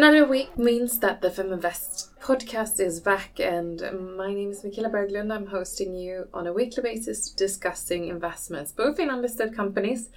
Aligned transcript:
Another 0.00 0.24
week 0.24 0.56
means 0.56 0.98
that 1.00 1.20
the 1.20 1.28
Feminvest 1.28 2.18
podcast 2.22 2.80
is 2.80 3.00
back, 3.00 3.38
and 3.38 3.82
my 4.16 4.32
name 4.32 4.50
is 4.50 4.64
Michaela 4.64 4.88
Berglund. 4.88 5.30
I'm 5.30 5.48
hosting 5.48 5.94
you 5.94 6.26
on 6.32 6.46
a 6.46 6.54
weekly 6.54 6.82
basis 6.82 7.28
discussing 7.28 8.08
investments, 8.08 8.72
both 8.72 8.98
in 8.98 9.10
unlisted 9.10 9.54
companies 9.54 10.08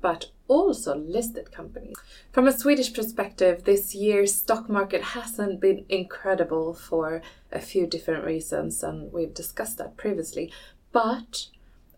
but 0.00 0.26
also 0.46 0.94
listed 0.96 1.50
companies. 1.50 1.96
From 2.30 2.46
a 2.46 2.52
Swedish 2.52 2.94
perspective, 2.94 3.64
this 3.64 3.96
year's 3.96 4.32
stock 4.32 4.68
market 4.68 5.02
hasn't 5.02 5.60
been 5.60 5.86
incredible 5.88 6.72
for 6.72 7.20
a 7.50 7.58
few 7.58 7.88
different 7.88 8.24
reasons, 8.24 8.84
and 8.84 9.12
we've 9.12 9.34
discussed 9.34 9.76
that 9.78 9.96
previously. 9.96 10.52
But 10.92 11.48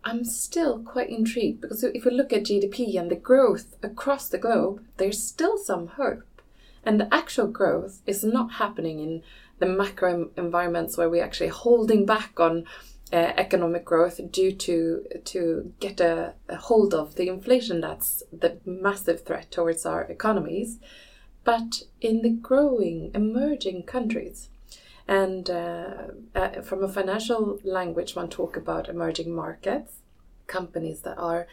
I'm 0.03 0.23
still 0.25 0.79
quite 0.79 1.11
intrigued 1.11 1.61
because 1.61 1.83
if 1.83 2.05
we 2.05 2.11
look 2.11 2.33
at 2.33 2.45
GDP 2.45 2.99
and 2.99 3.11
the 3.11 3.15
growth 3.15 3.75
across 3.83 4.29
the 4.29 4.39
globe, 4.39 4.83
there's 4.97 5.21
still 5.21 5.59
some 5.59 5.89
hope. 5.89 6.23
And 6.85 6.99
the 6.99 7.13
actual 7.13 7.47
growth 7.47 8.01
is 8.05 8.23
not 8.23 8.53
happening 8.53 8.99
in 8.99 9.23
the 9.59 9.65
macro 9.65 10.29
environments 10.37 10.97
where 10.97 11.09
we're 11.09 11.23
actually 11.23 11.49
holding 11.49 12.05
back 12.05 12.39
on 12.39 12.65
uh, 13.11 13.33
economic 13.37 13.85
growth 13.85 14.19
due 14.31 14.51
to 14.51 15.05
to 15.23 15.73
get 15.79 15.99
a, 15.99 16.33
a, 16.49 16.55
hold 16.55 16.93
of 16.93 17.15
the 17.15 17.27
inflation 17.29 17.79
that's 17.79 18.23
the 18.31 18.57
massive 18.65 19.23
threat 19.23 19.51
towards 19.51 19.85
our 19.85 20.03
economies, 20.03 20.79
but 21.43 21.83
in 22.01 22.21
the 22.21 22.29
growing 22.29 23.11
emerging 23.13 23.83
countries. 23.83 24.49
And 25.07 25.49
uh, 25.51 25.93
uh, 26.33 26.61
from 26.61 26.83
a 26.83 26.89
financial 26.89 27.59
language, 27.63 28.15
one 28.15 28.27
talk 28.27 28.57
about 28.57 28.89
emerging 28.89 29.35
markets, 29.35 29.97
companies 30.47 31.01
that 31.01 31.17
are 31.19 31.45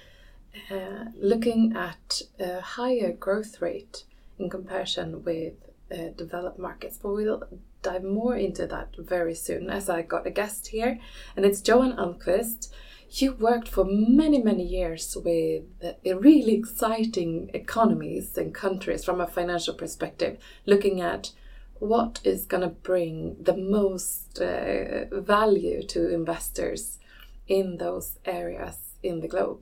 uh, 0.71 1.05
looking 1.21 1.75
at 1.77 2.23
a 2.41 2.61
higher 2.61 3.13
growth 3.13 3.61
rate 3.61 4.05
in 4.43 4.51
comparison 4.51 5.23
with 5.25 5.55
uh, 5.93 6.09
developed 6.17 6.59
markets. 6.59 6.99
But 7.03 7.13
we'll 7.13 7.43
dive 7.83 8.05
more 8.05 8.37
into 8.37 8.67
that 8.67 8.95
very 8.99 9.35
soon 9.35 9.71
as 9.71 9.89
I 9.89 10.03
got 10.03 10.27
a 10.27 10.31
guest 10.31 10.69
here, 10.69 10.99
and 11.37 11.45
it's 11.45 11.67
Johan 11.67 11.97
Elmquist. 11.97 12.71
You 13.15 13.35
worked 13.35 13.69
for 13.69 13.85
many, 13.85 14.43
many 14.43 14.65
years 14.65 15.15
with 15.23 15.65
really 16.03 16.55
exciting 16.55 17.51
economies 17.53 18.39
and 18.39 18.55
countries 18.55 19.05
from 19.05 19.21
a 19.21 19.27
financial 19.27 19.75
perspective, 19.75 20.39
looking 20.65 21.03
at 21.03 21.33
what 21.79 22.21
is 22.25 22.47
going 22.47 22.63
to 22.63 22.69
bring 22.69 23.37
the 23.39 23.57
most 23.57 24.41
uh, 24.41 25.05
value 25.11 25.83
to 25.83 26.15
investors 26.15 27.01
in 27.49 27.77
those 27.77 28.19
areas 28.25 28.77
in 29.03 29.21
the 29.21 29.29
globe. 29.29 29.59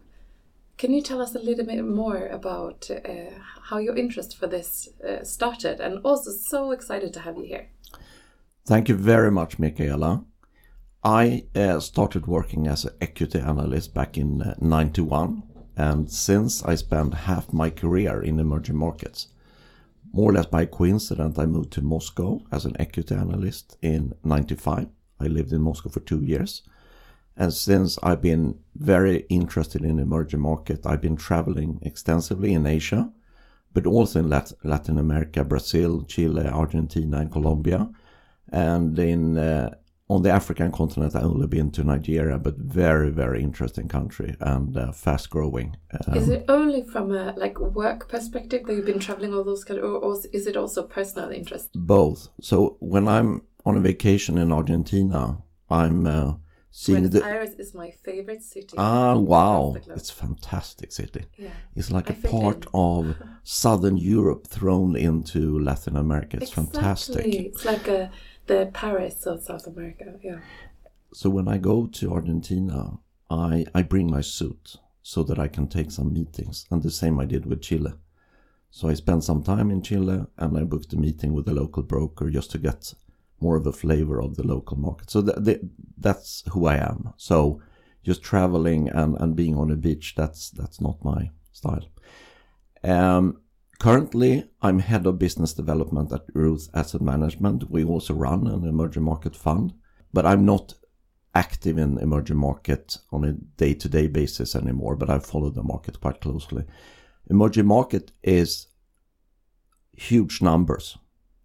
Can 0.80 0.94
you 0.94 1.02
tell 1.02 1.20
us 1.20 1.34
a 1.34 1.38
little 1.38 1.66
bit 1.66 1.84
more 1.84 2.28
about 2.28 2.90
uh, 2.90 3.32
how 3.64 3.76
your 3.76 3.98
interest 3.98 4.38
for 4.38 4.46
this 4.46 4.88
uh, 5.06 5.22
started? 5.22 5.78
And 5.78 5.98
also, 6.06 6.30
so 6.30 6.70
excited 6.70 7.12
to 7.12 7.20
have 7.20 7.36
you 7.36 7.44
here. 7.44 7.68
Thank 8.64 8.88
you 8.88 8.94
very 8.94 9.30
much, 9.30 9.58
Michaela. 9.58 10.24
I 11.04 11.44
uh, 11.54 11.80
started 11.80 12.26
working 12.26 12.66
as 12.66 12.86
an 12.86 12.94
equity 12.98 13.40
analyst 13.40 13.92
back 13.92 14.16
in 14.16 14.40
uh, 14.40 14.54
91, 14.58 15.42
and 15.76 16.10
since 16.10 16.64
I 16.64 16.76
spent 16.76 17.26
half 17.28 17.52
my 17.52 17.68
career 17.68 18.22
in 18.22 18.40
emerging 18.40 18.78
markets. 18.78 19.28
More 20.14 20.30
or 20.30 20.32
less 20.32 20.46
by 20.46 20.64
coincidence, 20.64 21.38
I 21.38 21.44
moved 21.44 21.72
to 21.72 21.82
Moscow 21.82 22.40
as 22.50 22.64
an 22.64 22.76
equity 22.80 23.14
analyst 23.14 23.76
in 23.82 24.14
95. 24.24 24.88
I 25.20 25.26
lived 25.26 25.52
in 25.52 25.60
Moscow 25.60 25.90
for 25.90 26.00
two 26.00 26.24
years 26.24 26.62
and 27.40 27.54
since 27.54 27.98
I've 28.02 28.20
been 28.20 28.58
very 28.76 29.24
interested 29.30 29.82
in 29.82 29.98
emerging 29.98 30.40
market, 30.40 30.84
I've 30.84 31.00
been 31.00 31.16
traveling 31.16 31.78
extensively 31.80 32.52
in 32.52 32.66
Asia, 32.66 33.10
but 33.72 33.86
also 33.86 34.18
in 34.18 34.28
Latin 34.28 34.98
America, 34.98 35.42
Brazil, 35.42 36.02
Chile, 36.02 36.46
Argentina, 36.46 37.16
and 37.16 37.32
Colombia. 37.32 37.88
And 38.52 38.98
in 38.98 39.38
uh, 39.38 39.74
on 40.10 40.22
the 40.22 40.30
African 40.30 40.70
continent, 40.70 41.16
I've 41.16 41.24
only 41.24 41.46
been 41.46 41.70
to 41.70 41.82
Nigeria, 41.82 42.36
but 42.36 42.58
very, 42.58 43.10
very 43.10 43.42
interesting 43.42 43.88
country 43.88 44.36
and 44.40 44.76
uh, 44.76 44.92
fast 44.92 45.30
growing. 45.30 45.76
Um, 46.06 46.18
is 46.18 46.28
it 46.28 46.44
only 46.48 46.82
from 46.82 47.10
a 47.14 47.32
like 47.38 47.58
work 47.58 48.10
perspective 48.10 48.66
that 48.66 48.74
you've 48.74 48.84
been 48.84 48.98
traveling 48.98 49.32
all 49.32 49.44
those 49.44 49.64
countries, 49.64 49.86
or, 49.86 49.96
or 49.96 50.18
is 50.34 50.46
it 50.46 50.58
also 50.58 50.82
personal 50.82 51.30
interest? 51.30 51.70
Both. 51.74 52.28
So 52.42 52.76
when 52.80 53.08
I'm 53.08 53.42
on 53.64 53.78
a 53.78 53.80
vacation 53.80 54.36
in 54.36 54.52
Argentina, 54.52 55.38
I'm 55.70 56.06
uh, 56.06 56.34
seeing 56.70 57.08
Buenos 57.08 57.20
the 57.20 57.24
Aires 57.24 57.54
is 57.54 57.74
my 57.74 57.90
favorite 57.90 58.42
city. 58.42 58.74
Ah, 58.78 59.16
wow! 59.16 59.76
It's 59.88 60.10
a 60.10 60.14
fantastic 60.14 60.92
city. 60.92 61.24
Yeah. 61.36 61.50
It's 61.74 61.90
like 61.90 62.10
I 62.10 62.14
a 62.14 62.28
part 62.28 62.66
of 62.72 63.16
Southern 63.42 63.96
Europe 63.96 64.46
thrown 64.46 64.96
into 64.96 65.58
Latin 65.58 65.96
America. 65.96 66.36
It's 66.36 66.52
exactly. 66.52 66.72
fantastic. 66.72 67.26
It's 67.26 67.64
like 67.64 67.88
a, 67.88 68.10
the 68.46 68.70
Paris 68.72 69.26
of 69.26 69.42
South 69.42 69.66
America. 69.66 70.18
Yeah. 70.22 70.40
So 71.12 71.28
when 71.28 71.48
I 71.48 71.58
go 71.58 71.86
to 71.86 72.12
Argentina, 72.12 72.98
I 73.28 73.66
I 73.74 73.82
bring 73.82 74.10
my 74.10 74.20
suit 74.20 74.76
so 75.02 75.22
that 75.24 75.38
I 75.38 75.48
can 75.48 75.66
take 75.66 75.90
some 75.90 76.12
meetings, 76.12 76.66
and 76.70 76.82
the 76.82 76.90
same 76.90 77.18
I 77.18 77.24
did 77.24 77.46
with 77.46 77.62
Chile. 77.62 77.92
So 78.70 78.88
I 78.88 78.94
spent 78.94 79.24
some 79.24 79.42
time 79.42 79.70
in 79.70 79.82
Chile, 79.82 80.26
and 80.38 80.56
I 80.56 80.62
booked 80.62 80.92
a 80.92 80.96
meeting 80.96 81.32
with 81.32 81.48
a 81.48 81.54
local 81.54 81.82
broker 81.82 82.30
just 82.30 82.52
to 82.52 82.58
get 82.58 82.94
more 83.40 83.56
of 83.56 83.66
a 83.66 83.72
flavor 83.72 84.20
of 84.20 84.36
the 84.36 84.46
local 84.46 84.76
market. 84.76 85.10
So 85.10 85.22
th- 85.22 85.44
th- 85.44 85.60
that's 85.98 86.44
who 86.52 86.66
I 86.66 86.76
am. 86.76 87.12
So 87.16 87.60
just 88.02 88.22
traveling 88.22 88.88
and, 88.88 89.16
and 89.20 89.36
being 89.36 89.56
on 89.56 89.70
a 89.70 89.76
beach, 89.76 90.14
that's 90.16 90.50
that's 90.50 90.80
not 90.80 91.04
my 91.04 91.30
style. 91.52 91.86
Um, 92.82 93.42
currently, 93.78 94.44
I'm 94.62 94.78
head 94.78 95.06
of 95.06 95.18
business 95.18 95.52
development 95.52 96.12
at 96.12 96.24
Ruth 96.32 96.68
Asset 96.74 97.02
Management. 97.02 97.70
We 97.70 97.84
also 97.84 98.14
run 98.14 98.46
an 98.46 98.66
emerging 98.66 99.02
market 99.02 99.36
fund, 99.36 99.74
but 100.12 100.24
I'm 100.24 100.44
not 100.44 100.74
active 101.34 101.78
in 101.78 101.98
emerging 101.98 102.38
market 102.38 102.96
on 103.12 103.24
a 103.24 103.32
day-to-day 103.32 104.08
basis 104.08 104.56
anymore. 104.56 104.96
But 104.96 105.10
I 105.10 105.18
follow 105.18 105.50
the 105.50 105.62
market 105.62 106.00
quite 106.00 106.20
closely. 106.20 106.64
Emerging 107.28 107.66
market 107.66 108.12
is 108.22 108.68
huge 109.92 110.40
numbers 110.40 110.96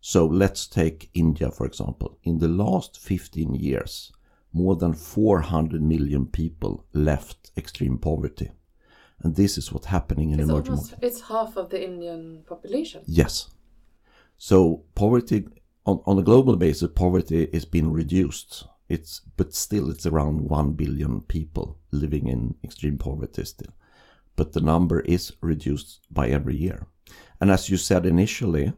so 0.08 0.28
let's 0.28 0.68
take 0.68 1.10
India, 1.16 1.50
for 1.50 1.66
example. 1.66 2.20
In 2.22 2.38
the 2.38 2.48
last 2.48 3.00
15 3.00 3.56
years, 3.56 4.12
more 4.54 4.76
than 4.76 4.94
400 4.94 5.82
million 5.82 6.28
people 6.28 6.86
left 6.94 7.50
extreme 7.58 7.98
poverty. 7.98 8.52
And 9.24 9.36
this 9.36 9.58
is 9.58 9.74
what's 9.74 9.88
happening 9.88 10.30
in 10.30 10.40
it's 10.40 10.48
emerging 10.48 10.74
almost, 10.74 10.92
markets. 10.92 11.18
It's 11.18 11.28
half 11.28 11.58
of 11.58 11.72
the 11.72 11.84
Indian 11.84 12.44
population. 12.46 13.02
Yes. 13.08 13.50
So 14.38 14.84
poverty, 14.94 15.48
on, 15.88 16.04
on 16.06 16.20
a 16.20 16.22
global 16.22 16.56
basis, 16.56 16.92
poverty 16.94 17.46
is 17.46 17.66
being 17.66 17.92
reduced. 17.92 18.68
It's, 18.88 19.22
but 19.38 19.56
still 19.56 19.90
it's 19.90 20.06
around 20.06 20.42
1 20.42 20.74
billion 20.74 21.22
people 21.22 21.80
living 21.90 22.28
in 22.28 22.54
extreme 22.64 23.00
poverty 23.00 23.44
still. 23.44 23.74
But 24.36 24.54
the 24.54 24.62
number 24.62 25.00
is 25.00 25.34
reduced 25.42 26.02
by 26.12 26.28
every 26.28 26.56
year. 26.56 26.86
And 27.42 27.50
as 27.50 27.72
you 27.72 27.78
said 27.78 28.06
initially, 28.06 28.72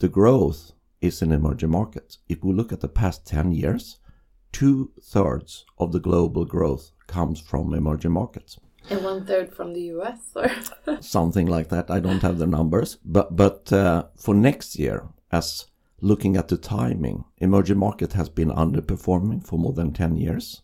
the 0.00 0.08
growth 0.08 0.72
is 1.02 1.20
in 1.20 1.30
emerging 1.30 1.70
markets. 1.70 2.18
If 2.28 2.42
we 2.42 2.54
look 2.54 2.72
at 2.72 2.80
the 2.80 2.88
past 2.88 3.26
10 3.26 3.52
years, 3.52 3.98
two 4.50 4.92
thirds 5.02 5.66
of 5.78 5.92
the 5.92 6.00
global 6.00 6.46
growth 6.46 6.92
comes 7.06 7.38
from 7.38 7.74
emerging 7.74 8.12
markets. 8.12 8.58
And 8.88 9.04
one 9.04 9.26
third 9.26 9.54
from 9.54 9.74
the 9.74 9.82
US, 9.94 10.18
or 10.34 10.50
something 11.02 11.46
like 11.46 11.68
that. 11.68 11.90
I 11.90 12.00
don't 12.00 12.22
have 12.22 12.38
the 12.38 12.46
numbers, 12.46 12.96
but 13.04 13.36
but 13.36 13.70
uh, 13.72 14.04
for 14.16 14.34
next 14.34 14.78
year, 14.78 15.06
as 15.30 15.66
looking 16.00 16.34
at 16.34 16.48
the 16.48 16.56
timing, 16.56 17.24
emerging 17.36 17.78
market 17.78 18.14
has 18.14 18.30
been 18.30 18.48
underperforming 18.48 19.46
for 19.46 19.58
more 19.58 19.74
than 19.74 19.92
ten 19.92 20.16
years, 20.16 20.62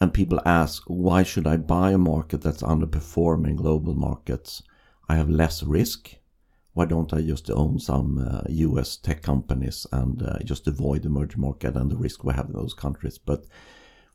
and 0.00 0.12
people 0.12 0.40
ask, 0.44 0.82
why 0.88 1.22
should 1.22 1.46
I 1.46 1.56
buy 1.56 1.92
a 1.92 1.98
market 1.98 2.42
that's 2.42 2.62
underperforming 2.62 3.56
global 3.56 3.94
markets? 3.94 4.60
I 5.08 5.14
have 5.14 5.30
less 5.30 5.62
risk 5.62 6.16
why 6.76 6.84
don't 6.84 7.14
I 7.14 7.22
just 7.22 7.50
own 7.50 7.78
some 7.78 8.18
uh, 8.18 8.42
US 8.48 8.98
tech 8.98 9.22
companies 9.22 9.86
and 9.92 10.22
uh, 10.22 10.38
just 10.44 10.66
avoid 10.66 11.02
the 11.02 11.08
emerging 11.08 11.40
market 11.40 11.74
and 11.74 11.90
the 11.90 11.96
risk 11.96 12.22
we 12.22 12.34
have 12.34 12.48
in 12.48 12.52
those 12.52 12.74
countries? 12.74 13.16
But 13.16 13.46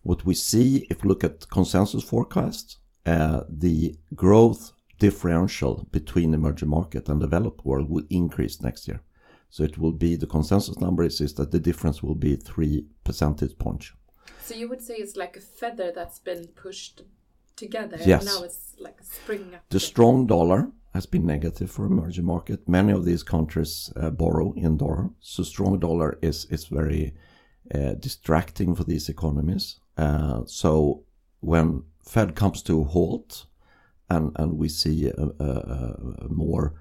what 0.03 0.25
we 0.27 0.35
see, 0.35 0.85
if 0.91 1.01
we 1.01 1.09
look 1.09 1.23
at 1.23 1.49
consensus 1.49 2.03
forecasts, 2.03 2.77
uh, 3.07 3.41
the 3.49 3.95
growth 4.13 4.73
differential 4.99 5.87
between 5.91 6.29
the 6.29 6.37
emerging 6.37 6.69
market 6.69 7.09
and 7.09 7.19
developed 7.19 7.65
world 7.65 7.89
will 7.89 8.05
increase 8.11 8.61
next 8.61 8.87
year. 8.87 9.01
So 9.49 9.63
it 9.63 9.79
will 9.79 9.91
be 9.91 10.15
the 10.15 10.27
consensus 10.27 10.77
number 10.79 11.01
is, 11.03 11.19
is 11.19 11.33
that 11.35 11.49
the 11.49 11.59
difference 11.59 12.03
will 12.03 12.19
be 12.27 12.35
three 12.35 12.85
percentage 13.03 13.57
points. 13.57 13.91
So 14.43 14.53
you 14.53 14.69
would 14.69 14.83
say 14.83 14.97
it's 14.97 15.15
like 15.15 15.35
a 15.35 15.41
feather 15.41 15.91
that's 15.91 16.19
been 16.19 16.45
pushed 16.49 17.01
together. 17.55 17.97
Yes. 18.05 18.23
now 18.23 18.43
it's 18.43 18.75
like 18.77 18.99
springing 19.01 19.55
up. 19.55 19.63
The 19.69 19.79
strong 19.79 20.27
dollar 20.27 20.71
has 20.93 21.05
been 21.05 21.25
negative 21.25 21.71
for 21.71 21.85
emerging 21.85 22.25
market. 22.25 22.67
Many 22.67 22.93
of 22.93 23.05
these 23.05 23.23
countries 23.23 23.91
uh, 23.95 24.09
borrow 24.09 24.53
in 24.53 24.77
dollar, 24.77 25.09
so 25.19 25.43
strong 25.43 25.79
dollar 25.79 26.17
is 26.21 26.45
is 26.49 26.65
very 26.65 27.13
uh, 27.73 27.93
distracting 27.99 28.75
for 28.75 28.83
these 28.83 29.09
economies. 29.09 29.79
Uh, 29.97 30.41
so 30.45 31.03
when 31.39 31.83
Fed 32.03 32.35
comes 32.35 32.61
to 32.63 32.81
a 32.81 32.83
halt, 32.83 33.45
and 34.09 34.31
and 34.35 34.57
we 34.57 34.69
see 34.69 35.07
a, 35.07 35.27
a, 35.39 35.49
a 36.25 36.29
more 36.29 36.73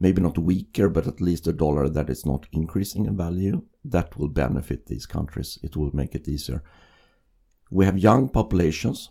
maybe 0.00 0.20
not 0.20 0.38
weaker, 0.38 0.88
but 0.88 1.06
at 1.06 1.20
least 1.20 1.46
a 1.46 1.52
dollar 1.52 1.88
that 1.88 2.10
is 2.10 2.26
not 2.26 2.46
increasing 2.52 3.06
in 3.06 3.16
value, 3.16 3.62
that 3.84 4.16
will 4.18 4.28
benefit 4.28 4.86
these 4.86 5.06
countries. 5.06 5.58
It 5.62 5.76
will 5.76 5.90
make 5.94 6.14
it 6.14 6.28
easier. 6.28 6.62
We 7.70 7.86
have 7.86 7.98
young 7.98 8.28
populations. 8.28 9.10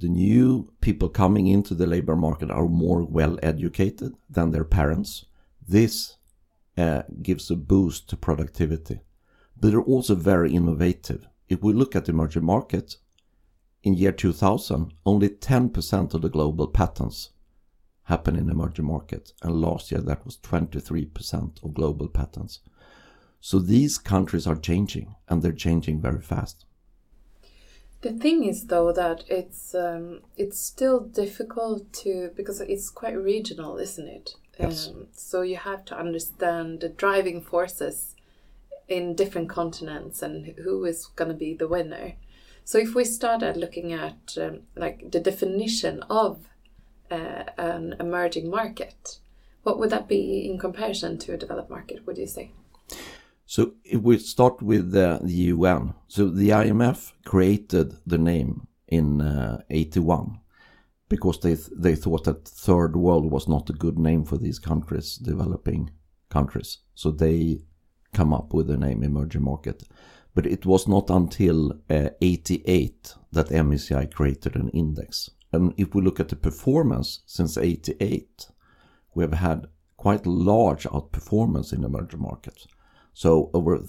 The 0.00 0.08
new 0.08 0.72
people 0.80 1.08
coming 1.08 1.46
into 1.46 1.74
the 1.74 1.86
labor 1.86 2.16
market 2.16 2.50
are 2.50 2.66
more 2.66 3.04
well 3.04 3.38
educated 3.42 4.14
than 4.28 4.50
their 4.50 4.64
parents. 4.64 5.26
This 5.66 6.16
uh, 6.76 7.02
gives 7.22 7.50
a 7.50 7.56
boost 7.56 8.08
to 8.08 8.16
productivity. 8.16 9.00
But 9.56 9.70
they're 9.70 9.80
also 9.80 10.14
very 10.14 10.52
innovative. 10.52 11.28
If 11.48 11.62
we 11.62 11.72
look 11.72 11.94
at 11.94 12.06
the 12.06 12.12
emerging 12.12 12.44
markets, 12.44 12.98
in 13.84 13.94
year 13.94 14.12
2000, 14.12 14.92
only 15.06 15.28
10% 15.28 16.14
of 16.14 16.22
the 16.22 16.28
global 16.28 16.66
patents 16.66 17.30
happen 18.04 18.36
in 18.36 18.50
emerging 18.50 18.86
markets. 18.86 19.32
And 19.42 19.60
last 19.60 19.92
year, 19.92 20.00
that 20.00 20.24
was 20.24 20.38
23% 20.38 21.62
of 21.62 21.74
global 21.74 22.08
patents. 22.08 22.60
So 23.40 23.58
these 23.58 23.98
countries 23.98 24.46
are 24.46 24.56
changing, 24.56 25.14
and 25.28 25.42
they're 25.42 25.52
changing 25.52 26.00
very 26.00 26.20
fast. 26.20 26.64
The 28.04 28.12
thing 28.12 28.44
is, 28.44 28.66
though, 28.66 28.92
that 28.92 29.24
it's 29.28 29.74
um, 29.74 30.20
it's 30.36 30.60
still 30.60 31.00
difficult 31.00 31.90
to 32.04 32.32
because 32.36 32.60
it's 32.60 32.90
quite 32.90 33.16
regional, 33.16 33.78
isn't 33.78 34.06
it? 34.06 34.34
Yes. 34.60 34.88
Um, 34.88 35.06
so 35.12 35.40
you 35.40 35.56
have 35.56 35.86
to 35.86 35.98
understand 35.98 36.80
the 36.80 36.90
driving 36.90 37.40
forces 37.40 38.14
in 38.88 39.14
different 39.14 39.48
continents 39.48 40.20
and 40.20 40.54
who 40.64 40.84
is 40.84 41.06
going 41.16 41.30
to 41.30 41.34
be 41.34 41.54
the 41.54 41.66
winner. 41.66 42.12
So 42.62 42.76
if 42.76 42.94
we 42.94 43.06
started 43.06 43.56
looking 43.56 43.94
at 43.94 44.36
um, 44.38 44.64
like 44.76 45.10
the 45.10 45.20
definition 45.20 46.02
of 46.10 46.50
uh, 47.10 47.44
an 47.56 47.96
emerging 47.98 48.50
market, 48.50 49.18
what 49.62 49.78
would 49.78 49.88
that 49.88 50.08
be 50.08 50.46
in 50.46 50.58
comparison 50.58 51.16
to 51.20 51.32
a 51.32 51.38
developed 51.38 51.70
market? 51.70 52.06
Would 52.06 52.18
you 52.18 52.26
say? 52.26 52.50
So 53.46 53.74
if 53.84 54.00
we 54.00 54.18
start 54.18 54.62
with 54.62 54.92
the, 54.92 55.20
the 55.22 55.32
UN, 55.32 55.94
so 56.08 56.28
the 56.28 56.50
IMF 56.50 57.12
created 57.24 57.94
the 58.06 58.18
name 58.18 58.66
in 58.88 59.20
uh, 59.20 59.62
81 59.70 60.40
because 61.08 61.38
they 61.40 61.54
they 61.76 61.94
thought 61.94 62.24
that 62.24 62.48
third 62.48 62.96
world 62.96 63.30
was 63.30 63.46
not 63.46 63.70
a 63.70 63.74
good 63.74 63.98
name 63.98 64.24
for 64.24 64.38
these 64.38 64.58
countries, 64.58 65.16
developing 65.16 65.90
countries. 66.30 66.78
So 66.94 67.10
they 67.10 67.60
come 68.14 68.32
up 68.32 68.54
with 68.54 68.68
the 68.68 68.76
name 68.76 69.02
emerging 69.02 69.44
market. 69.44 69.82
But 70.34 70.46
it 70.46 70.66
was 70.66 70.88
not 70.88 71.10
until 71.10 71.72
uh, 71.90 72.10
88 72.20 73.14
that 73.32 73.48
MSCI 73.48 74.12
created 74.12 74.56
an 74.56 74.68
index. 74.70 75.30
And 75.52 75.72
if 75.76 75.94
we 75.94 76.02
look 76.02 76.18
at 76.18 76.28
the 76.28 76.36
performance 76.36 77.20
since 77.26 77.56
88, 77.56 78.48
we 79.14 79.22
have 79.22 79.34
had 79.34 79.68
quite 79.96 80.26
large 80.26 80.84
outperformance 80.84 81.72
in 81.72 81.84
emerging 81.84 82.20
markets. 82.20 82.66
So 83.14 83.50
over 83.54 83.76
a 83.76 83.82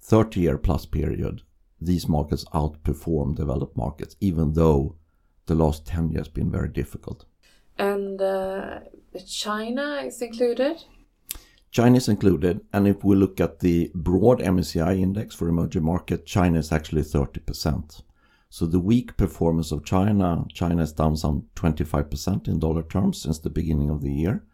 30 0.00 0.40
year 0.40 0.58
plus 0.58 0.86
period, 0.86 1.42
these 1.80 2.06
markets 2.06 2.44
outperform 2.54 3.34
developed 3.34 3.76
markets, 3.76 4.14
even 4.20 4.52
though 4.52 4.96
the 5.46 5.54
last 5.54 5.86
10 5.86 6.10
years 6.10 6.28
been 6.28 6.50
very 6.50 6.68
difficult. 6.68 7.24
And 7.78 8.20
uh, 8.20 8.80
China 9.26 10.02
is 10.04 10.20
included? 10.20 10.84
China 11.70 11.96
is 11.96 12.08
included, 12.08 12.60
and 12.72 12.88
if 12.88 13.04
we 13.04 13.14
look 13.14 13.40
at 13.40 13.60
the 13.60 13.90
broad 13.94 14.40
MSCI 14.40 14.98
index 14.98 15.34
for 15.34 15.48
emerging 15.48 15.84
market, 15.84 16.24
China 16.24 16.58
is 16.58 16.72
actually 16.72 17.02
30%. 17.02 18.02
So 18.50 18.64
the 18.66 18.80
weak 18.80 19.16
performance 19.16 19.70
of 19.70 19.84
China, 19.84 20.44
China 20.52 20.82
is 20.82 20.92
down 20.92 21.16
some 21.16 21.44
25% 21.56 22.48
in 22.48 22.58
dollar 22.58 22.82
terms 22.82 23.20
since 23.20 23.38
the 23.38 23.50
beginning 23.50 23.90
of 23.90 24.00
the 24.00 24.12
year. 24.12 24.44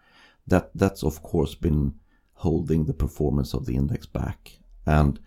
That 0.46 0.70
that's 0.74 1.02
of 1.02 1.22
course 1.22 1.54
been 1.54 1.94
holding 2.34 2.84
the 2.84 2.94
performance 2.94 3.54
of 3.54 3.66
the 3.66 3.76
index 3.76 4.06
back. 4.06 4.58
And 4.86 5.18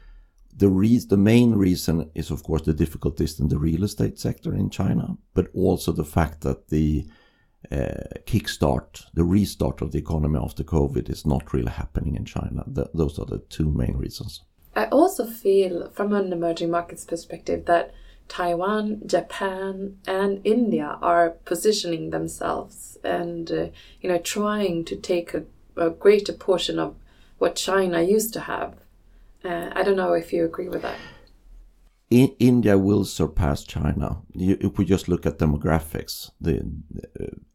the 0.56 0.70
re- 0.70 0.98
the 0.98 1.18
main 1.18 1.54
reason 1.54 2.10
is 2.16 2.32
of 2.32 2.44
course 2.44 2.64
the 2.64 2.74
difficulties 2.74 3.40
in 3.40 3.48
the 3.48 3.60
real 3.60 3.84
estate 3.84 4.20
sector 4.20 4.54
in 4.54 4.70
China, 4.70 5.18
but 5.34 5.48
also 5.54 5.92
the 5.92 6.04
fact 6.04 6.42
that 6.42 6.70
the 6.70 7.06
uh, 7.72 8.22
kickstart, 8.26 9.06
the 9.14 9.24
restart 9.24 9.82
of 9.82 9.92
the 9.92 10.00
economy 10.00 10.40
after 10.42 10.64
COVID 10.64 11.10
is 11.10 11.26
not 11.26 11.54
really 11.54 11.72
happening 11.72 12.16
in 12.16 12.26
China. 12.26 12.64
Those 12.94 13.20
are 13.20 13.26
the 13.26 13.40
two 13.50 13.72
main 13.72 13.98
reasons. 13.98 14.44
I 14.76 14.86
also 14.86 15.26
feel, 15.26 15.90
from 15.90 16.14
an 16.14 16.32
emerging 16.32 16.70
markets 16.70 17.04
perspective, 17.04 17.66
that 17.66 17.94
Taiwan, 18.28 19.02
Japan, 19.06 19.98
and 20.06 20.42
India 20.44 21.00
are 21.02 21.32
positioning 21.46 22.12
themselves 22.12 22.98
and 23.04 23.52
uh, 23.52 23.68
you 24.02 24.10
know 24.10 24.20
trying 24.20 24.86
to 24.86 24.96
take 24.96 25.34
a, 25.34 25.44
a, 25.78 25.90
greater 25.90 26.34
portion 26.34 26.80
of 26.80 26.96
what 27.38 27.56
China 27.56 28.02
used 28.02 28.34
to 28.34 28.42
have. 28.42 28.76
Uh, 29.44 29.70
I 29.74 29.84
don't 29.84 29.96
know 29.96 30.14
if 30.14 30.34
you 30.34 30.46
agree 30.46 30.70
with 30.70 30.82
that. 30.82 30.98
I, 32.10 32.36
India 32.40 32.78
will 32.78 33.04
surpass 33.06 33.64
China. 33.64 34.22
You, 34.34 34.58
if 34.62 34.78
we 34.78 34.86
just 34.86 35.08
look 35.08 35.26
at 35.26 35.40
demographics, 35.40 36.32
the 36.40 36.62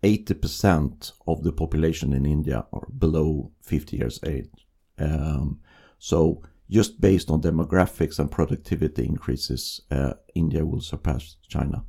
eighty 0.02 0.34
percent 0.34 1.12
of 1.26 1.42
the 1.42 1.52
population 1.52 2.12
in 2.12 2.26
India 2.26 2.66
are 2.72 2.86
below 2.98 3.50
fifty 3.62 3.96
years 3.96 4.20
age. 4.26 4.50
Um, 4.98 5.60
so 5.98 6.42
just 6.72 7.00
based 7.00 7.30
on 7.30 7.42
demographics 7.42 8.18
and 8.18 8.30
productivity 8.30 9.04
increases, 9.04 9.82
uh, 9.90 10.14
India 10.34 10.64
will 10.64 10.80
surpass 10.80 11.36
China. 11.48 11.84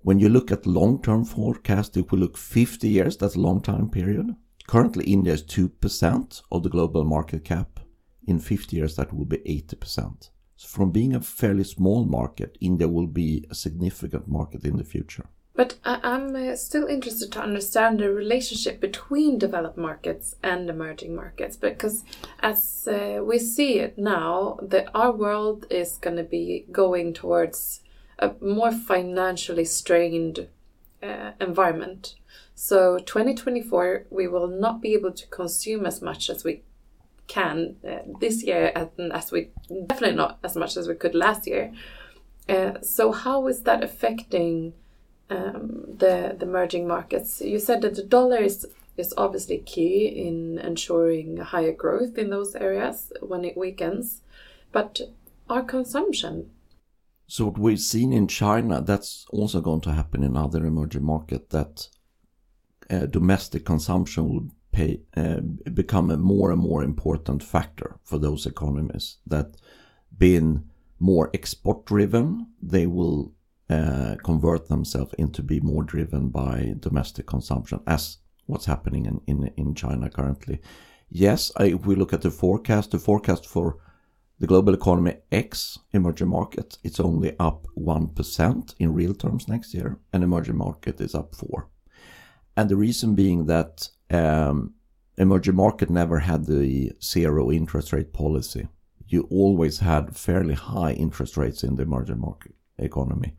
When 0.00 0.18
you 0.18 0.28
look 0.28 0.50
at 0.50 0.66
long-term 0.66 1.24
forecast, 1.24 1.96
if 1.96 2.12
we 2.12 2.18
look 2.18 2.36
50 2.36 2.88
years, 2.88 3.16
that's 3.16 3.36
a 3.36 3.40
long 3.40 3.62
time 3.62 3.88
period. 3.88 4.34
Currently, 4.72 5.04
India 5.04 5.34
is 5.34 5.42
2% 5.42 6.42
of 6.50 6.62
the 6.62 6.70
global 6.70 7.04
market 7.04 7.44
cap. 7.44 7.78
In 8.26 8.38
50 8.38 8.74
years, 8.74 8.96
that 8.96 9.12
will 9.12 9.26
be 9.26 9.36
80%. 9.36 10.30
So 10.56 10.66
from 10.66 10.90
being 10.90 11.14
a 11.14 11.20
fairly 11.20 11.64
small 11.64 12.06
market, 12.06 12.56
India 12.58 12.88
will 12.88 13.06
be 13.06 13.44
a 13.50 13.54
significant 13.54 14.28
market 14.28 14.64
in 14.64 14.78
the 14.78 14.84
future. 14.84 15.26
But 15.54 15.74
I'm 15.84 16.34
uh, 16.34 16.56
still 16.56 16.86
interested 16.86 17.30
to 17.32 17.42
understand 17.42 18.00
the 18.00 18.10
relationship 18.10 18.80
between 18.80 19.38
developed 19.38 19.76
markets 19.76 20.36
and 20.42 20.70
emerging 20.70 21.14
markets 21.14 21.58
because, 21.58 22.02
as 22.40 22.88
uh, 22.90 23.22
we 23.22 23.38
see 23.38 23.78
it 23.78 23.98
now, 23.98 24.58
that 24.62 24.88
our 24.94 25.12
world 25.12 25.66
is 25.68 25.98
going 25.98 26.16
to 26.16 26.24
be 26.24 26.64
going 26.72 27.12
towards 27.12 27.82
a 28.18 28.32
more 28.40 28.72
financially 28.72 29.66
strained 29.66 30.48
uh, 31.02 31.32
environment. 31.42 32.14
So, 32.54 32.98
2024, 32.98 34.06
we 34.10 34.28
will 34.28 34.46
not 34.46 34.80
be 34.80 34.94
able 34.94 35.12
to 35.12 35.26
consume 35.28 35.86
as 35.86 36.02
much 36.02 36.30
as 36.30 36.44
we 36.44 36.62
can 37.26 37.76
uh, 37.86 37.98
this 38.20 38.42
year, 38.42 38.72
and 38.74 39.12
as 39.12 39.32
we 39.32 39.50
definitely 39.86 40.16
not 40.16 40.38
as 40.44 40.56
much 40.56 40.76
as 40.76 40.86
we 40.86 40.94
could 40.94 41.14
last 41.14 41.46
year. 41.46 41.72
Uh, 42.48 42.80
so, 42.82 43.12
how 43.12 43.46
is 43.46 43.62
that 43.62 43.82
affecting? 43.82 44.74
um, 45.32 45.84
the 45.98 46.36
the 46.38 46.46
emerging 46.46 46.86
markets. 46.86 47.40
You 47.40 47.58
said 47.58 47.82
that 47.82 47.94
the 47.94 48.02
dollar 48.02 48.38
is 48.38 48.66
is 48.96 49.14
obviously 49.16 49.58
key 49.58 50.06
in 50.06 50.58
ensuring 50.58 51.38
higher 51.38 51.72
growth 51.72 52.18
in 52.18 52.30
those 52.30 52.54
areas 52.54 53.12
when 53.20 53.44
it 53.44 53.56
weakens, 53.56 54.22
but 54.70 55.00
our 55.48 55.62
consumption. 55.62 56.50
So 57.26 57.46
what 57.46 57.58
we've 57.58 57.80
seen 57.80 58.12
in 58.12 58.28
China, 58.28 58.82
that's 58.82 59.24
also 59.30 59.62
going 59.62 59.80
to 59.82 59.92
happen 59.92 60.22
in 60.22 60.36
other 60.36 60.66
emerging 60.66 61.04
markets. 61.04 61.46
That 61.50 61.88
uh, 62.92 63.06
domestic 63.06 63.64
consumption 63.64 64.28
will 64.28 64.48
pay, 64.70 65.00
uh, 65.16 65.40
become 65.72 66.10
a 66.10 66.16
more 66.16 66.50
and 66.50 66.60
more 66.60 66.82
important 66.82 67.42
factor 67.42 67.98
for 68.04 68.18
those 68.18 68.46
economies 68.46 69.18
that 69.26 69.56
been 70.16 70.64
more 70.98 71.30
export 71.32 71.86
driven. 71.86 72.46
They 72.60 72.86
will 72.86 73.32
uh, 73.70 74.16
convert 74.22 74.68
themselves 74.68 75.14
into 75.18 75.42
be 75.42 75.60
more 75.60 75.82
driven 75.82 76.28
by 76.28 76.74
domestic 76.78 77.26
consumption 77.26 77.80
as 77.86 78.18
what's 78.46 78.66
happening 78.66 79.06
in, 79.06 79.20
in, 79.26 79.52
in 79.56 79.74
China 79.74 80.10
currently. 80.10 80.60
Yes, 81.08 81.50
I, 81.56 81.64
if 81.64 81.86
we 81.86 81.94
look 81.94 82.12
at 82.12 82.22
the 82.22 82.30
forecast, 82.30 82.90
the 82.90 82.98
forecast 82.98 83.46
for 83.46 83.78
the 84.38 84.46
global 84.46 84.74
economy 84.74 85.16
X 85.30 85.78
emerging 85.92 86.28
market, 86.28 86.76
it's 86.82 87.00
only 87.00 87.38
up 87.38 87.66
1% 87.78 88.74
in 88.78 88.92
real 88.92 89.14
terms 89.14 89.46
next 89.46 89.72
year, 89.72 89.98
and 90.12 90.24
emerging 90.24 90.56
market 90.56 91.00
is 91.00 91.14
up 91.14 91.34
4 91.34 91.68
And 92.56 92.68
the 92.68 92.76
reason 92.76 93.14
being 93.14 93.46
that 93.46 93.88
um, 94.10 94.74
emerging 95.16 95.56
market 95.56 95.90
never 95.90 96.18
had 96.20 96.46
the 96.46 96.92
zero 97.02 97.50
interest 97.50 97.92
rate 97.92 98.12
policy. 98.12 98.68
You 99.06 99.26
always 99.30 99.78
had 99.80 100.16
fairly 100.16 100.54
high 100.54 100.92
interest 100.92 101.36
rates 101.36 101.62
in 101.62 101.76
the 101.76 101.82
emerging 101.82 102.20
market 102.20 102.54
economy. 102.78 103.34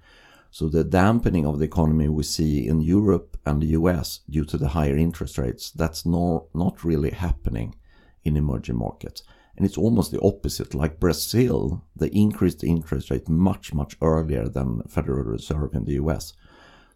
So 0.52 0.70
the 0.70 0.84
dampening 0.84 1.48
of 1.48 1.58
the 1.58 1.66
economy 1.66 2.10
we 2.10 2.24
see 2.24 2.68
in 2.68 2.82
Europe 2.82 3.38
and 3.46 3.62
the 3.62 3.74
US 3.80 4.20
due 4.30 4.46
to 4.46 4.58
the 4.58 4.70
higher 4.70 4.96
interest 4.96 5.38
rates, 5.38 5.72
that's 5.72 6.06
not, 6.06 6.46
not 6.54 6.84
really 6.84 7.10
happening 7.10 7.76
in 8.24 8.38
emerging 8.38 8.78
markets. 8.78 9.24
And 9.58 9.66
it's 9.66 9.78
almost 9.78 10.12
the 10.12 10.22
opposite. 10.22 10.74
Like 10.76 11.00
Brazil, 11.00 11.84
they 11.96 12.08
increased 12.08 12.60
the 12.60 12.70
interest 12.70 13.10
rate 13.10 13.28
much, 13.28 13.74
much 13.74 13.96
earlier 14.02 14.48
than 14.48 14.84
Federal 14.84 15.24
Reserve 15.24 15.74
in 15.74 15.86
the 15.86 15.94
US. 15.94 16.34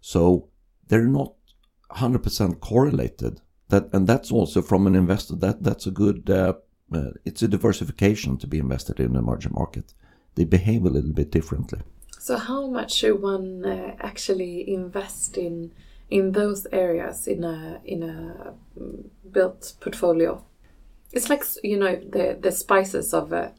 So 0.02 0.50
they're 0.88 1.08
not 1.08 1.34
100% 1.92 2.60
correlated 2.60 3.42
That 3.70 3.90
and 3.94 4.08
that's 4.08 4.32
also 4.32 4.62
from 4.62 4.88
an 4.88 4.96
investor 4.96 5.36
that 5.36 5.64
that's 5.64 5.88
a 5.88 5.92
good. 5.92 6.30
Uh, 6.30 6.54
uh, 6.94 7.12
it's 7.26 7.44
a 7.44 7.48
diversification 7.48 8.38
to 8.38 8.48
be 8.48 8.60
invested 8.60 9.00
in 9.00 9.14
the 9.14 9.20
emerging 9.20 9.54
market. 9.54 9.94
They 10.36 10.46
behave 10.46 10.86
a 10.86 10.90
little 10.90 11.12
bit 11.12 11.32
differently. 11.32 11.80
So, 12.20 12.38
how 12.38 12.68
much 12.68 12.94
should 12.94 13.22
one 13.22 13.66
uh, 13.66 13.96
actually 14.00 14.74
invest 14.74 15.38
in 15.38 15.72
in 16.10 16.32
those 16.32 16.66
areas 16.72 17.28
in 17.28 17.44
a 17.44 17.82
in 17.84 18.04
a 18.04 18.54
mm, 18.80 19.10
built 19.32 19.74
portfolio? 19.82 20.44
It's 21.12 21.30
like 21.30 21.44
you 21.64 21.78
know 21.78 21.96
the 21.96 22.38
the 22.40 22.52
spices 22.52 23.14
of 23.14 23.34
a 23.34 23.54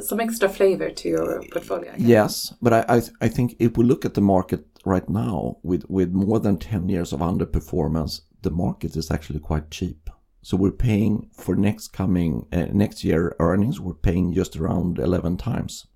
some 0.00 0.20
extra 0.20 0.48
flavor 0.48 0.90
to 0.90 1.08
your 1.08 1.42
portfolio. 1.52 1.92
Yes, 1.96 2.54
but 2.60 2.72
I, 2.72 2.84
I, 2.88 3.02
I 3.20 3.28
think 3.28 3.56
if 3.58 3.76
we 3.76 3.84
look 3.84 4.04
at 4.04 4.14
the 4.14 4.20
market 4.20 4.73
right 4.84 5.08
now 5.08 5.58
with 5.62 5.84
with 5.88 6.12
more 6.12 6.40
than 6.40 6.58
ten 6.58 6.88
years 6.88 7.12
of 7.12 7.20
underperformance, 7.20 8.22
the 8.42 8.50
market 8.50 8.96
is 8.96 9.10
actually 9.10 9.40
quite 9.40 9.70
cheap. 9.70 10.10
So 10.42 10.56
we're 10.56 10.72
paying 10.72 11.30
for 11.32 11.56
next 11.56 11.88
coming 11.88 12.46
uh, 12.52 12.66
next 12.72 13.04
year 13.04 13.34
earnings. 13.40 13.80
We're 13.80 13.94
paying 13.94 14.34
just 14.34 14.56
around 14.56 14.98
eleven 14.98 15.36
times. 15.36 15.86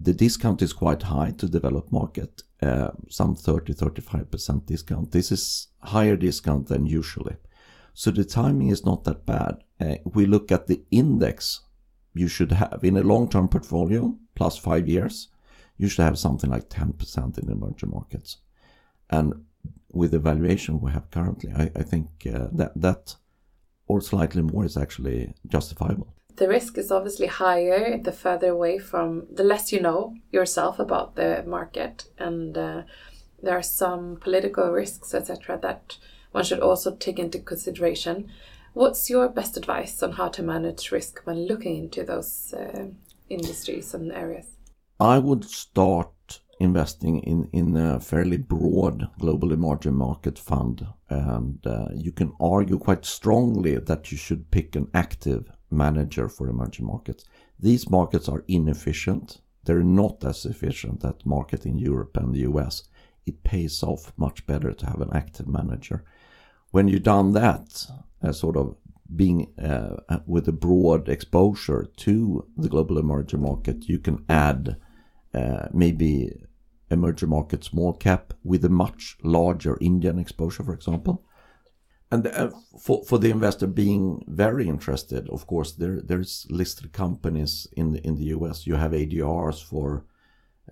The 0.00 0.12
discount 0.12 0.60
is 0.60 0.72
quite 0.72 1.02
high 1.02 1.32
to 1.38 1.48
developed 1.48 1.92
market, 1.92 2.42
uh, 2.60 2.90
some 3.08 3.36
30-35% 3.36 4.66
discount. 4.66 5.12
This 5.12 5.30
is 5.30 5.68
higher 5.82 6.16
discount 6.16 6.66
than 6.66 6.84
usually. 6.84 7.36
So 7.94 8.10
the 8.10 8.24
timing 8.24 8.70
is 8.70 8.84
not 8.84 9.04
that 9.04 9.24
bad. 9.24 9.62
Uh, 9.80 9.94
we 10.04 10.26
look 10.26 10.50
at 10.50 10.66
the 10.66 10.82
index 10.90 11.60
you 12.12 12.28
should 12.28 12.52
have 12.52 12.80
in 12.82 12.96
a 12.96 13.02
long-term 13.02 13.48
portfolio 13.48 14.16
plus 14.34 14.56
five 14.56 14.88
years 14.88 15.28
you 15.76 15.88
should 15.88 16.04
have 16.04 16.18
something 16.18 16.50
like 16.50 16.68
10% 16.68 17.38
in 17.38 17.50
emerging 17.50 17.90
markets. 17.90 18.38
And 19.10 19.44
with 19.94 20.10
the 20.10 20.18
valuation 20.18 20.80
we 20.80 20.90
have 20.90 21.10
currently 21.10 21.52
i, 21.56 21.70
I 21.76 21.82
think 21.82 22.08
uh, 22.26 22.48
that 22.52 22.72
that 22.74 23.16
or 23.86 24.00
slightly 24.00 24.42
more 24.42 24.64
is 24.64 24.76
actually 24.76 25.34
justifiable. 25.46 26.14
The 26.36 26.48
risk 26.48 26.78
is 26.78 26.90
obviously 26.90 27.26
higher 27.26 27.98
the 27.98 28.12
further 28.12 28.48
away 28.48 28.78
from 28.78 29.26
the 29.30 29.44
less 29.44 29.72
you 29.72 29.80
know 29.80 30.14
yourself 30.32 30.78
about 30.78 31.16
the 31.16 31.44
market. 31.46 32.06
And 32.18 32.56
uh, 32.56 32.82
there 33.42 33.56
are 33.56 33.62
some 33.62 34.16
political 34.20 34.70
risks 34.70 35.14
etc 35.14 35.58
that 35.62 35.98
one 36.32 36.44
should 36.44 36.60
also 36.60 36.96
take 36.96 37.18
into 37.18 37.38
consideration. 37.38 38.30
What's 38.72 39.08
your 39.08 39.28
best 39.28 39.56
advice 39.56 40.02
on 40.02 40.12
how 40.12 40.28
to 40.30 40.42
manage 40.42 40.90
risk 40.90 41.20
when 41.24 41.46
looking 41.46 41.76
into 41.76 42.02
those 42.02 42.52
uh, 42.54 42.86
industries 43.28 43.94
and 43.94 44.10
areas? 44.10 44.53
I 45.04 45.18
would 45.18 45.44
start 45.44 46.40
investing 46.60 47.18
in, 47.18 47.50
in 47.52 47.76
a 47.76 48.00
fairly 48.00 48.38
broad 48.38 49.06
global 49.18 49.52
emerging 49.52 49.96
market 49.96 50.38
fund. 50.38 50.86
And 51.10 51.58
uh, 51.66 51.88
you 51.94 52.10
can 52.10 52.32
argue 52.40 52.78
quite 52.78 53.04
strongly 53.04 53.76
that 53.76 54.10
you 54.10 54.16
should 54.16 54.50
pick 54.50 54.74
an 54.74 54.88
active 54.94 55.50
manager 55.70 56.26
for 56.26 56.48
emerging 56.48 56.86
markets. 56.86 57.24
These 57.60 57.90
markets 57.90 58.30
are 58.30 58.44
inefficient. 58.48 59.42
They're 59.64 59.82
not 59.82 60.24
as 60.24 60.46
efficient 60.46 61.00
that 61.00 61.26
market 61.26 61.66
in 61.66 61.76
Europe 61.76 62.16
and 62.16 62.32
the 62.32 62.46
US. 62.50 62.84
It 63.26 63.44
pays 63.44 63.82
off 63.82 64.10
much 64.16 64.46
better 64.46 64.72
to 64.72 64.86
have 64.86 65.02
an 65.02 65.10
active 65.12 65.48
manager. 65.48 66.02
When 66.70 66.88
you've 66.88 67.02
done 67.02 67.32
that, 67.32 67.86
uh, 68.22 68.32
sort 68.32 68.56
of 68.56 68.76
being 69.14 69.52
uh, 69.62 70.18
with 70.26 70.48
a 70.48 70.52
broad 70.52 71.10
exposure 71.10 71.86
to 71.98 72.46
the 72.56 72.70
global 72.70 72.98
emerging 72.98 73.42
market, 73.42 73.86
you 73.86 73.98
can 73.98 74.24
add 74.30 74.76
maybe 75.72 76.30
emerging 76.90 77.28
market 77.28 77.64
small 77.64 77.92
cap 77.92 78.34
with 78.44 78.64
a 78.64 78.68
much 78.68 79.16
larger 79.22 79.78
Indian 79.80 80.18
exposure, 80.18 80.62
for 80.62 80.74
example. 80.74 81.24
And 82.10 82.26
uh, 82.26 82.50
for 82.78 83.04
for 83.04 83.18
the 83.18 83.30
investor 83.30 83.66
being 83.66 84.24
very 84.28 84.68
interested, 84.68 85.28
of 85.30 85.46
course, 85.46 85.72
there 85.72 86.00
there's 86.00 86.46
listed 86.50 86.92
companies 86.92 87.66
in 87.76 87.92
the 87.92 88.00
in 88.06 88.14
the 88.16 88.26
US. 88.36 88.66
You 88.66 88.76
have 88.76 88.92
ADRs 88.92 89.62
for 89.62 90.04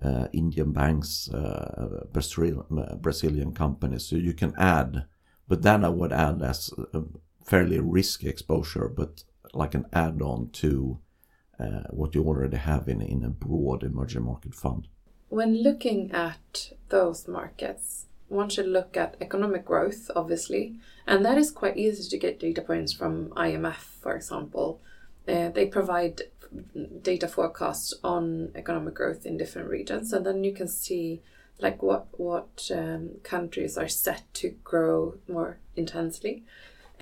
uh, 0.01 0.27
Indian 0.31 0.71
banks, 0.71 1.29
uh, 1.29 2.05
Brazil, 2.11 2.65
Brazilian 3.01 3.53
companies, 3.53 4.05
so 4.05 4.15
you 4.15 4.33
can 4.33 4.53
add. 4.57 5.05
But 5.47 5.61
then 5.61 5.83
I 5.83 5.89
would 5.89 6.13
add 6.13 6.41
as 6.41 6.71
a 6.93 7.01
fairly 7.45 7.79
risky 7.79 8.29
exposure, 8.29 8.87
but 8.87 9.23
like 9.53 9.75
an 9.75 9.85
add-on 9.91 10.49
to 10.51 10.99
uh, 10.99 11.12
what 11.89 12.15
you 12.15 12.23
already 12.23 12.57
have 12.57 12.87
in, 12.87 13.01
in 13.01 13.23
a 13.23 13.29
broad 13.29 13.83
emerging 13.83 14.23
market 14.23 14.53
fund. 14.55 14.87
When 15.29 15.63
looking 15.63 16.11
at 16.11 16.73
those 16.89 17.27
markets, 17.27 18.05
one 18.27 18.49
should 18.49 18.67
look 18.67 18.97
at 18.97 19.15
economic 19.21 19.65
growth, 19.65 20.09
obviously, 20.15 20.75
and 21.07 21.25
that 21.25 21.37
is 21.37 21.51
quite 21.51 21.77
easy 21.77 22.09
to 22.09 22.17
get 22.17 22.39
data 22.39 22.61
points 22.61 22.93
from 22.93 23.29
IMF, 23.29 23.75
for 24.01 24.15
example. 24.15 24.81
Uh, 25.27 25.49
they 25.49 25.65
provide 25.65 26.21
data 27.01 27.27
forecasts 27.27 27.93
on 28.03 28.51
economic 28.55 28.93
growth 28.93 29.25
in 29.25 29.37
different 29.37 29.69
regions, 29.69 30.13
and 30.13 30.25
then 30.25 30.43
you 30.43 30.53
can 30.53 30.67
see 30.67 31.21
like 31.59 31.81
what 31.81 32.07
what 32.19 32.69
um, 32.73 33.11
countries 33.23 33.77
are 33.77 33.87
set 33.87 34.23
to 34.33 34.49
grow 34.63 35.15
more 35.27 35.57
intensely 35.75 36.43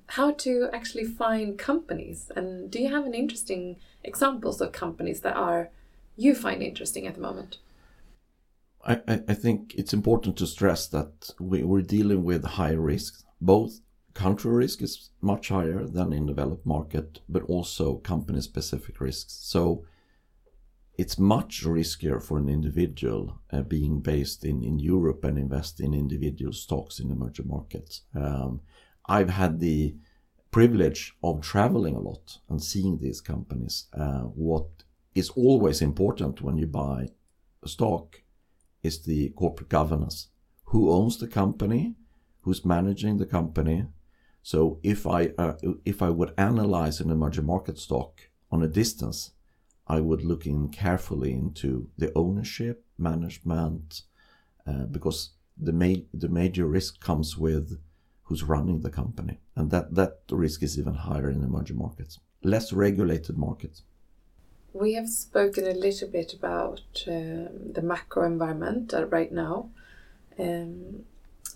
how 0.07 0.31
to 0.31 0.69
actually 0.73 1.05
find 1.05 1.57
companies 1.57 2.31
and 2.35 2.69
do 2.69 2.81
you 2.81 2.89
have 2.89 3.05
an 3.05 3.13
interesting 3.13 3.77
examples 4.03 4.61
of 4.61 4.71
companies 4.71 5.21
that 5.21 5.35
are 5.35 5.69
you 6.15 6.35
find 6.35 6.61
interesting 6.61 7.07
at 7.07 7.15
the 7.15 7.21
moment? 7.21 7.57
I, 8.83 8.99
I 9.27 9.33
think 9.35 9.75
it's 9.75 9.93
important 9.93 10.37
to 10.37 10.47
stress 10.47 10.87
that 10.87 11.31
we, 11.39 11.63
we're 11.63 11.83
dealing 11.83 12.23
with 12.23 12.43
high 12.43 12.71
risks 12.71 13.23
both 13.39 13.81
country 14.13 14.51
risk 14.51 14.81
is 14.81 15.09
much 15.21 15.49
higher 15.49 15.85
than 15.85 16.13
in 16.13 16.25
developed 16.25 16.65
market 16.65 17.19
but 17.29 17.43
also 17.43 17.95
company 17.95 18.41
specific 18.41 18.99
risks. 18.99 19.33
So 19.41 19.85
it's 20.97 21.17
much 21.17 21.63
riskier 21.63 22.21
for 22.21 22.37
an 22.37 22.49
individual 22.49 23.39
uh, 23.51 23.61
being 23.61 24.01
based 24.01 24.43
in, 24.45 24.63
in 24.63 24.77
Europe 24.77 25.23
and 25.23 25.37
invest 25.37 25.79
in 25.79 25.93
individual 25.93 26.53
stocks 26.53 26.99
in 26.99 27.09
emerging 27.09 27.47
markets. 27.47 28.01
Um, 28.13 28.61
I've 29.07 29.29
had 29.29 29.59
the 29.59 29.95
privilege 30.51 31.13
of 31.23 31.41
traveling 31.41 31.95
a 31.95 31.99
lot 31.99 32.39
and 32.49 32.61
seeing 32.61 32.99
these 32.99 33.21
companies. 33.21 33.87
Uh, 33.93 34.21
what 34.21 34.67
is 35.15 35.29
always 35.31 35.81
important 35.81 36.41
when 36.41 36.57
you 36.57 36.67
buy 36.67 37.07
a 37.63 37.67
stock 37.67 38.21
is 38.83 39.03
the 39.03 39.29
corporate 39.29 39.69
governance. 39.69 40.27
Who 40.65 40.91
owns 40.91 41.17
the 41.17 41.27
company? 41.27 41.95
Who's 42.41 42.65
managing 42.65 43.17
the 43.17 43.25
company? 43.25 43.85
So 44.43 44.79
if 44.83 45.05
I 45.05 45.31
uh, 45.37 45.53
if 45.85 46.01
I 46.01 46.09
would 46.09 46.33
analyze 46.37 46.99
an 46.99 47.11
emerging 47.11 47.45
market 47.45 47.77
stock 47.77 48.21
on 48.49 48.63
a 48.63 48.67
distance, 48.67 49.31
I 49.87 49.99
would 49.99 50.23
look 50.23 50.45
in 50.45 50.69
carefully 50.69 51.33
into 51.33 51.89
the 51.97 52.11
ownership, 52.15 52.85
management, 52.97 54.03
uh, 54.65 54.85
because 54.85 55.31
the 55.57 55.73
ma- 55.73 56.07
the 56.13 56.29
major 56.29 56.65
risk 56.65 56.99
comes 56.99 57.37
with 57.37 57.79
who's 58.23 58.43
running 58.43 58.81
the 58.81 58.89
company. 58.89 59.39
And 59.55 59.71
that, 59.71 59.95
that 59.95 60.19
risk 60.29 60.63
is 60.63 60.77
even 60.79 60.93
higher 60.93 61.29
in 61.29 61.43
emerging 61.43 61.77
markets, 61.77 62.19
less 62.43 62.71
regulated 62.71 63.37
markets. 63.37 63.83
We 64.73 64.93
have 64.93 65.09
spoken 65.09 65.67
a 65.67 65.73
little 65.73 66.07
bit 66.07 66.33
about 66.33 66.81
um, 67.07 67.73
the 67.73 67.81
macro 67.81 68.25
environment 68.25 68.93
uh, 68.93 69.05
right 69.07 69.31
now. 69.31 69.69
Um, 70.39 71.03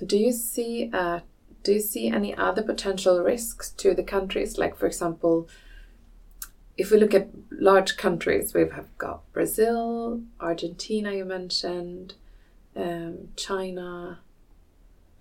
do 0.05 0.17
you 0.17 0.33
see 0.33 0.89
uh, 0.93 1.21
do 1.65 1.73
you 1.73 1.79
see 1.79 2.09
any 2.09 2.35
other 2.35 2.61
potential 2.61 3.21
risks 3.23 3.71
to 3.71 3.95
the 3.95 4.03
countries? 4.03 4.57
Like, 4.57 4.77
for 4.77 4.85
example, 4.85 5.49
if 6.77 6.91
we 6.91 6.97
look 6.97 7.13
at 7.13 7.29
large 7.49 7.97
countries, 7.97 8.53
we've 8.53 8.71
got 8.99 9.33
Brazil, 9.33 10.21
Argentina, 10.39 11.11
you 11.13 11.25
mentioned, 11.25 12.13
um, 12.75 13.29
China. 13.35 14.19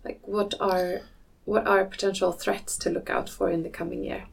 Like, 0.05 0.21
what 0.23 0.53
are 0.61 1.01
what 1.45 1.67
are 1.67 1.85
potential 1.85 2.33
threats 2.33 2.77
to 2.79 2.91
look 2.91 3.11
out 3.11 3.29
for 3.29 3.51
in 3.51 3.63
the 3.63 3.71
coming 3.71 4.05
year? 4.05 4.27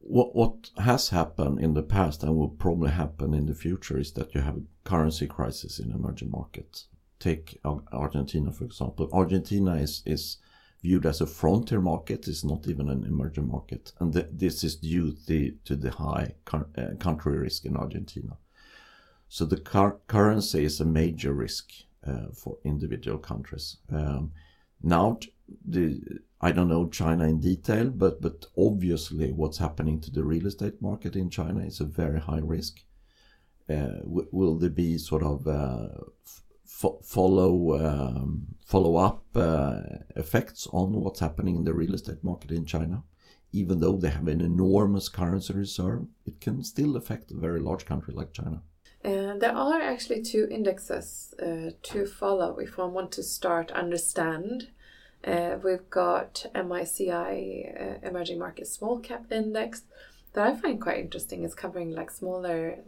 What 0.00 0.34
what 0.34 0.70
has 0.78 1.10
happened 1.10 1.60
in 1.60 1.74
the 1.74 1.82
past 1.82 2.22
and 2.22 2.36
will 2.36 2.48
probably 2.48 2.90
happen 2.90 3.34
in 3.34 3.46
the 3.46 3.54
future 3.54 3.98
is 3.98 4.12
that 4.12 4.34
you 4.34 4.40
have 4.40 4.56
a 4.56 4.62
currency 4.84 5.26
crisis 5.26 5.78
in 5.78 5.92
emerging 5.92 6.30
markets. 6.30 6.88
Take 7.20 7.60
Argentina 7.92 8.50
for 8.52 8.64
example. 8.64 9.08
Argentina 9.12 9.76
is 9.76 10.02
is 10.04 10.38
viewed 10.82 11.06
as 11.06 11.20
a 11.20 11.26
frontier 11.26 11.80
market, 11.80 12.26
it's 12.26 12.42
not 12.42 12.66
even 12.66 12.88
an 12.88 13.04
emerging 13.04 13.46
market, 13.46 13.92
and 14.00 14.12
th 14.12 14.26
this 14.32 14.64
is 14.64 14.74
due 14.76 15.14
the, 15.28 15.54
to 15.64 15.76
the 15.76 15.90
high 15.90 16.34
uh, 16.52 16.94
country 16.98 17.38
risk 17.38 17.64
in 17.64 17.76
Argentina. 17.76 18.36
So 19.28 19.46
the 19.46 19.60
currency 20.08 20.64
is 20.64 20.80
a 20.80 20.84
major 20.84 21.32
risk 21.32 21.70
uh, 22.04 22.28
for 22.34 22.58
individual 22.64 23.18
countries. 23.18 23.78
Um, 23.90 24.32
now 24.82 25.18
the 25.64 26.00
I 26.44 26.50
don't 26.50 26.68
know 26.68 26.88
China 26.88 27.24
in 27.24 27.40
detail, 27.40 27.90
but 27.90 28.20
but 28.20 28.46
obviously 28.56 29.32
what's 29.32 29.58
happening 29.58 30.00
to 30.00 30.10
the 30.10 30.24
real 30.24 30.46
estate 30.46 30.82
market 30.82 31.14
in 31.14 31.30
China 31.30 31.60
is 31.60 31.80
a 31.80 31.84
very 31.84 32.20
high 32.20 32.40
risk. 32.42 32.80
Uh, 33.70 34.00
will 34.04 34.56
there 34.58 34.70
be 34.70 34.98
sort 34.98 35.22
of 35.22 35.46
uh, 35.46 35.88
fo- 36.82 37.00
follow 37.02 37.54
um, 37.78 38.46
follow 38.66 38.96
up 38.96 39.24
uh, 39.36 39.82
effects 40.16 40.66
on 40.72 40.92
what's 40.94 41.20
happening 41.20 41.56
in 41.56 41.64
the 41.64 41.74
real 41.74 41.94
estate 41.94 42.22
market 42.24 42.50
in 42.50 42.64
China. 42.64 43.04
Even 43.52 43.80
though 43.80 43.96
they 43.96 44.08
have 44.08 44.28
an 44.28 44.40
enormous 44.40 45.08
currency 45.10 45.52
reserve, 45.52 46.06
it 46.24 46.40
can 46.40 46.64
still 46.64 46.96
affect 46.96 47.30
a 47.30 47.36
very 47.36 47.60
large 47.60 47.84
country 47.84 48.14
like 48.14 48.32
China. 48.32 48.62
And 49.04 49.40
there 49.42 49.54
are 49.54 49.80
actually 49.80 50.22
two 50.22 50.48
indexes 50.50 51.34
uh, 51.38 51.70
to 51.82 52.06
follow 52.06 52.56
if 52.58 52.78
one 52.78 52.92
want 52.94 53.12
to 53.12 53.22
start 53.22 53.70
understand. 53.72 54.68
Uh, 55.24 55.56
we've 55.62 55.88
got 55.88 56.46
MSCI 56.54 58.02
uh, 58.04 58.08
Emerging 58.08 58.38
Market 58.38 58.66
Small 58.66 58.98
Cap 58.98 59.30
Index 59.30 59.82
that 60.32 60.46
I 60.46 60.56
find 60.56 60.80
quite 60.80 60.98
interesting. 60.98 61.44
It's 61.44 61.54
covering 61.54 61.92
like 61.92 62.10
smaller, 62.10 62.78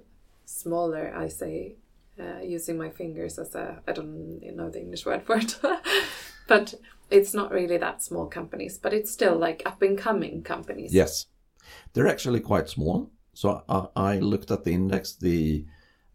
smaller. 0.45 1.15
I 1.17 1.29
say 1.29 1.75
uh, 2.19 2.41
using 2.43 2.77
my 2.77 2.91
fingers 2.91 3.39
as 3.39 3.55
a 3.55 3.81
I 3.87 3.93
don't 3.93 4.41
know 4.57 4.71
the 4.71 4.81
English 4.81 5.07
word 5.07 5.23
for 5.23 5.37
it, 5.37 5.57
but 6.49 6.75
it's 7.11 7.35
not 7.35 7.53
really 7.53 7.77
that 7.79 8.03
small 8.03 8.27
companies, 8.27 8.79
but 8.79 8.93
it's 8.93 9.13
still 9.13 9.37
like 9.37 9.63
up 9.65 9.83
and 9.83 9.97
coming 9.97 10.43
companies. 10.43 10.93
Yes, 10.93 11.27
they're 11.93 12.09
actually 12.09 12.41
quite 12.41 12.69
small. 12.69 13.11
So 13.33 13.63
I, 13.69 13.87
I 13.97 14.19
looked 14.19 14.51
at 14.51 14.65
the 14.65 14.73
index. 14.73 15.13
The 15.13 15.67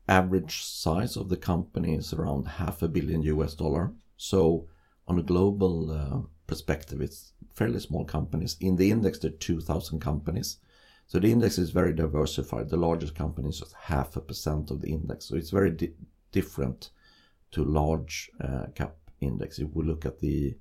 average 0.07 0.63
size 0.63 1.15
of 1.15 1.29
the 1.29 1.37
company 1.37 1.95
is 1.95 2.11
around 2.11 2.47
half 2.47 2.81
a 2.81 2.87
billion 2.87 3.21
US 3.21 3.53
dollar. 3.53 3.93
So 4.17 4.67
on 5.09 5.17
a 5.17 5.23
global 5.23 5.91
uh, 5.91 6.19
perspective, 6.47 7.01
it's 7.01 7.33
fairly 7.51 7.79
small 7.79 8.05
companies. 8.05 8.55
In 8.61 8.75
the 8.75 8.91
index, 8.91 9.19
there 9.19 9.31
are 9.31 9.37
2,000 9.37 9.99
companies. 9.99 10.57
So 11.07 11.17
the 11.17 11.31
index 11.31 11.57
is 11.57 11.71
very 11.71 11.93
diversified. 11.93 12.69
The 12.69 12.77
largest 12.77 13.15
company 13.15 13.49
is 13.49 13.59
just 13.59 13.73
half 13.73 14.15
a 14.15 14.21
percent 14.21 14.69
of 14.69 14.81
the 14.81 14.91
index. 14.91 15.25
So 15.25 15.35
it's 15.35 15.49
very 15.49 15.71
di- 15.71 15.93
different 16.31 16.91
to 17.51 17.65
large 17.65 18.29
uh, 18.39 18.67
cap 18.75 18.95
index. 19.19 19.57
If 19.57 19.69
we 19.73 19.83
look 19.83 20.05
at 20.05 20.19
the 20.19 20.55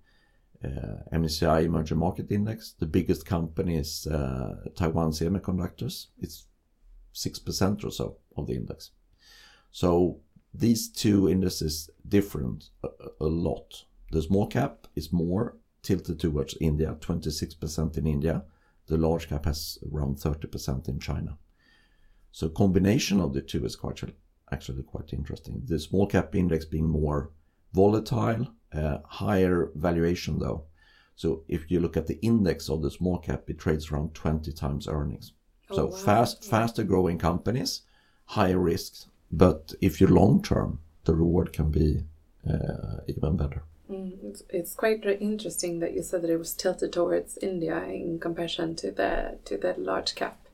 uh, 0.64 1.04
MSCI 1.12 1.64
Emerging 1.64 1.98
Market 1.98 2.32
Index, 2.32 2.72
the 2.78 2.86
biggest 2.86 3.26
company 3.26 3.76
is 3.76 4.06
uh, 4.06 4.56
Taiwan 4.74 5.10
Semiconductors. 5.10 6.06
It's 6.18 6.46
6% 7.14 7.84
or 7.84 7.90
so 7.90 8.16
of 8.36 8.46
the 8.46 8.54
index. 8.54 8.92
So 9.70 10.20
these 10.54 10.88
two 10.88 11.28
indices 11.28 11.90
different 12.08 12.70
a, 12.82 12.88
a 13.20 13.26
lot. 13.26 13.84
The 14.10 14.22
small 14.22 14.46
cap 14.46 14.86
is 14.96 15.12
more 15.12 15.56
tilted 15.82 16.18
towards 16.18 16.56
India, 16.60 16.96
26% 17.00 17.96
in 17.98 18.06
India. 18.06 18.44
The 18.86 18.96
large 18.96 19.28
cap 19.28 19.44
has 19.44 19.78
around 19.92 20.16
30% 20.16 20.88
in 20.88 20.98
China. 20.98 21.38
So 22.32 22.48
combination 22.48 23.20
of 23.20 23.32
the 23.32 23.42
two 23.42 23.64
is 23.64 23.76
quite 23.76 24.02
actually 24.50 24.82
quite 24.82 25.12
interesting. 25.12 25.62
The 25.64 25.78
small 25.78 26.06
cap 26.06 26.34
index 26.34 26.64
being 26.64 26.88
more 26.88 27.30
volatile, 27.72 28.48
uh, 28.72 28.98
higher 29.04 29.70
valuation 29.74 30.38
though. 30.38 30.64
So 31.16 31.42
if 31.48 31.70
you 31.70 31.80
look 31.80 31.96
at 31.96 32.06
the 32.06 32.18
index 32.22 32.70
of 32.70 32.82
the 32.82 32.90
small 32.90 33.18
cap, 33.18 33.50
it 33.50 33.58
trades 33.58 33.90
around 33.90 34.14
20 34.14 34.52
times 34.52 34.86
earnings. 34.86 35.32
Oh, 35.70 35.76
so 35.76 35.86
wow. 35.86 35.96
fast, 35.96 36.44
faster 36.44 36.84
growing 36.84 37.18
companies, 37.18 37.82
higher 38.24 38.58
risks, 38.58 39.08
but 39.30 39.74
if 39.80 40.00
you're 40.00 40.10
long 40.10 40.42
term, 40.42 40.80
the 41.04 41.14
reward 41.14 41.52
can 41.52 41.70
be 41.70 42.04
uh, 42.48 42.98
even 43.06 43.36
better. 43.36 43.64
Mm, 43.90 44.23
it's, 44.23 44.42
it's 44.50 44.75
quite 44.75 45.04
interesting 45.04 45.80
that 45.80 45.95
you 45.95 46.02
said 46.02 46.23
that 46.23 46.30
it 46.30 46.37
was 46.38 46.52
tilted 46.52 46.92
towards 46.92 47.38
India 47.38 47.83
in 47.85 48.18
comparison 48.21 48.76
to 48.76 48.90
the 48.90 49.38
to 49.47 49.57
the 49.57 49.75
large 49.78 50.14
cap 50.14 50.47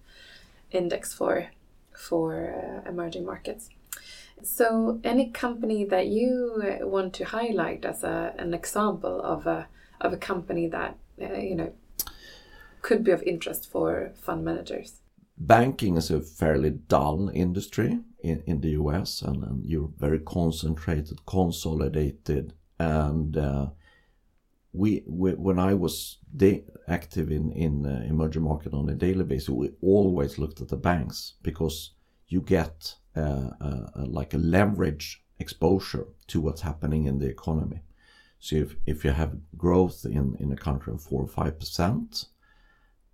index 0.70 1.12
for 1.12 1.48
for 1.92 2.84
uh, 2.84 2.88
emerging 2.88 3.24
markets. 3.24 3.70
So, 4.42 5.00
any 5.04 5.30
company 5.30 5.84
that 5.84 6.06
you 6.08 6.62
uh, 6.62 6.86
want 6.86 7.14
to 7.14 7.24
highlight 7.24 7.84
as 7.84 8.04
a, 8.04 8.34
an 8.38 8.54
example 8.54 9.20
of 9.22 9.46
a 9.46 9.68
of 10.00 10.12
a 10.12 10.16
company 10.16 10.68
that 10.68 10.96
uh, 11.20 11.34
you 11.34 11.54
know 11.56 11.72
could 12.82 13.02
be 13.02 13.10
of 13.10 13.22
interest 13.22 13.70
for 13.70 14.12
fund 14.14 14.44
managers? 14.44 15.00
Banking 15.36 15.96
is 15.96 16.10
a 16.10 16.20
fairly 16.20 16.70
dull 16.70 17.28
industry 17.34 17.98
in, 18.22 18.42
in 18.46 18.60
the 18.60 18.70
US, 18.70 19.22
and, 19.22 19.42
and 19.42 19.64
you're 19.64 19.90
very 19.98 20.20
concentrated, 20.20 21.26
consolidated 21.26 22.52
and 22.78 23.36
uh, 23.36 23.66
we, 24.72 25.02
we, 25.06 25.32
when 25.32 25.58
I 25.58 25.74
was 25.74 26.18
active 26.88 27.30
in 27.30 27.52
in 27.52 27.86
uh, 27.86 28.04
emerging 28.08 28.42
market 28.42 28.74
on 28.74 28.88
a 28.88 28.94
daily 28.94 29.24
basis, 29.24 29.48
we 29.48 29.70
always 29.80 30.38
looked 30.38 30.60
at 30.60 30.68
the 30.68 30.76
banks 30.76 31.34
because 31.42 31.92
you 32.28 32.40
get 32.40 32.96
uh, 33.16 33.50
like 33.96 34.34
a 34.34 34.38
leverage 34.38 35.22
exposure 35.38 36.06
to 36.26 36.40
what's 36.40 36.62
happening 36.62 37.06
in 37.06 37.18
the 37.18 37.28
economy. 37.28 37.80
So 38.40 38.56
if, 38.56 38.76
if 38.86 39.04
you 39.04 39.12
have 39.12 39.38
growth 39.56 40.04
in, 40.04 40.36
in 40.38 40.52
a 40.52 40.56
country 40.56 40.92
of 40.92 41.02
four 41.02 41.22
or 41.22 41.28
five 41.28 41.58
percent, 41.58 42.26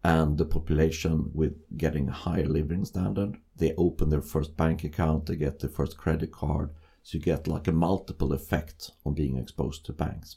and 0.02 0.38
the 0.38 0.46
population 0.46 1.30
with 1.34 1.54
getting 1.76 2.08
a 2.08 2.12
higher 2.12 2.46
living 2.46 2.84
standard, 2.84 3.36
they 3.56 3.74
open 3.76 4.08
their 4.08 4.22
first 4.22 4.56
bank 4.56 4.82
account, 4.84 5.26
they 5.26 5.36
get 5.36 5.58
their 5.58 5.70
first 5.70 5.98
credit 5.98 6.32
card, 6.32 6.70
so 7.02 7.18
you 7.18 7.24
get 7.24 7.46
like 7.46 7.68
a 7.68 7.72
multiple 7.72 8.32
effect 8.32 8.90
on 9.04 9.14
being 9.14 9.36
exposed 9.36 9.84
to 9.86 9.92
banks. 9.92 10.36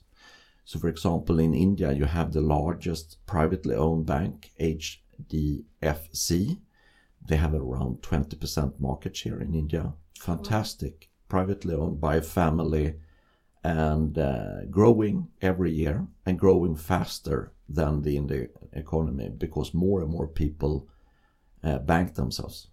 So 0.65 0.80
for 0.80 0.88
example, 0.88 1.39
in 1.39 1.54
India, 1.54 1.91
you 1.91 2.06
have 2.06 2.32
the 2.32 2.41
largest 2.41 3.17
privately 3.26 3.76
owned 3.76 4.06
bank, 4.06 4.52
HDFC. 4.60 6.60
They 7.26 7.36
have 7.36 7.54
around 7.54 8.02
20% 8.02 8.80
market 8.80 9.15
share 9.15 9.39
in 9.39 9.54
India. 9.54 9.93
Fantastic. 10.19 11.10
Privately 11.28 11.76
owned 11.76 11.99
by 11.99 12.15
a 12.15 12.21
family 12.21 12.95
and 13.63 14.17
uh, 14.17 14.65
growing 14.69 15.30
every 15.41 15.71
year 15.71 16.08
and 16.26 16.39
growing 16.39 16.76
faster 16.76 17.54
than 17.67 18.02
the 18.02 18.17
Indian 18.17 18.49
economy 18.73 19.30
because 19.30 19.73
more 19.73 20.02
and 20.02 20.12
more 20.12 20.28
people 20.28 20.88
uh, 21.63 21.80
bank 21.80 22.15
themselves 22.15 22.67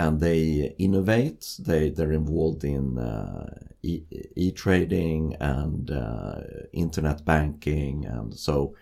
and 0.00 0.20
they 0.20 0.74
innovate. 0.78 1.42
They 1.58 1.90
they're 1.90 2.20
involved 2.22 2.64
in 2.64 2.98
uh, 2.98 3.46
e 3.82 4.50
trading 4.52 5.36
and 5.40 5.90
uh, 5.90 6.40
internet 6.72 7.24
banking, 7.24 8.06
and 8.06 8.34
so 8.34 8.74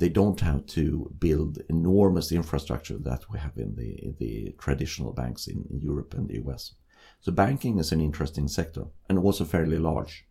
they 0.00 0.08
don't 0.08 0.40
have 0.40 0.64
to 0.78 0.84
build 1.18 1.58
enormous 1.68 2.32
infrastructure 2.32 2.98
that 2.98 3.22
we 3.30 3.38
have 3.38 3.56
in 3.64 3.70
the 3.80 4.14
the 4.22 4.54
traditional 4.64 5.12
banks 5.12 5.46
in, 5.46 5.58
in 5.70 5.80
Europe 5.80 6.14
and 6.14 6.28
the 6.28 6.40
US. 6.44 6.62
So 7.20 7.32
banking 7.32 7.78
is 7.78 7.92
an 7.92 8.00
interesting 8.00 8.48
sector 8.48 8.84
and 9.08 9.18
also 9.18 9.44
fairly 9.44 9.78
large. 9.78 10.26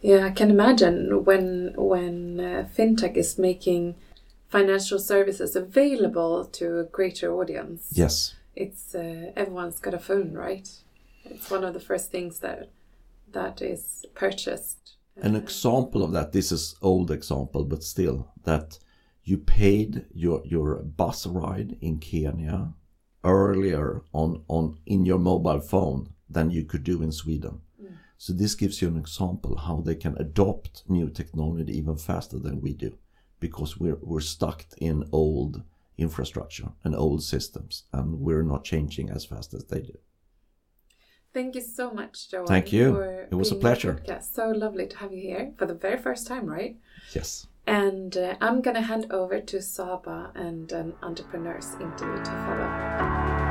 Yeah, 0.00 0.26
I 0.26 0.30
can 0.30 0.50
imagine 0.50 1.24
when 1.28 1.74
when 1.76 2.40
uh, 2.40 2.68
fintech 2.76 3.16
is 3.16 3.38
making 3.38 3.96
financial 4.48 4.98
services 4.98 5.56
available 5.56 6.44
to 6.58 6.64
a 6.80 6.84
greater 6.84 7.28
audience. 7.40 7.82
Yes 8.04 8.34
it's 8.54 8.94
uh, 8.94 9.32
everyone's 9.36 9.78
got 9.78 9.94
a 9.94 9.98
phone, 9.98 10.34
right? 10.34 10.68
It's 11.24 11.50
one 11.50 11.64
of 11.64 11.74
the 11.74 11.80
first 11.80 12.10
things 12.10 12.40
that 12.40 12.70
that 13.32 13.62
is 13.62 14.06
purchased. 14.14 14.96
An 15.16 15.36
example 15.36 16.02
of 16.02 16.12
that. 16.12 16.32
This 16.32 16.50
is 16.50 16.76
old 16.80 17.10
example, 17.10 17.64
but 17.64 17.84
still 17.84 18.32
that 18.44 18.78
you 19.24 19.38
paid 19.38 20.06
your 20.14 20.42
your 20.44 20.76
bus 20.82 21.26
ride 21.26 21.76
in 21.80 21.98
Kenya 21.98 22.72
earlier 23.22 24.02
on 24.12 24.42
on 24.48 24.78
in 24.86 25.04
your 25.04 25.18
mobile 25.18 25.60
phone 25.60 26.14
than 26.28 26.50
you 26.50 26.64
could 26.64 26.84
do 26.84 27.02
in 27.02 27.12
Sweden. 27.12 27.60
Mm. 27.82 27.96
So 28.18 28.32
this 28.32 28.54
gives 28.54 28.80
you 28.80 28.88
an 28.88 28.96
example 28.96 29.56
how 29.56 29.80
they 29.80 29.94
can 29.94 30.16
adopt 30.18 30.84
new 30.88 31.10
technology 31.10 31.76
even 31.76 31.96
faster 31.96 32.38
than 32.38 32.60
we 32.60 32.72
do 32.72 32.96
because 33.40 33.78
we're 33.78 33.98
we're 34.00 34.20
stuck 34.20 34.64
in 34.78 35.04
old 35.12 35.62
infrastructure 36.00 36.70
and 36.84 36.94
old 36.94 37.22
systems, 37.22 37.84
and 37.92 38.20
we're 38.20 38.42
not 38.42 38.64
changing 38.64 39.10
as 39.10 39.24
fast 39.24 39.54
as 39.54 39.64
they 39.64 39.80
do. 39.80 39.98
Thank 41.32 41.54
you 41.54 41.60
so 41.60 41.92
much, 41.92 42.26
Johan. 42.32 42.46
Thank 42.46 42.72
you. 42.72 42.96
It 43.30 43.34
was 43.34 43.52
a 43.52 43.54
pleasure. 43.54 44.02
Yeah, 44.04 44.18
so 44.18 44.48
lovely 44.48 44.86
to 44.88 44.96
have 44.98 45.12
you 45.12 45.20
here 45.20 45.52
for 45.58 45.66
the 45.66 45.74
very 45.74 45.98
first 45.98 46.26
time, 46.26 46.46
right? 46.46 46.76
Yes. 47.14 47.46
And 47.66 48.16
uh, 48.16 48.34
I'm 48.40 48.62
going 48.62 48.74
to 48.74 48.82
hand 48.82 49.06
over 49.12 49.40
to 49.40 49.62
Saba 49.62 50.32
and 50.34 50.72
an 50.72 50.94
entrepreneur's 51.02 51.74
interview 51.74 52.24
to 52.24 52.30
follow. 52.30 53.49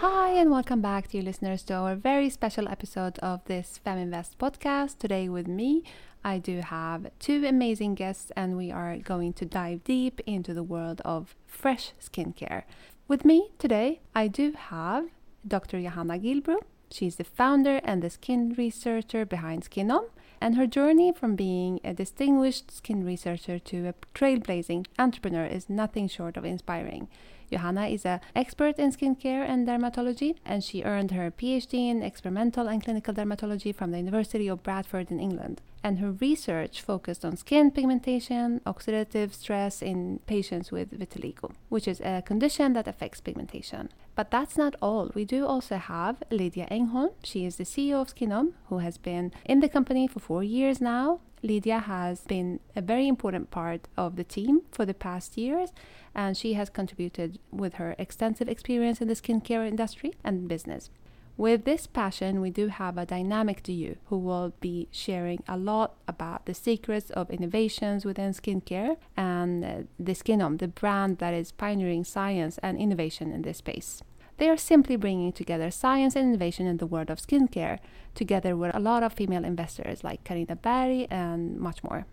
And 0.00 0.52
welcome 0.52 0.80
back, 0.80 1.08
dear 1.08 1.22
listeners, 1.22 1.64
to 1.64 1.74
our 1.74 1.96
very 1.96 2.30
special 2.30 2.68
episode 2.68 3.18
of 3.18 3.44
this 3.46 3.80
Feminvest 3.84 4.36
podcast. 4.38 4.98
Today, 4.98 5.28
with 5.28 5.48
me, 5.48 5.82
I 6.22 6.38
do 6.38 6.60
have 6.60 7.10
two 7.18 7.44
amazing 7.44 7.96
guests, 7.96 8.30
and 8.36 8.56
we 8.56 8.70
are 8.70 8.98
going 8.98 9.32
to 9.32 9.44
dive 9.44 9.82
deep 9.82 10.20
into 10.26 10.54
the 10.54 10.62
world 10.62 11.02
of 11.04 11.34
fresh 11.44 11.90
skincare. 12.00 12.62
With 13.08 13.24
me 13.24 13.50
today, 13.58 14.00
I 14.14 14.28
do 14.28 14.52
have 14.52 15.08
Dr. 15.46 15.82
Johanna 15.82 16.20
Gillbro. 16.20 16.58
She's 16.92 17.16
the 17.16 17.24
founder 17.24 17.80
and 17.82 18.00
the 18.00 18.10
skin 18.10 18.54
researcher 18.56 19.26
behind 19.26 19.68
Skinome, 19.68 20.10
And 20.40 20.54
her 20.54 20.68
journey 20.68 21.12
from 21.12 21.34
being 21.34 21.80
a 21.82 21.92
distinguished 21.92 22.70
skin 22.70 23.04
researcher 23.04 23.58
to 23.58 23.88
a 23.88 23.94
trailblazing 24.14 24.86
entrepreneur 25.00 25.46
is 25.46 25.68
nothing 25.68 26.06
short 26.06 26.36
of 26.36 26.44
inspiring. 26.44 27.08
Johanna 27.50 27.86
is 27.86 28.04
an 28.04 28.20
expert 28.36 28.78
in 28.78 28.92
skincare 28.92 29.48
and 29.48 29.66
dermatology, 29.66 30.36
and 30.44 30.62
she 30.62 30.82
earned 30.82 31.12
her 31.12 31.30
PhD 31.30 31.90
in 31.90 32.02
experimental 32.02 32.68
and 32.68 32.82
clinical 32.82 33.14
dermatology 33.14 33.74
from 33.74 33.90
the 33.90 33.98
University 33.98 34.48
of 34.48 34.62
Bradford 34.62 35.10
in 35.10 35.18
England. 35.18 35.60
And 35.82 36.00
her 36.00 36.10
research 36.10 36.82
focused 36.82 37.24
on 37.24 37.36
skin 37.36 37.70
pigmentation, 37.70 38.60
oxidative 38.66 39.32
stress 39.32 39.80
in 39.80 40.20
patients 40.26 40.72
with 40.72 40.98
vitiligo, 40.98 41.52
which 41.68 41.86
is 41.86 42.00
a 42.00 42.22
condition 42.22 42.72
that 42.72 42.88
affects 42.88 43.20
pigmentation. 43.20 43.88
But 44.16 44.32
that's 44.32 44.56
not 44.56 44.74
all. 44.82 45.12
We 45.14 45.24
do 45.24 45.46
also 45.46 45.76
have 45.76 46.22
Lydia 46.30 46.66
Engholm. 46.70 47.12
She 47.22 47.44
is 47.44 47.56
the 47.56 47.64
CEO 47.64 48.00
of 48.00 48.14
Skinome, 48.14 48.54
who 48.68 48.78
has 48.78 48.98
been 48.98 49.32
in 49.44 49.60
the 49.60 49.68
company 49.68 50.08
for 50.08 50.18
four 50.18 50.42
years 50.42 50.80
now. 50.80 51.20
Lydia 51.42 51.78
has 51.78 52.22
been 52.22 52.58
a 52.74 52.82
very 52.82 53.06
important 53.06 53.52
part 53.52 53.86
of 53.96 54.16
the 54.16 54.24
team 54.24 54.62
for 54.72 54.84
the 54.84 54.94
past 54.94 55.38
years, 55.38 55.70
and 56.14 56.36
she 56.36 56.54
has 56.54 56.68
contributed 56.68 57.38
with 57.52 57.74
her 57.74 57.94
extensive 57.96 58.48
experience 58.48 59.00
in 59.00 59.06
the 59.06 59.14
skincare 59.14 59.66
industry 59.66 60.12
and 60.24 60.48
business. 60.48 60.90
With 61.38 61.64
this 61.64 61.86
passion, 61.86 62.40
we 62.40 62.50
do 62.50 62.66
have 62.66 62.98
a 62.98 63.06
dynamic 63.06 63.62
duo 63.62 63.94
who 64.06 64.18
will 64.18 64.54
be 64.58 64.88
sharing 64.90 65.44
a 65.46 65.56
lot 65.56 65.94
about 66.08 66.46
the 66.46 66.52
secrets 66.52 67.10
of 67.10 67.30
innovations 67.30 68.04
within 68.04 68.32
skincare 68.32 68.96
and 69.16 69.64
uh, 69.64 69.74
the 70.00 70.14
Skinome, 70.14 70.58
the 70.58 70.66
brand 70.66 71.18
that 71.18 71.34
is 71.34 71.52
pioneering 71.52 72.02
science 72.02 72.58
and 72.58 72.76
innovation 72.76 73.30
in 73.30 73.42
this 73.42 73.58
space. 73.58 74.02
They 74.38 74.48
are 74.48 74.56
simply 74.56 74.96
bringing 74.96 75.30
together 75.30 75.70
science 75.70 76.16
and 76.16 76.28
innovation 76.28 76.66
in 76.66 76.78
the 76.78 76.86
world 76.86 77.08
of 77.08 77.18
skincare, 77.18 77.78
together 78.16 78.56
with 78.56 78.74
a 78.74 78.80
lot 78.80 79.04
of 79.04 79.12
female 79.12 79.44
investors 79.44 80.02
like 80.02 80.24
Karina 80.24 80.56
Berg 80.56 81.06
and 81.08 81.56
much 81.56 81.84
more. 81.84 82.04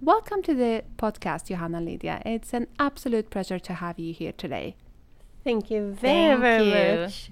Welcome 0.00 0.40
to 0.44 0.54
the 0.54 0.84
podcast, 0.96 1.48
Johanna 1.48 1.82
Lydia. 1.82 2.22
It's 2.24 2.54
an 2.54 2.66
absolute 2.78 3.28
pleasure 3.28 3.58
to 3.58 3.74
have 3.74 3.98
you 3.98 4.14
here 4.14 4.32
today. 4.32 4.76
Thank 5.44 5.70
you 5.70 5.92
very, 5.92 6.40
Thank 6.40 6.40
very 6.40 6.64
you. 6.64 7.00
much 7.02 7.30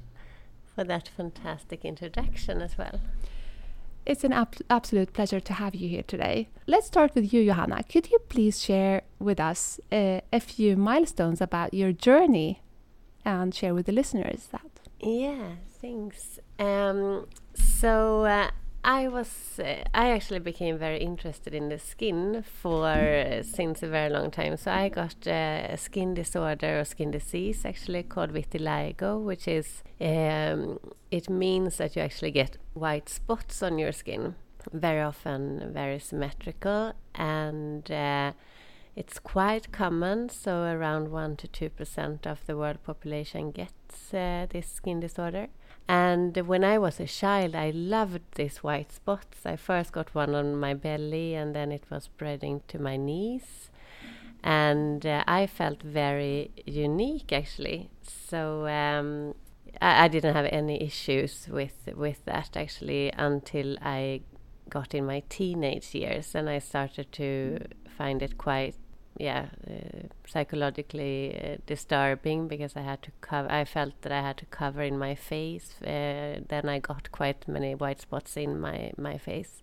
for 0.78 0.84
that 0.84 1.08
fantastic 1.08 1.84
introduction 1.84 2.62
as 2.62 2.78
well. 2.78 3.00
It's 4.06 4.22
an 4.22 4.32
ab- 4.32 4.62
absolute 4.70 5.12
pleasure 5.12 5.40
to 5.40 5.52
have 5.54 5.74
you 5.74 5.88
here 5.88 6.04
today. 6.04 6.46
Let's 6.68 6.86
start 6.86 7.16
with 7.16 7.32
you, 7.32 7.44
Johanna. 7.44 7.82
Could 7.82 8.12
you 8.12 8.20
please 8.28 8.62
share 8.62 9.02
with 9.18 9.40
us 9.40 9.80
uh, 9.90 10.20
a 10.32 10.38
few 10.38 10.76
milestones 10.76 11.40
about 11.40 11.74
your 11.74 11.90
journey 11.90 12.62
and 13.24 13.52
share 13.52 13.74
with 13.74 13.86
the 13.86 13.92
listeners 13.92 14.46
that? 14.52 14.70
Yeah, 15.00 15.56
thanks. 15.80 16.38
Um, 16.60 17.26
so 17.54 18.24
uh, 18.24 18.50
I 18.84 19.08
was, 19.08 19.58
uh, 19.58 19.82
I 19.92 20.10
actually 20.10 20.38
became 20.38 20.78
very 20.78 20.98
interested 20.98 21.52
in 21.52 21.68
the 21.68 21.78
skin 21.78 22.42
for 22.42 23.42
since 23.42 23.82
a 23.82 23.88
very 23.88 24.08
long 24.08 24.30
time. 24.30 24.56
So 24.56 24.70
I 24.70 24.88
got 24.88 25.16
uh, 25.26 25.66
a 25.70 25.76
skin 25.76 26.14
disorder 26.14 26.80
or 26.80 26.84
skin 26.84 27.10
disease 27.10 27.64
actually 27.64 28.04
called 28.04 28.32
vitiligo, 28.32 29.22
which 29.22 29.48
is 29.48 29.82
um, 30.00 30.78
it 31.10 31.28
means 31.28 31.76
that 31.78 31.96
you 31.96 32.02
actually 32.02 32.30
get 32.30 32.56
white 32.74 33.08
spots 33.08 33.62
on 33.62 33.78
your 33.78 33.92
skin, 33.92 34.36
very 34.72 35.02
often 35.02 35.70
very 35.72 35.98
symmetrical 35.98 36.92
and. 37.14 37.90
Uh, 37.90 38.32
it's 38.96 39.20
quite 39.20 39.70
common, 39.70 40.28
so 40.28 40.62
around 40.64 41.12
1 41.12 41.36
to 41.36 41.46
2% 41.70 42.26
of 42.26 42.44
the 42.46 42.56
world 42.56 42.82
population 42.82 43.52
gets 43.52 44.12
uh, 44.12 44.46
this 44.50 44.66
skin 44.66 44.98
disorder. 44.98 45.46
And 45.88 46.36
when 46.36 46.64
I 46.64 46.76
was 46.76 47.00
a 47.00 47.06
child, 47.06 47.54
I 47.54 47.70
loved 47.70 48.20
these 48.34 48.58
white 48.58 48.92
spots. 48.92 49.46
I 49.46 49.56
first 49.56 49.92
got 49.92 50.14
one 50.14 50.34
on 50.34 50.54
my 50.54 50.74
belly, 50.74 51.34
and 51.34 51.54
then 51.54 51.72
it 51.72 51.84
was 51.90 52.04
spreading 52.04 52.60
to 52.68 52.78
my 52.78 52.96
knees. 52.96 53.70
And 54.44 55.04
uh, 55.06 55.24
I 55.26 55.46
felt 55.46 55.82
very 55.82 56.50
unique, 56.66 57.32
actually. 57.32 57.90
So 58.02 58.66
um, 58.68 59.34
I, 59.80 60.04
I 60.04 60.08
didn't 60.08 60.34
have 60.34 60.48
any 60.52 60.82
issues 60.82 61.48
with 61.50 61.88
with 61.96 62.24
that 62.26 62.56
actually 62.56 63.10
until 63.16 63.78
I 63.80 64.20
got 64.68 64.94
in 64.94 65.06
my 65.06 65.22
teenage 65.30 65.94
years, 65.94 66.34
and 66.34 66.50
I 66.50 66.58
started 66.58 67.10
to 67.12 67.60
find 67.96 68.22
it 68.22 68.36
quite 68.36 68.76
yeah, 69.18 69.46
uh, 69.68 70.06
psychologically 70.26 71.36
uh, 71.36 71.56
disturbing 71.66 72.48
because 72.48 72.76
I 72.76 72.82
had 72.82 73.02
to 73.02 73.10
cover. 73.20 73.50
I 73.50 73.64
felt 73.64 74.00
that 74.02 74.12
I 74.12 74.22
had 74.22 74.36
to 74.38 74.46
cover 74.46 74.82
in 74.82 74.98
my 74.98 75.14
face. 75.14 75.74
Uh, 75.82 76.40
then 76.48 76.68
I 76.68 76.78
got 76.78 77.10
quite 77.10 77.48
many 77.48 77.74
white 77.74 78.00
spots 78.00 78.36
in 78.36 78.60
my 78.60 78.92
my 78.96 79.18
face. 79.18 79.62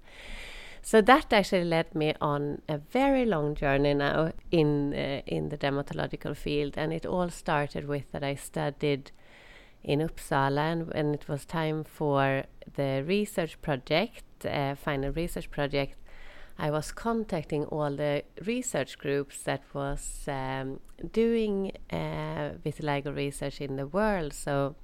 So 0.81 1.01
that 1.01 1.33
actually 1.33 1.63
led 1.63 1.95
me 1.95 2.13
on 2.21 2.61
a 2.69 2.77
very 2.77 3.25
long 3.25 3.55
journey 3.55 3.93
now 3.93 4.33
in 4.51 4.93
uh, 4.93 5.21
in 5.25 5.49
the 5.49 5.57
dermatological 5.57 6.35
field, 6.35 6.73
and 6.77 6.93
it 6.93 7.05
all 7.05 7.29
started 7.29 7.87
with 7.87 8.11
that 8.11 8.23
I 8.23 8.35
studied 8.35 9.11
in 9.83 9.99
Uppsala, 9.99 10.71
and 10.71 10.93
when 10.93 11.13
it 11.13 11.29
was 11.29 11.45
time 11.45 11.83
for 11.83 12.43
the 12.75 13.03
research 13.07 13.61
project, 13.61 14.45
uh, 14.45 14.75
final 14.75 15.11
research 15.11 15.49
project, 15.49 15.95
I 16.57 16.71
was 16.71 16.91
contacting 16.91 17.65
all 17.65 17.95
the 17.95 18.23
research 18.45 18.97
groups 18.97 19.43
that 19.43 19.61
was 19.73 20.23
um, 20.27 20.79
doing 21.11 21.73
uh, 21.91 22.51
vitiligo 22.63 23.15
research 23.15 23.59
in 23.59 23.75
the 23.75 23.87
world. 23.87 24.33
So 24.33 24.75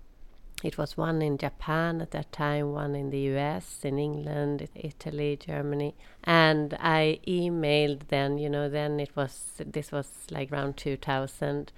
it 0.63 0.77
was 0.77 0.97
one 0.97 1.21
in 1.21 1.37
Japan 1.37 2.01
at 2.01 2.11
that 2.11 2.31
time, 2.33 2.73
one 2.73 2.93
in 2.93 3.09
the 3.09 3.19
US, 3.35 3.79
in 3.83 3.97
England, 3.97 4.67
Italy, 4.75 5.37
Germany. 5.37 5.95
And 6.25 6.75
I 6.79 7.19
emailed 7.25 8.09
then, 8.09 8.37
you 8.37 8.49
know, 8.49 8.69
then 8.69 8.99
it 8.99 9.15
was, 9.15 9.61
this 9.65 9.91
was 9.91 10.09
like 10.29 10.51
around 10.51 10.75
2000 10.75 11.71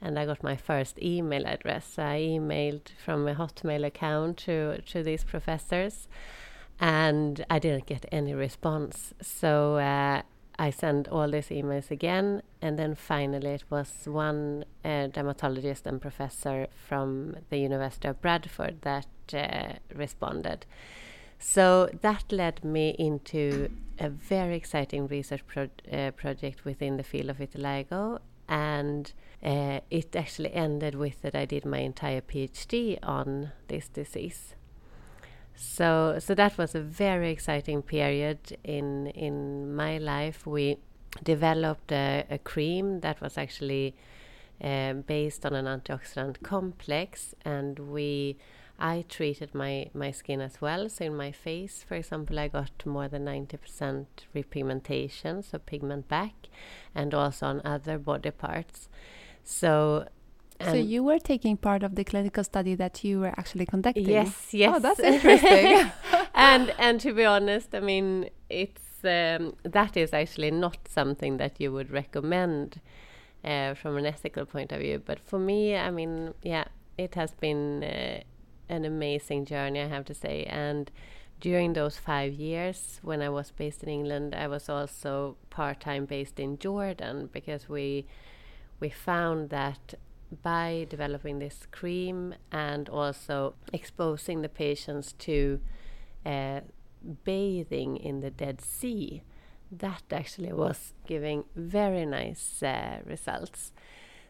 and 0.00 0.18
I 0.18 0.26
got 0.26 0.42
my 0.42 0.56
first 0.56 1.00
email 1.00 1.46
address. 1.46 1.98
I 1.98 2.20
emailed 2.20 2.88
from 3.04 3.26
a 3.26 3.34
Hotmail 3.34 3.84
account 3.84 4.36
to, 4.38 4.80
to 4.82 5.02
these 5.02 5.24
professors 5.24 6.08
and 6.80 7.44
I 7.50 7.58
didn't 7.58 7.86
get 7.86 8.06
any 8.12 8.34
response. 8.34 9.14
So 9.20 9.76
uh, 9.76 10.22
I 10.58 10.70
sent 10.70 11.08
all 11.08 11.30
these 11.30 11.48
emails 11.48 11.90
again, 11.90 12.42
and 12.60 12.78
then 12.78 12.94
finally 12.94 13.50
it 13.50 13.64
was 13.70 13.90
one 14.06 14.64
uh, 14.84 15.06
dermatologist 15.08 15.86
and 15.86 16.00
professor 16.00 16.66
from 16.88 17.36
the 17.50 17.58
University 17.58 18.08
of 18.08 18.20
Bradford 18.20 18.82
that 18.82 19.06
uh, 19.32 19.74
responded. 19.94 20.66
So 21.38 21.88
that 22.00 22.32
led 22.32 22.64
me 22.64 22.90
into 22.98 23.70
a 24.00 24.08
very 24.08 24.56
exciting 24.56 25.06
research 25.06 25.46
pro 25.46 25.68
uh, 25.92 26.10
project 26.12 26.64
within 26.64 26.96
the 26.96 27.04
field 27.04 27.30
of 27.30 27.38
vitiligo, 27.38 28.18
and 28.48 29.12
uh, 29.44 29.80
it 29.90 30.16
actually 30.16 30.52
ended 30.52 30.96
with 30.96 31.22
that 31.22 31.36
I 31.36 31.44
did 31.44 31.64
my 31.64 31.78
entire 31.78 32.20
PhD 32.20 32.98
on 33.02 33.52
this 33.68 33.88
disease. 33.88 34.54
So 35.58 36.18
so 36.20 36.34
that 36.36 36.56
was 36.56 36.74
a 36.74 36.80
very 36.80 37.30
exciting 37.32 37.82
period 37.82 38.56
in 38.62 39.08
in 39.08 39.74
my 39.74 39.98
life. 39.98 40.46
We 40.46 40.76
developed 41.24 41.90
a, 41.90 42.24
a 42.30 42.38
cream 42.38 43.00
that 43.00 43.20
was 43.20 43.36
actually 43.36 43.96
uh, 44.62 44.92
based 44.92 45.44
on 45.44 45.54
an 45.54 45.66
antioxidant 45.66 46.42
complex, 46.42 47.34
and 47.44 47.78
we 47.78 48.36
I 48.78 49.04
treated 49.08 49.52
my 49.52 49.90
my 49.94 50.12
skin 50.12 50.40
as 50.40 50.60
well. 50.60 50.88
So 50.88 51.04
in 51.06 51.16
my 51.16 51.32
face, 51.32 51.84
for 51.88 51.96
example, 51.96 52.38
I 52.38 52.46
got 52.46 52.86
more 52.86 53.08
than 53.08 53.24
ninety 53.24 53.56
percent 53.56 54.26
repigmentation, 54.36 55.42
so 55.42 55.58
pigment 55.58 56.06
back, 56.06 56.34
and 56.94 57.12
also 57.14 57.46
on 57.46 57.62
other 57.64 57.98
body 57.98 58.30
parts. 58.30 58.88
So 59.42 60.06
so 60.64 60.74
you 60.74 61.02
were 61.02 61.18
taking 61.18 61.56
part 61.56 61.82
of 61.82 61.94
the 61.94 62.04
clinical 62.04 62.42
study 62.42 62.74
that 62.74 63.04
you 63.04 63.20
were 63.20 63.34
actually 63.38 63.66
conducting. 63.66 64.08
Yes, 64.08 64.48
yes. 64.52 64.74
Oh, 64.74 64.78
that's 64.80 65.00
interesting. 65.00 65.90
and 66.34 66.74
and 66.78 67.00
to 67.00 67.12
be 67.12 67.24
honest, 67.24 67.74
I 67.74 67.80
mean, 67.80 68.30
it's 68.50 69.04
um, 69.04 69.54
that 69.62 69.96
is 69.96 70.12
actually 70.12 70.50
not 70.50 70.78
something 70.88 71.36
that 71.36 71.60
you 71.60 71.72
would 71.72 71.90
recommend 71.90 72.80
uh, 73.44 73.74
from 73.74 73.96
an 73.96 74.06
ethical 74.06 74.44
point 74.44 74.72
of 74.72 74.80
view. 74.80 75.00
But 75.04 75.20
for 75.20 75.38
me, 75.38 75.76
I 75.76 75.90
mean, 75.90 76.34
yeah, 76.42 76.64
it 76.96 77.14
has 77.14 77.32
been 77.32 77.84
uh, 77.84 78.20
an 78.68 78.84
amazing 78.84 79.44
journey, 79.44 79.80
I 79.80 79.86
have 79.86 80.04
to 80.06 80.14
say. 80.14 80.44
And 80.44 80.90
during 81.40 81.74
those 81.74 81.96
five 81.96 82.32
years, 82.32 82.98
when 83.02 83.22
I 83.22 83.28
was 83.28 83.52
based 83.52 83.82
in 83.82 83.88
England, 83.88 84.34
I 84.34 84.48
was 84.48 84.68
also 84.68 85.36
part 85.50 85.80
time 85.80 86.04
based 86.04 86.40
in 86.40 86.58
Jordan 86.58 87.30
because 87.32 87.68
we 87.68 88.06
we 88.80 88.88
found 88.90 89.50
that 89.50 89.94
by 90.42 90.86
developing 90.88 91.38
this 91.38 91.66
cream 91.70 92.34
and 92.52 92.88
also 92.88 93.54
exposing 93.72 94.42
the 94.42 94.48
patients 94.48 95.12
to 95.14 95.60
uh, 96.26 96.60
bathing 97.24 97.96
in 97.96 98.20
the 98.20 98.30
Dead 98.30 98.60
Sea, 98.60 99.22
that 99.70 100.02
actually 100.10 100.52
was 100.52 100.94
giving 101.06 101.44
very 101.54 102.06
nice 102.06 102.62
uh, 102.62 102.98
results. 103.04 103.72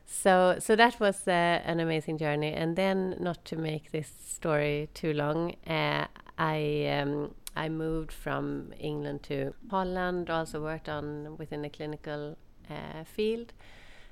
So, 0.04 0.56
so 0.58 0.74
that 0.74 0.98
was 1.00 1.28
uh, 1.28 1.60
an 1.64 1.80
amazing 1.80 2.18
journey. 2.18 2.52
And 2.52 2.76
then, 2.76 3.16
not 3.20 3.44
to 3.46 3.56
make 3.56 3.92
this 3.92 4.10
story 4.26 4.88
too 4.94 5.12
long, 5.12 5.54
uh, 5.66 6.06
I 6.38 6.86
um, 7.00 7.34
I 7.58 7.68
moved 7.68 8.12
from 8.12 8.72
England 8.78 9.24
to 9.24 9.52
Holland, 9.70 10.30
also 10.30 10.62
worked 10.62 10.88
on 10.88 11.36
within 11.38 11.62
the 11.62 11.68
clinical 11.68 12.38
uh, 12.70 13.02
field, 13.04 13.52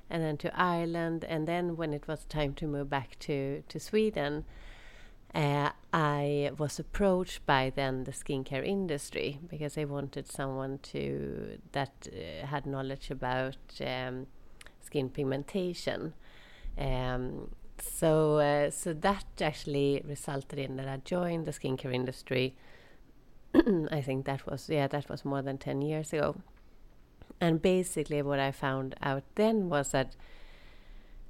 and 0.09 0.23
then 0.23 0.37
to 0.37 0.59
Ireland. 0.59 1.25
And 1.25 1.47
then 1.47 1.75
when 1.77 1.93
it 1.93 2.07
was 2.07 2.25
time 2.25 2.53
to 2.55 2.67
move 2.67 2.89
back 2.89 3.17
to, 3.19 3.63
to 3.67 3.79
Sweden, 3.79 4.45
uh, 5.35 5.71
I 5.93 6.51
was 6.57 6.79
approached 6.79 7.45
by 7.45 7.71
then 7.75 8.05
the 8.05 8.11
skincare 8.11 8.65
industry 8.65 9.39
because 9.49 9.75
they 9.75 9.85
wanted 9.85 10.27
someone 10.27 10.79
to 10.83 11.59
that 11.73 12.07
uh, 12.07 12.45
had 12.47 12.65
knowledge 12.65 13.11
about 13.11 13.57
um, 13.85 14.27
skin 14.81 15.09
pigmentation. 15.09 16.13
Um, 16.77 17.49
so 17.79 18.37
uh, 18.37 18.71
so 18.71 18.93
that 18.93 19.25
actually 19.41 20.01
resulted 20.05 20.59
in 20.59 20.77
that 20.77 20.87
I 20.87 20.97
joined 20.97 21.45
the 21.45 21.51
skincare 21.51 21.93
industry. 21.93 22.55
I 23.53 24.01
think 24.01 24.25
that 24.25 24.45
was 24.47 24.69
yeah 24.69 24.87
that 24.87 25.09
was 25.09 25.25
more 25.25 25.41
than 25.41 25.57
ten 25.57 25.81
years 25.81 26.13
ago, 26.13 26.35
and 27.39 27.61
basically 27.61 28.21
what 28.21 28.39
I 28.39 28.51
found 28.51 28.95
out 29.01 29.23
then 29.35 29.69
was 29.69 29.91
that 29.91 30.15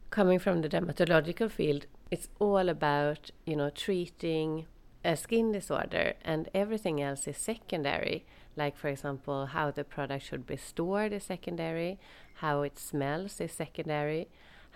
coming 0.10 0.40
from 0.40 0.62
the 0.62 0.70
dermatological 0.70 1.52
field, 1.52 1.86
it's 2.10 2.30
all 2.40 2.70
about 2.70 3.32
you 3.46 3.56
know 3.56 3.70
treating 3.70 4.66
a 5.04 5.16
skin 5.16 5.52
disorder 5.52 6.14
and 6.24 6.50
everything 6.54 7.02
else 7.02 7.28
is 7.28 7.38
secondary 7.38 8.26
like 8.56 8.76
for 8.76 8.88
example 8.88 9.46
how 9.46 9.70
the 9.70 9.84
product 9.84 10.26
should 10.26 10.46
be 10.46 10.58
stored 10.58 11.14
is 11.14 11.24
secondary 11.24 12.00
how 12.36 12.64
it 12.64 12.80
smells 12.80 13.40
is 13.40 13.52
secondary 13.52 14.28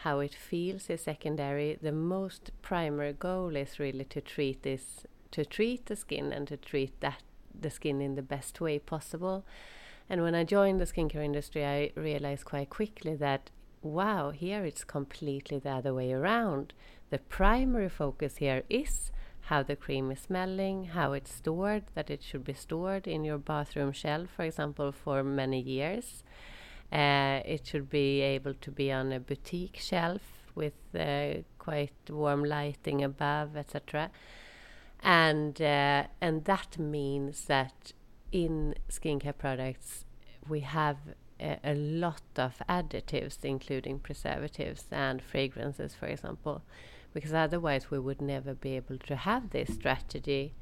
how 0.02 0.20
it 0.20 0.34
feels 0.34 0.90
is 0.90 1.02
secondary. 1.02 1.78
The 1.82 1.92
most 1.92 2.52
primary 2.62 3.14
goal 3.14 3.56
is 3.56 3.80
really 3.80 4.06
to 4.06 4.22
treat 4.22 4.64
this, 4.64 5.06
to 5.32 5.46
treat 5.46 5.86
the 5.86 5.96
skin 5.96 6.32
and 6.32 6.48
to 6.48 6.58
treat 6.58 7.00
that 7.02 7.22
the 7.60 7.70
skin 7.70 8.02
in 8.02 8.16
the 8.16 8.24
best 8.24 8.60
way 8.60 8.80
possible. 8.80 9.46
And 10.10 10.22
when 10.22 10.36
I 10.36 10.44
joined 10.44 10.80
the 10.80 10.86
skincare 10.86 11.24
industry, 11.24 11.66
I 11.66 11.92
realized 11.96 12.46
quite 12.46 12.70
quickly 12.70 13.16
that 13.16 13.50
wow, 13.82 14.30
here 14.30 14.64
it's 14.64 14.84
completely 14.84 15.60
the 15.60 15.72
other 15.72 15.94
way 15.94 16.14
around. 16.14 16.74
The 17.10 17.18
primary 17.18 17.90
focus 17.90 18.38
here 18.38 18.64
is 18.70 19.12
how 19.42 19.64
the 19.64 19.76
cream 19.76 20.12
is 20.12 20.20
smelling, 20.20 20.86
how 20.86 21.14
it's 21.14 21.34
stored, 21.34 21.84
that 21.96 22.10
it 22.10 22.22
should 22.22 22.44
be 22.44 22.54
stored 22.54 23.08
in 23.08 23.26
your 23.26 23.38
bathroom 23.38 23.92
shelf, 23.92 24.30
for 24.36 24.44
example, 24.44 24.92
for 24.92 25.24
many 25.24 25.60
years. 25.60 26.24
Uh, 26.92 27.42
it 27.46 27.66
should 27.66 27.90
be 27.90 28.22
able 28.22 28.54
to 28.54 28.72
be 28.72 28.92
on 28.92 29.12
a 29.12 29.20
boutique 29.20 29.78
shelf 29.78 30.22
with 30.56 30.74
uh, 30.98 31.34
quite 31.58 31.94
warm 32.10 32.44
lighting 32.44 33.04
above, 33.04 33.56
etc. 33.56 34.12
And 35.02 35.60
uh, 35.62 36.04
and 36.20 36.46
that 36.46 36.78
means 36.78 37.46
that 37.46 37.94
in 38.32 38.76
skincare 38.90 39.38
products 39.38 40.06
we 40.48 40.62
have 40.62 40.98
a, 41.40 41.60
a, 41.64 41.74
lot 41.74 42.22
of 42.36 42.56
additives, 42.70 43.38
including 43.44 44.00
preservatives 44.00 44.86
and 44.92 45.22
fragrances, 45.22 45.94
for 45.96 46.06
example, 46.06 46.62
because 47.14 47.34
otherwise 47.34 47.92
we 47.92 48.00
would 48.00 48.22
never 48.22 48.54
be 48.54 48.76
able 48.76 48.98
to 48.98 49.16
have 49.16 49.50
this 49.50 49.74
strategy 49.74 50.54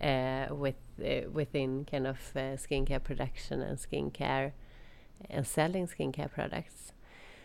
uh, 0.00 0.46
with 0.50 0.76
uh, 1.02 1.28
within 1.32 1.84
kind 1.84 2.06
of 2.06 2.18
uh, 2.34 2.56
skincare 2.56 3.02
production 3.02 3.62
and 3.62 3.78
skincare 3.78 4.52
and 5.30 5.46
selling 5.46 5.86
skincare 5.86 6.30
products. 6.30 6.92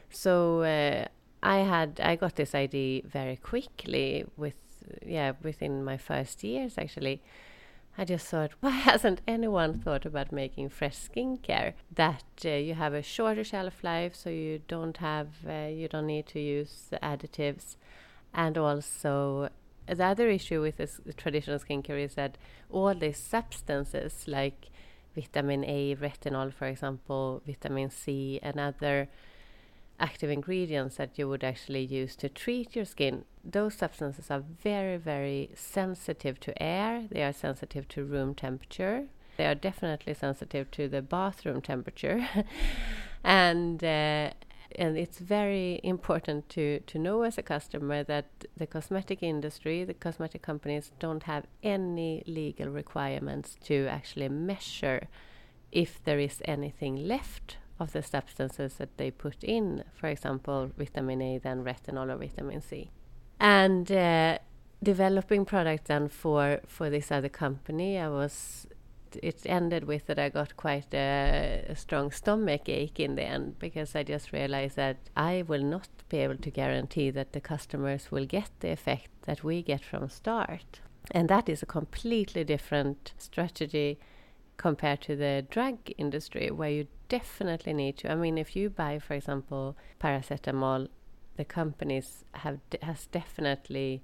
So 0.10 0.62
uh, 0.63 1.06
I 1.43 1.60
had 1.60 2.02
I 2.04 2.15
got 2.15 2.36
this 2.36 2.54
idea 2.54 3.04
very 3.06 3.38
quickly 3.38 4.26
with 4.36 4.56
yeah 5.06 5.34
within 5.41 5.84
my 5.84 5.97
first 5.97 6.43
years 6.43 6.78
actually. 6.78 7.21
I 7.97 8.06
just 8.06 8.27
thought, 8.27 8.51
why 8.62 8.71
hasn't 8.71 9.21
anyone 9.27 9.80
thought 9.80 10.06
about 10.06 10.32
making 10.32 10.69
fresh 10.69 10.97
skincare? 10.97 11.73
That 11.93 12.23
uh, 12.45 12.49
you 12.49 12.73
have 12.75 12.93
a 12.93 13.04
shorter 13.04 13.43
shelf 13.43 13.84
life, 13.84 14.15
so 14.15 14.30
you 14.30 14.62
don't 14.67 14.97
have 14.97 15.30
uh, 15.47 15.67
you 15.67 15.88
don't 15.88 16.08
need 16.08 16.27
to 16.27 16.39
use 16.39 16.88
additives, 17.01 17.75
and 18.34 18.58
also 18.58 19.49
the 19.88 20.06
other 20.06 20.30
issue 20.30 20.62
with 20.62 20.77
this 20.77 21.01
traditional 21.17 21.60
skincare 21.60 22.01
is 22.04 22.15
that 22.15 22.38
all 22.69 22.93
these 22.93 23.17
substances 23.17 24.25
like 24.27 24.69
vitamin 25.15 25.65
A, 25.65 25.95
retinol, 25.95 26.54
for 26.54 26.67
example, 26.67 27.41
vitamin 27.45 27.89
C, 27.89 28.39
and 28.41 28.60
other 28.60 29.10
active 29.99 30.30
ingredients 30.30 30.95
that 30.95 31.17
you 31.17 31.27
would 31.27 31.43
actually 31.43 31.84
use 31.84 32.15
to 32.15 32.30
treat 32.30 32.75
your 32.75 32.86
skin, 32.86 33.25
those 33.43 33.73
substances 33.73 34.30
are 34.30 34.43
very, 34.63 34.97
very 34.97 35.51
sensitive 35.56 36.39
to 36.41 36.62
air. 36.62 37.08
They 37.12 37.23
are 37.23 37.34
sensitive 37.34 37.88
to 37.89 38.04
room 38.04 38.36
temperature. 38.36 39.08
They 39.38 39.45
are 39.45 39.56
definitely 39.56 40.13
sensitive 40.13 40.69
to 40.71 40.88
the 40.88 41.01
bathroom 41.01 41.62
temperature. 41.62 42.27
and 43.23 43.84
uh, 43.84 44.32
and 44.75 44.97
it's 44.97 45.19
very 45.19 45.80
important 45.84 46.47
to, 46.49 46.80
to 46.82 46.97
know 46.97 47.23
as 47.23 47.38
a 47.38 47.43
customer 47.43 48.04
that 48.04 48.25
the 48.56 48.67
cosmetic 48.67 49.21
industry, 49.21 49.84
the 49.84 49.93
cosmetic 49.93 50.41
companies, 50.41 50.91
don't 50.99 51.23
have 51.23 51.45
any 51.62 52.23
legal 52.25 52.69
requirements 52.69 53.58
to 53.65 53.88
actually 53.88 54.30
measure 54.30 55.08
if 55.71 56.04
there 56.04 56.19
is 56.19 56.41
anything 56.45 57.08
left 57.08 57.58
of 57.80 57.91
the 57.93 58.04
substances 58.04 58.75
that 58.75 58.97
they 58.97 59.10
put 59.12 59.43
in, 59.43 59.84
for 59.93 60.08
example, 60.08 60.71
vitamin 60.77 61.21
A, 61.21 61.38
then 61.38 61.63
retinol 61.63 62.13
or 62.13 62.17
vitamin 62.17 62.62
C. 62.62 62.91
And 63.41 63.91
uh, 63.91 64.38
developing 64.84 65.45
products 65.45 65.88
then 65.88 66.10
for, 66.10 66.60
for 66.67 66.91
this 66.91 67.12
other 67.12 67.27
company, 67.27 67.97
I 67.97 68.08
was 68.08 68.67
it 69.21 69.41
ended 69.45 69.84
with 69.86 70.06
that 70.06 70.17
I 70.17 70.30
got 70.30 70.56
quite 70.56 70.93
a, 70.93 71.65
a, 71.67 71.75
strong 71.75 72.12
stomach 72.12 72.69
ache 72.69 72.97
in 72.97 73.15
the 73.15 73.23
end 73.23 73.60
because 73.60 73.93
I 73.93 74.04
just 74.04 74.32
realized 74.32 74.77
that 74.77 74.97
I 75.17 75.43
will 75.45 75.63
not 75.63 75.89
be 76.08 76.19
able 76.19 76.38
to 76.38 76.49
guarantee 76.49 77.10
that 77.10 77.34
the 77.34 77.41
customers 77.41 78.10
will 78.10 78.25
get 78.25 78.49
the 78.62 78.69
effect 78.69 79.10
that 79.23 79.43
we 79.43 79.63
get 79.63 79.84
from 79.84 80.08
start. 80.08 80.80
And 81.10 81.27
that 81.27 81.49
is 81.49 81.62
a 81.62 81.65
completely 81.65 82.45
different 82.45 83.12
strategy 83.17 83.99
compared 84.56 85.01
to 85.01 85.15
the 85.17 85.45
drug 85.49 85.77
industry 85.97 86.51
where 86.51 86.69
you 86.69 86.88
definitely 87.10 87.73
need 87.73 87.97
to 87.97 88.12
I 88.12 88.15
mean 88.15 88.38
if 88.38 88.56
you 88.56 88.69
buy 88.69 88.99
for 88.99 89.15
example 89.15 89.75
paracetamol 89.99 90.88
the 91.38 91.46
companies 91.46 92.26
have 92.34 92.60
has 92.82 93.08
definitely 93.08 94.04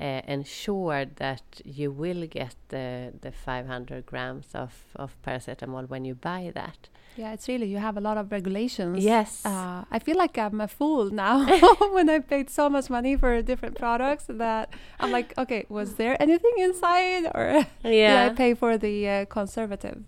uh, 0.00 0.22
ensured 0.26 1.16
that 1.16 1.60
you 1.64 1.90
will 1.90 2.26
get 2.26 2.54
the, 2.68 3.12
the 3.20 3.30
500 3.30 4.06
grams 4.06 4.46
of, 4.54 4.72
of 4.96 5.14
paracetamol 5.22 5.88
when 5.88 6.04
you 6.04 6.14
buy 6.14 6.50
that. 6.54 6.88
Yeah, 7.16 7.32
it's 7.32 7.48
really, 7.48 7.66
you 7.66 7.78
have 7.78 7.98
a 7.98 8.00
lot 8.00 8.16
of 8.16 8.32
regulations. 8.32 9.04
Yes. 9.04 9.44
Uh, 9.44 9.84
I 9.90 9.98
feel 9.98 10.16
like 10.16 10.38
I'm 10.38 10.60
a 10.60 10.68
fool 10.68 11.10
now 11.10 11.44
when 11.92 12.08
I 12.08 12.20
paid 12.20 12.48
so 12.48 12.70
much 12.70 12.88
money 12.88 13.16
for 13.16 13.42
different 13.42 13.76
products 13.76 14.24
that 14.28 14.72
I'm 14.98 15.10
like, 15.10 15.36
okay, 15.36 15.66
was 15.68 15.94
there 15.94 16.16
anything 16.22 16.54
inside 16.58 17.26
or 17.34 17.66
yeah. 17.84 18.28
did 18.28 18.32
I 18.32 18.34
pay 18.34 18.54
for 18.54 18.78
the 18.78 19.08
uh, 19.08 19.24
conservative? 19.26 20.02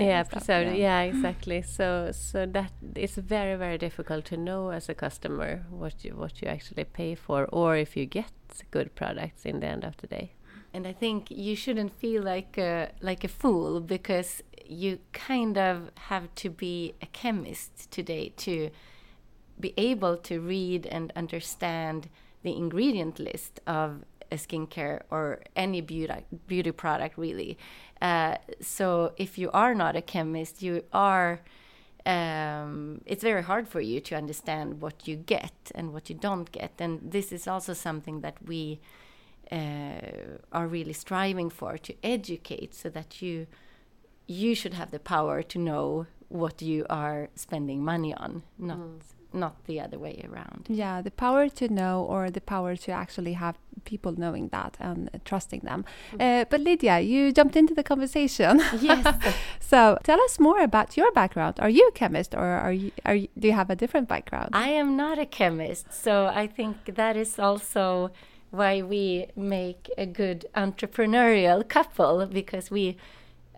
Yeah 0.00 0.22
preserved 0.22 0.76
yeah. 0.76 1.00
yeah 1.00 1.00
exactly. 1.10 1.62
So 1.62 2.10
so 2.12 2.46
that 2.46 2.72
it's 2.94 3.16
very 3.16 3.56
very 3.56 3.78
difficult 3.78 4.24
to 4.26 4.36
know 4.36 4.70
as 4.70 4.88
a 4.88 4.94
customer 4.94 5.64
what 5.70 6.04
you 6.04 6.14
what 6.16 6.42
you 6.42 6.48
actually 6.48 6.84
pay 6.84 7.14
for 7.14 7.46
or 7.52 7.76
if 7.76 7.96
you 7.96 8.06
get 8.06 8.32
good 8.70 8.94
products 8.94 9.44
in 9.44 9.60
the 9.60 9.66
end 9.66 9.84
of 9.84 9.96
the 9.98 10.06
day. 10.06 10.32
And 10.72 10.88
i 10.88 10.92
think 10.92 11.30
you 11.30 11.54
shouldn't 11.54 11.92
feel 11.94 12.22
like 12.22 12.58
a, 12.58 12.90
like 13.00 13.22
a 13.22 13.28
fool 13.28 13.80
because 13.80 14.42
you 14.66 14.98
kind 15.12 15.56
of 15.56 15.90
have 16.08 16.34
to 16.36 16.50
be 16.50 16.94
a 17.00 17.06
chemist 17.06 17.90
today 17.90 18.32
to 18.38 18.70
be 19.60 19.72
able 19.76 20.16
to 20.16 20.40
read 20.40 20.86
and 20.86 21.12
understand 21.14 22.08
the 22.42 22.56
ingredient 22.56 23.18
list 23.18 23.60
of 23.66 24.04
a 24.32 24.36
skincare 24.36 25.02
or 25.10 25.40
any 25.54 25.80
beauty 25.80 26.12
beauty 26.46 26.72
product 26.72 27.16
really 27.16 27.56
uh, 28.04 28.36
so 28.60 28.86
if 29.16 29.38
you 29.38 29.48
are 29.52 29.74
not 29.74 29.96
a 29.96 30.02
chemist, 30.02 30.62
you 30.62 30.74
are. 30.92 31.40
Um, 32.06 33.00
it's 33.06 33.22
very 33.22 33.42
hard 33.42 33.66
for 33.66 33.80
you 33.80 33.98
to 34.08 34.14
understand 34.14 34.68
what 34.82 34.96
you 35.08 35.16
get 35.16 35.56
and 35.74 35.86
what 35.94 36.10
you 36.10 36.16
don't 36.28 36.50
get, 36.52 36.72
and 36.84 36.92
this 37.16 37.32
is 37.32 37.48
also 37.48 37.72
something 37.74 38.20
that 38.20 38.36
we 38.50 38.78
uh, 39.50 40.56
are 40.58 40.68
really 40.76 40.92
striving 40.92 41.50
for 41.50 41.78
to 41.78 41.92
educate, 42.02 42.74
so 42.74 42.90
that 42.90 43.10
you 43.22 43.46
you 44.26 44.54
should 44.54 44.74
have 44.74 44.90
the 44.90 44.98
power 44.98 45.42
to 45.42 45.58
know 45.58 46.06
what 46.28 46.62
you 46.62 46.84
are 46.90 47.28
spending 47.34 47.84
money 47.84 48.12
on, 48.24 48.42
not 48.58 48.78
mm 48.78 49.13
not 49.34 49.64
the 49.64 49.80
other 49.80 49.98
way 49.98 50.24
around. 50.28 50.66
Yeah, 50.68 51.02
the 51.02 51.10
power 51.10 51.48
to 51.48 51.68
know 51.68 52.04
or 52.08 52.30
the 52.30 52.40
power 52.40 52.76
to 52.76 52.92
actually 52.92 53.34
have 53.34 53.56
people 53.84 54.12
knowing 54.16 54.48
that 54.48 54.76
and 54.80 55.10
uh, 55.12 55.18
trusting 55.24 55.60
them. 55.60 55.84
Mm. 56.12 56.42
Uh, 56.42 56.44
but 56.48 56.60
Lydia, 56.60 57.00
you 57.00 57.32
jumped 57.32 57.56
into 57.56 57.74
the 57.74 57.82
conversation. 57.82 58.60
Yes. 58.80 59.34
so 59.60 59.98
tell 60.02 60.20
us 60.20 60.38
more 60.38 60.60
about 60.60 60.96
your 60.96 61.10
background. 61.12 61.58
Are 61.60 61.68
you 61.68 61.88
a 61.88 61.92
chemist 61.92 62.34
or 62.34 62.44
are 62.44 62.72
you, 62.72 62.92
are 63.04 63.14
you, 63.14 63.28
do 63.38 63.48
you 63.48 63.54
have 63.54 63.70
a 63.70 63.76
different 63.76 64.08
background? 64.08 64.50
I 64.52 64.68
am 64.68 64.96
not 64.96 65.18
a 65.18 65.26
chemist. 65.26 65.92
So 65.92 66.26
I 66.26 66.46
think 66.46 66.94
that 66.94 67.16
is 67.16 67.38
also 67.38 68.10
why 68.50 68.82
we 68.82 69.26
make 69.34 69.90
a 69.98 70.06
good 70.06 70.46
entrepreneurial 70.54 71.68
couple 71.68 72.24
because 72.26 72.70
we 72.70 72.96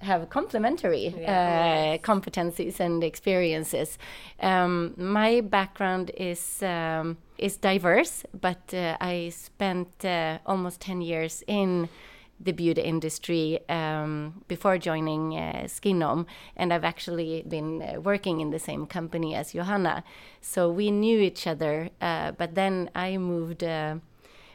have 0.01 0.29
complementary 0.29 1.15
Yeah. 1.19 1.97
uh, 1.97 1.99
competencies 1.99 2.81
and 2.81 3.03
experiences. 3.05 3.99
Um, 4.41 4.95
my 4.97 5.41
background 5.41 6.11
is 6.17 6.63
um, 6.63 7.17
is 7.39 7.57
diverse, 7.59 8.25
but 8.41 8.73
uh, 8.75 8.97
I 9.01 9.31
spent 9.31 10.05
uh, 10.05 10.39
almost 10.47 10.81
ten 10.81 11.01
years 11.01 11.43
in 11.47 11.89
the 12.45 12.53
beauty 12.53 12.83
industry 12.83 13.59
um, 13.69 14.43
before 14.49 14.79
joining 14.79 15.33
uh, 15.33 15.65
Skinome, 15.67 16.27
and 16.57 16.73
I've 16.73 16.85
actually 16.85 17.43
been 17.49 17.83
uh, 17.83 18.01
working 18.01 18.41
in 18.41 18.51
the 18.51 18.59
same 18.59 18.87
company 18.87 19.35
as 19.35 19.53
Johanna. 19.53 20.05
So 20.41 20.71
we 20.71 20.91
knew 20.91 21.19
each 21.19 21.47
other, 21.47 21.89
uh, 22.01 22.33
but 22.33 22.55
then 22.55 22.91
I 22.95 23.17
moved 23.17 23.65
uh, 23.65 23.97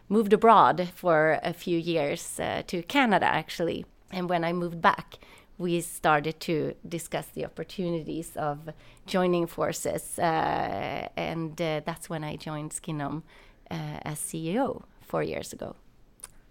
moved 0.10 0.34
abroad 0.34 0.90
for 0.94 1.40
a 1.44 1.54
few 1.54 1.78
years 1.80 2.40
uh, 2.40 2.62
to 2.68 2.84
Canada, 2.84 3.26
actually. 3.26 3.86
And 4.12 4.30
when 4.30 4.44
I 4.44 4.54
moved 4.54 4.82
back, 4.82 5.18
we 5.58 5.80
started 5.82 6.40
to 6.42 6.74
discuss 6.88 7.28
the 7.28 7.46
opportunities 7.46 8.36
of 8.36 8.70
joining 9.06 9.46
forces, 9.48 10.18
uh, 10.18 11.08
and 11.16 11.62
uh, 11.62 11.82
that's 11.86 12.10
when 12.10 12.24
I 12.24 12.36
joined 12.36 12.72
Skinome 12.72 13.22
uh, 13.70 14.00
as 14.04 14.20
CEO 14.20 14.84
four 15.02 15.24
years 15.24 15.54
ago. 15.54 15.76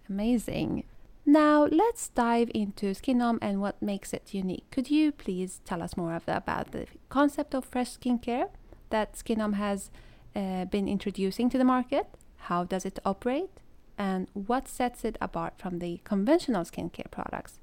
Amazing. 0.09 0.85
Now 1.25 1.65
let's 1.65 2.09
dive 2.09 2.49
into 2.53 2.87
Skinome 2.93 3.37
and 3.41 3.61
what 3.61 3.81
makes 3.81 4.11
it 4.13 4.33
unique. 4.33 4.65
Could 4.71 4.89
you 4.89 5.11
please 5.11 5.61
tell 5.65 5.83
us 5.83 5.95
more 5.95 6.19
about 6.27 6.71
the 6.71 6.87
concept 7.09 7.53
of 7.53 7.65
fresh 7.65 7.97
skincare 7.97 8.49
that 8.89 9.13
Skinome 9.13 9.55
has 9.55 9.91
uh, 10.35 10.65
been 10.65 10.87
introducing 10.87 11.49
to 11.49 11.57
the 11.57 11.63
market? 11.63 12.07
How 12.47 12.63
does 12.63 12.85
it 12.85 12.97
operate? 13.05 13.60
And 14.01 14.27
what 14.33 14.67
sets 14.67 15.05
it 15.05 15.15
apart 15.21 15.53
from 15.61 15.77
the 15.77 16.01
conventional 16.03 16.63
skincare 16.63 17.11
products? 17.11 17.59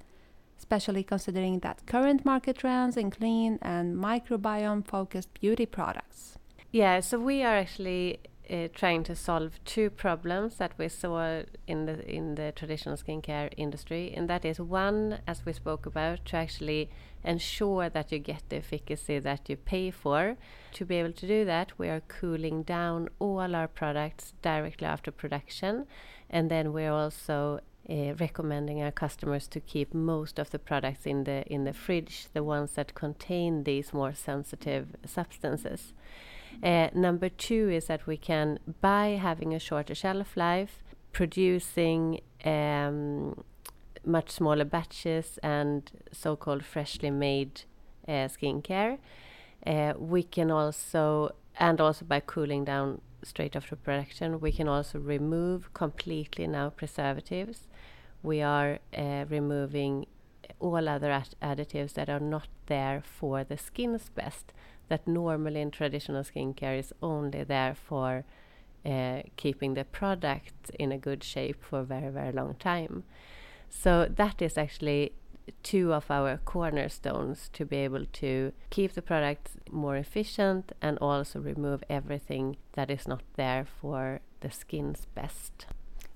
Especially 0.57 1.03
considering 1.03 1.59
that 1.61 1.85
current 1.87 2.25
market 2.25 2.59
trends 2.59 2.97
in 2.97 3.11
clean 3.11 3.59
and 3.61 3.97
microbiome 3.97 4.87
focused 4.87 5.31
beauty 5.41 5.67
products. 5.67 6.39
Yeah, 6.71 7.01
so 7.01 7.19
we 7.19 7.43
are 7.43 7.57
actually 7.57 8.21
uh, 8.49 8.69
trying 8.73 9.03
to 9.05 9.17
solve 9.17 9.59
two 9.65 9.91
problems 9.91 10.59
that 10.59 10.73
we 10.79 10.89
saw 10.89 11.43
in 11.67 11.87
the 11.87 11.97
in 12.09 12.37
the 12.37 12.53
traditional 12.53 12.97
skincare 12.97 13.53
industry, 13.57 14.15
and 14.17 14.31
that 14.31 14.45
is 14.45 14.61
one, 14.61 15.19
as 15.27 15.45
we 15.45 15.53
spoke 15.53 15.87
about, 15.87 16.25
to 16.27 16.37
actually 16.37 16.89
ensure 17.25 17.91
that 17.91 18.13
you 18.13 18.19
get 18.19 18.43
the 18.49 18.57
efficacy 18.57 19.19
that 19.19 19.49
you 19.49 19.57
pay 19.57 19.91
for. 19.91 20.37
To 20.75 20.85
be 20.85 20.97
able 21.01 21.13
to 21.13 21.27
do 21.27 21.45
that, 21.45 21.79
we 21.79 21.89
are 21.89 22.03
cooling 22.21 22.63
down 22.63 23.09
all 23.19 23.55
our 23.55 23.69
products 23.69 24.35
directly 24.41 24.87
after 24.87 25.11
production, 25.11 25.87
and 26.31 26.51
then 26.51 26.73
we're 26.73 26.93
also 26.93 27.61
uh, 27.89 28.15
recommending 28.19 28.83
our 28.83 28.91
customers 28.91 29.49
to 29.49 29.61
keep 29.61 29.95
most 29.95 30.39
of 30.39 30.51
the 30.51 30.59
products 30.59 31.07
in 31.07 31.25
the 31.25 31.43
in 31.47 31.65
the 31.65 31.73
fridge, 31.73 32.27
the 32.35 32.45
ones 32.45 32.73
that 32.73 32.95
contain 32.95 33.65
these 33.65 33.93
more 33.93 34.15
sensitive 34.15 34.89
substances. 35.07 35.95
Uh, 36.63 36.89
number 36.95 37.29
two 37.29 37.71
is 37.71 37.87
that 37.87 38.07
we 38.07 38.17
can, 38.17 38.59
by 38.81 39.19
having 39.21 39.55
a 39.55 39.59
shorter 39.59 39.95
shelf 39.95 40.37
life, 40.37 40.83
producing 41.13 42.21
um, 42.45 43.45
much 44.05 44.31
smaller 44.31 44.65
batches 44.65 45.39
and 45.43 45.91
so-called 46.11 46.65
freshly 46.65 47.11
made 47.11 47.63
uh, 48.09 48.29
skincare, 48.29 48.99
we 49.99 50.23
can 50.23 50.51
also, 50.51 51.31
and 51.59 51.81
also 51.81 52.05
by 52.05 52.21
cooling 52.21 52.65
down 52.65 53.01
straight 53.23 53.57
after 53.57 53.77
production, 53.77 54.41
we 54.41 54.53
can 54.53 54.69
also 54.69 54.99
remove 54.99 55.73
completely 55.75 56.47
now 56.47 56.71
preservatives. 56.71 57.69
We 58.23 58.43
are 58.43 58.79
uh, 58.97 59.25
removing 59.29 60.07
all 60.61 60.89
other 60.89 61.11
ad- 61.11 61.35
additives 61.43 61.95
that 61.95 62.09
are 62.09 62.21
not 62.21 62.49
there 62.67 63.03
for 63.05 63.45
the 63.45 63.59
skin's 63.59 64.09
best 64.09 64.53
that 64.89 65.07
normally 65.07 65.61
in 65.61 65.71
traditional 65.71 66.23
skincare 66.23 66.79
is 66.79 66.93
only 67.03 67.45
there 67.45 67.75
for 67.75 68.25
uh, 68.87 69.23
keeping 69.37 69.75
the 69.75 69.85
product 69.85 70.71
in 70.79 70.93
a 70.93 70.99
good 70.99 71.23
shape 71.23 71.63
for 71.63 71.81
a 71.81 71.85
very 71.85 72.11
very 72.11 72.33
long 72.33 72.55
time. 72.55 73.05
So 73.69 74.07
that 74.17 74.41
is 74.41 74.57
actually 74.57 75.13
two 75.63 75.93
of 75.93 76.11
our 76.11 76.39
cornerstones 76.45 77.49
to 77.53 77.65
be 77.65 77.77
able 77.79 78.07
to 78.13 78.53
keep 78.71 78.93
the 78.93 79.03
product 79.03 79.51
more 79.71 79.97
efficient 79.97 80.73
and 80.81 80.99
also 80.99 81.41
remove 81.41 81.83
everything 81.89 82.57
that 82.73 82.91
is 82.91 83.07
not 83.07 83.23
there 83.37 83.67
for 83.81 84.21
the 84.41 84.51
skin's 84.51 85.07
best. 85.15 85.67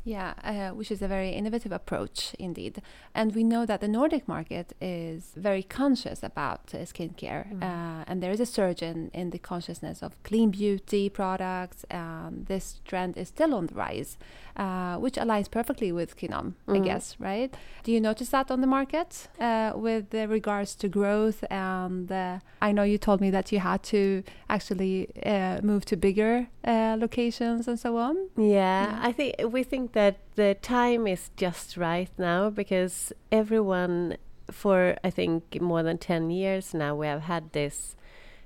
Yeah, 0.04 0.34
uh, 0.42 0.70
which 0.74 0.90
is 0.90 1.00
a 1.00 1.06
very 1.08 1.30
innovative 1.30 1.70
approach 1.70 2.34
indeed. 2.38 2.82
And 3.14 3.34
we 3.34 3.44
know 3.44 3.64
that 3.66 3.80
the 3.80 3.86
Nordic 3.88 4.26
market 4.26 4.72
is 4.80 5.32
very 5.36 5.62
conscious 5.62 6.22
about 6.24 6.74
uh, 6.74 6.78
skincare. 6.78 7.52
Mm. 7.52 7.62
Uh, 7.62 8.04
and 8.08 8.20
there 8.22 8.32
is 8.32 8.40
a 8.40 8.46
surge 8.46 8.82
in, 8.82 9.10
in 9.14 9.30
the 9.30 9.38
consciousness 9.38 10.02
of 10.02 10.20
clean 10.24 10.50
beauty 10.50 11.08
products. 11.08 11.84
Um, 11.90 12.44
this 12.48 12.80
trend 12.84 13.16
is 13.16 13.28
still 13.28 13.54
on 13.54 13.66
the 13.66 13.74
rise, 13.74 14.18
uh, 14.56 14.96
which 14.96 15.14
aligns 15.14 15.48
perfectly 15.48 15.92
with 15.92 16.16
Skinome, 16.16 16.54
I 16.66 16.72
Mhm. 16.78 16.84
guess, 16.84 17.16
right? 17.20 17.54
Do 17.84 17.92
you 17.92 18.00
notice 18.00 18.30
that 18.30 18.50
on 18.50 18.60
the 18.60 18.66
market 18.66 19.28
uh, 19.38 19.72
with 19.76 20.12
regards 20.14 20.74
to 20.76 20.88
growth? 20.88 21.44
And 21.50 22.10
uh, 22.10 22.40
I 22.60 22.72
know 22.72 22.82
you 22.82 22.98
told 22.98 23.20
me 23.20 23.30
that 23.30 23.52
you 23.52 23.60
had 23.60 23.82
to 23.84 24.24
actually 24.48 25.08
uh, 25.24 25.60
move 25.62 25.84
to 25.84 25.96
bigger 25.96 26.48
uh, 26.66 26.96
locations 26.98 27.68
and 27.68 27.78
so 27.78 27.96
on. 27.98 28.16
Yeah, 28.36 28.52
Yeah. 28.62 28.98
I 29.08 29.12
think 29.12 29.34
we 29.52 29.62
think 29.64 29.91
that 29.92 30.18
the 30.35 30.57
time 30.61 31.07
is 31.07 31.31
just 31.37 31.76
right 31.76 32.11
now 32.18 32.50
because 32.50 33.12
everyone, 33.31 34.16
for 34.50 34.96
I 35.05 35.11
think 35.11 35.61
more 35.61 35.83
than 35.83 35.98
10 35.98 36.31
years 36.31 36.74
now, 36.74 36.94
we 36.94 37.07
have 37.07 37.22
had 37.22 37.52
this 37.52 37.96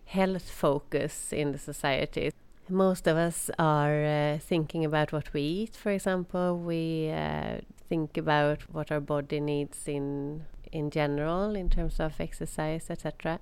health 0.07 0.51
focus 0.51 1.33
in 1.33 1.53
the 1.53 1.59
society. 1.59 2.33
Most 2.69 3.07
of 3.07 3.17
us 3.17 3.51
are 3.59 4.05
uh, 4.05 4.39
thinking 4.39 4.85
about 4.85 5.13
what 5.13 5.33
we 5.33 5.43
eat, 5.43 5.77
for 5.77 5.91
example. 5.91 6.59
We 6.59 7.11
uh, 7.11 7.59
think 7.89 8.17
about 8.17 8.63
what 8.73 8.91
our 8.91 9.01
body 9.01 9.41
needs 9.41 9.87
in 9.87 10.47
in 10.73 10.91
general 10.91 11.55
in 11.55 11.71
terms 11.71 12.01
of 12.01 12.21
exercise, 12.21 12.91
etc. 12.91 13.39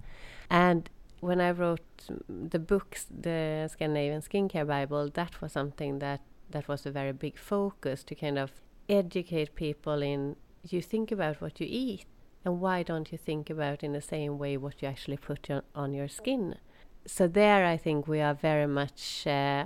And 0.50 0.90
when 1.20 1.40
I 1.40 1.50
wrote 1.52 1.80
the 2.28 2.58
books, 2.58 3.06
the 3.10 3.68
Scandinavian 3.72 4.20
Skincare 4.20 4.66
Bible, 4.66 5.10
that 5.14 5.40
was 5.40 5.52
something 5.52 5.98
that 6.00 6.20
that 6.54 6.68
was 6.68 6.86
a 6.86 6.90
very 6.90 7.12
big 7.12 7.36
focus 7.36 8.02
to 8.04 8.14
kind 8.14 8.38
of 8.38 8.50
educate 8.88 9.54
people 9.54 10.00
in 10.02 10.36
you 10.66 10.80
think 10.80 11.12
about 11.12 11.40
what 11.42 11.60
you 11.60 11.66
eat 11.68 12.06
and 12.44 12.60
why 12.60 12.82
don't 12.82 13.12
you 13.12 13.18
think 13.18 13.50
about 13.50 13.82
in 13.82 13.92
the 13.92 14.00
same 14.00 14.38
way 14.38 14.56
what 14.56 14.80
you 14.80 14.88
actually 14.88 15.16
put 15.16 15.50
on, 15.50 15.62
on 15.74 15.92
your 15.92 16.08
skin? 16.08 16.54
So 17.06 17.28
there 17.28 17.66
i 17.66 17.76
think 17.76 18.08
we 18.08 18.20
are 18.20 18.34
very 18.34 18.66
much 18.66 19.26
uh, 19.26 19.64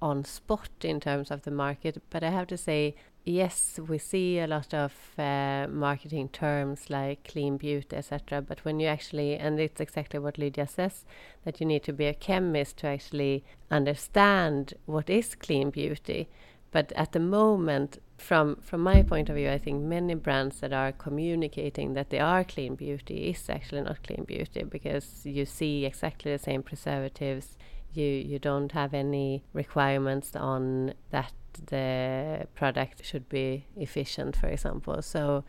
on 0.00 0.24
spot 0.24 0.70
in 0.82 1.00
terms 1.00 1.30
of 1.32 1.42
the 1.42 1.50
market 1.50 2.02
but 2.10 2.22
i 2.22 2.30
have 2.30 2.46
to 2.46 2.56
say 2.56 2.94
yes 3.26 3.80
we 3.88 3.98
see 3.98 4.38
a 4.38 4.46
lot 4.46 4.72
of 4.72 4.94
uh, 5.18 5.66
marketing 5.68 6.28
terms 6.28 6.88
like 6.88 7.24
clean 7.24 7.56
beauty 7.56 7.96
etc 7.96 8.40
but 8.40 8.64
when 8.64 8.78
you 8.78 8.86
actually 8.86 9.34
and 9.34 9.58
it's 9.58 9.80
exactly 9.80 10.18
what 10.18 10.38
lydia 10.38 10.66
says 10.66 11.04
that 11.44 11.60
you 11.60 11.66
need 11.66 11.82
to 11.82 11.92
be 11.92 12.06
a 12.06 12.14
chemist 12.14 12.76
to 12.76 12.86
actually 12.86 13.44
understand 13.70 14.74
what 14.86 15.10
is 15.10 15.34
clean 15.34 15.70
beauty. 15.70 16.28
But 16.72 16.92
at 16.92 17.12
the 17.12 17.20
moment 17.20 17.98
from 18.18 18.56
from 18.56 18.80
my 18.80 19.02
point 19.02 19.28
of 19.28 19.36
view 19.36 19.50
i 19.50 19.58
think 19.58 19.82
many 19.82 20.14
brands 20.14 20.60
that 20.60 20.72
are 20.72 20.92
communicating 20.92 21.92
that 21.94 22.08
they 22.10 22.18
are 22.18 22.44
clean 22.44 22.74
beauty 22.74 23.28
is 23.30 23.50
actually 23.50 23.82
not 23.82 24.02
clean 24.02 24.24
beauty 24.24 24.62
because 24.64 25.26
you 25.26 25.44
see 25.44 25.84
exactly 25.84 26.32
the 26.32 26.38
same 26.38 26.62
preservatives 26.62 27.56
you 27.96 28.06
you 28.06 28.38
don't 28.38 28.72
have 28.72 28.94
any 28.94 29.42
requirements 29.52 30.36
on 30.36 30.94
that 31.10 31.32
the 31.66 32.46
product 32.54 33.04
should 33.04 33.28
be 33.28 33.64
efficient 33.76 34.36
for 34.36 34.48
example. 34.48 35.02
So 35.02 35.44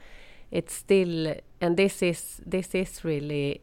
it's 0.52 0.74
still 0.74 1.36
and 1.60 1.78
this 1.78 2.02
is 2.02 2.42
this 2.46 2.74
is 2.74 3.04
really 3.04 3.62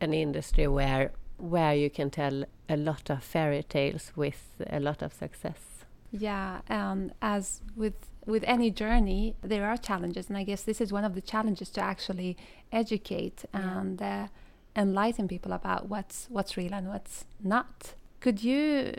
an 0.00 0.12
industry 0.12 0.66
where 0.66 1.12
where 1.38 1.74
you 1.74 1.90
can 1.90 2.10
tell 2.10 2.44
a 2.68 2.76
lot 2.76 3.10
of 3.10 3.22
fairy 3.22 3.62
tales 3.62 4.12
with 4.16 4.62
a 4.68 4.80
lot 4.80 5.02
of 5.02 5.12
success. 5.12 5.84
Yeah, 6.10 6.60
and 6.68 7.12
as 7.20 7.62
with 7.74 7.94
with 8.26 8.42
any 8.46 8.70
journey, 8.70 9.36
there 9.42 9.66
are 9.66 9.76
challenges, 9.76 10.28
and 10.28 10.36
I 10.36 10.44
guess 10.44 10.62
this 10.62 10.80
is 10.80 10.92
one 10.92 11.04
of 11.04 11.14
the 11.14 11.20
challenges 11.20 11.70
to 11.70 11.80
actually 11.80 12.36
educate 12.72 13.44
and 13.52 14.02
uh, 14.02 14.26
enlighten 14.74 15.28
people 15.28 15.52
about 15.52 15.88
what's 15.88 16.26
what's 16.30 16.56
real 16.56 16.74
and 16.74 16.88
what's 16.88 17.24
not. 17.42 17.94
Could 18.20 18.42
you 18.42 18.94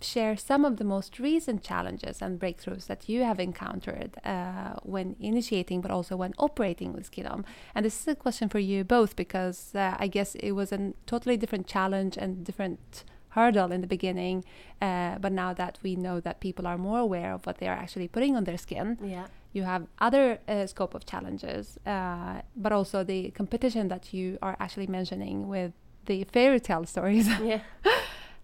share 0.00 0.34
some 0.36 0.64
of 0.64 0.78
the 0.78 0.84
most 0.84 1.18
recent 1.18 1.62
challenges 1.62 2.22
and 2.22 2.40
breakthroughs 2.40 2.86
that 2.86 3.08
you 3.08 3.22
have 3.22 3.38
encountered 3.38 4.16
uh, 4.24 4.74
when 4.82 5.14
initiating, 5.20 5.80
but 5.82 5.90
also 5.90 6.16
when 6.16 6.32
operating 6.38 6.92
with 6.92 7.10
Skinome? 7.10 7.44
And 7.74 7.84
this 7.84 8.00
is 8.00 8.08
a 8.08 8.14
question 8.14 8.48
for 8.48 8.58
you 8.58 8.84
both 8.84 9.14
because 9.16 9.74
uh, 9.74 9.96
I 9.98 10.06
guess 10.06 10.34
it 10.36 10.52
was 10.52 10.72
a 10.72 10.92
totally 11.06 11.36
different 11.36 11.66
challenge 11.66 12.16
and 12.16 12.44
different 12.44 13.04
hurdle 13.30 13.70
in 13.70 13.80
the 13.80 13.86
beginning 13.86 14.44
uh, 14.82 15.16
but 15.20 15.30
now 15.30 15.52
that 15.52 15.78
we 15.84 15.94
know 15.94 16.18
that 16.18 16.40
people 16.40 16.66
are 16.66 16.76
more 16.76 16.98
aware 16.98 17.32
of 17.32 17.46
what 17.46 17.58
they 17.58 17.68
are 17.68 17.76
actually 17.76 18.08
putting 18.08 18.34
on 18.34 18.42
their 18.42 18.58
skin 18.58 18.98
yeah 19.00 19.26
you 19.52 19.64
have 19.64 19.86
other 19.98 20.38
uh, 20.48 20.66
scope 20.66 20.94
of 20.94 21.04
challenges, 21.06 21.78
uh, 21.86 22.42
but 22.56 22.72
also 22.72 23.02
the 23.02 23.30
competition 23.32 23.88
that 23.88 24.14
you 24.14 24.38
are 24.42 24.56
actually 24.60 24.86
mentioning 24.86 25.48
with 25.48 25.72
the 26.06 26.24
fairy 26.24 26.60
tale 26.60 26.86
stories. 26.86 27.28
Yeah. 27.42 27.60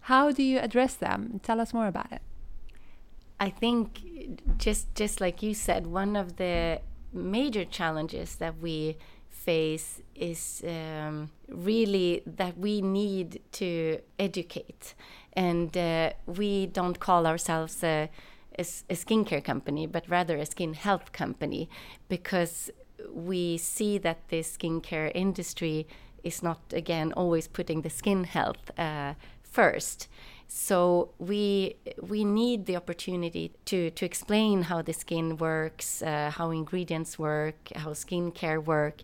How 0.06 0.30
do 0.30 0.42
you 0.42 0.60
address 0.60 0.94
them? 0.94 1.40
Tell 1.42 1.60
us 1.60 1.74
more 1.74 1.88
about 1.88 2.12
it. 2.12 2.22
I 3.40 3.50
think 3.50 3.86
just 4.56 4.94
just 4.94 5.20
like 5.20 5.42
you 5.42 5.52
said, 5.52 5.86
one 5.86 6.14
of 6.14 6.36
the 6.36 6.80
major 7.12 7.64
challenges 7.64 8.36
that 8.36 8.54
we 8.60 8.96
face 9.28 10.02
is 10.14 10.62
um, 10.64 11.30
really 11.48 12.22
that 12.24 12.56
we 12.56 12.80
need 12.80 13.40
to 13.52 13.98
educate, 14.18 14.94
and 15.32 15.76
uh, 15.76 16.10
we 16.26 16.66
don't 16.66 16.98
call 17.00 17.26
ourselves 17.26 17.82
a, 17.82 18.08
a, 18.56 18.62
a 18.62 18.94
skincare 18.94 19.42
company, 19.42 19.88
but 19.88 20.04
rather 20.08 20.36
a 20.36 20.46
skin 20.46 20.74
health 20.74 21.10
company, 21.10 21.68
because 22.08 22.70
we 23.12 23.58
see 23.58 23.98
that 23.98 24.18
the 24.28 24.40
skincare 24.42 25.10
industry 25.14 25.86
is 26.22 26.42
not 26.42 26.60
again 26.72 27.12
always 27.12 27.48
putting 27.48 27.82
the 27.82 27.90
skin 27.90 28.24
health 28.24 28.70
uh, 28.78 29.14
first. 29.58 30.08
So 30.48 31.10
we 31.18 31.74
we 32.12 32.20
need 32.24 32.66
the 32.66 32.76
opportunity 32.82 33.46
to 33.70 33.78
to 33.98 34.04
explain 34.10 34.56
how 34.70 34.78
the 34.82 34.92
skin 34.92 35.26
works, 35.48 35.88
uh, 36.02 36.30
how 36.38 36.46
ingredients 36.60 37.18
work, 37.18 37.58
how 37.82 37.92
skincare 38.04 38.60
work, 38.74 38.96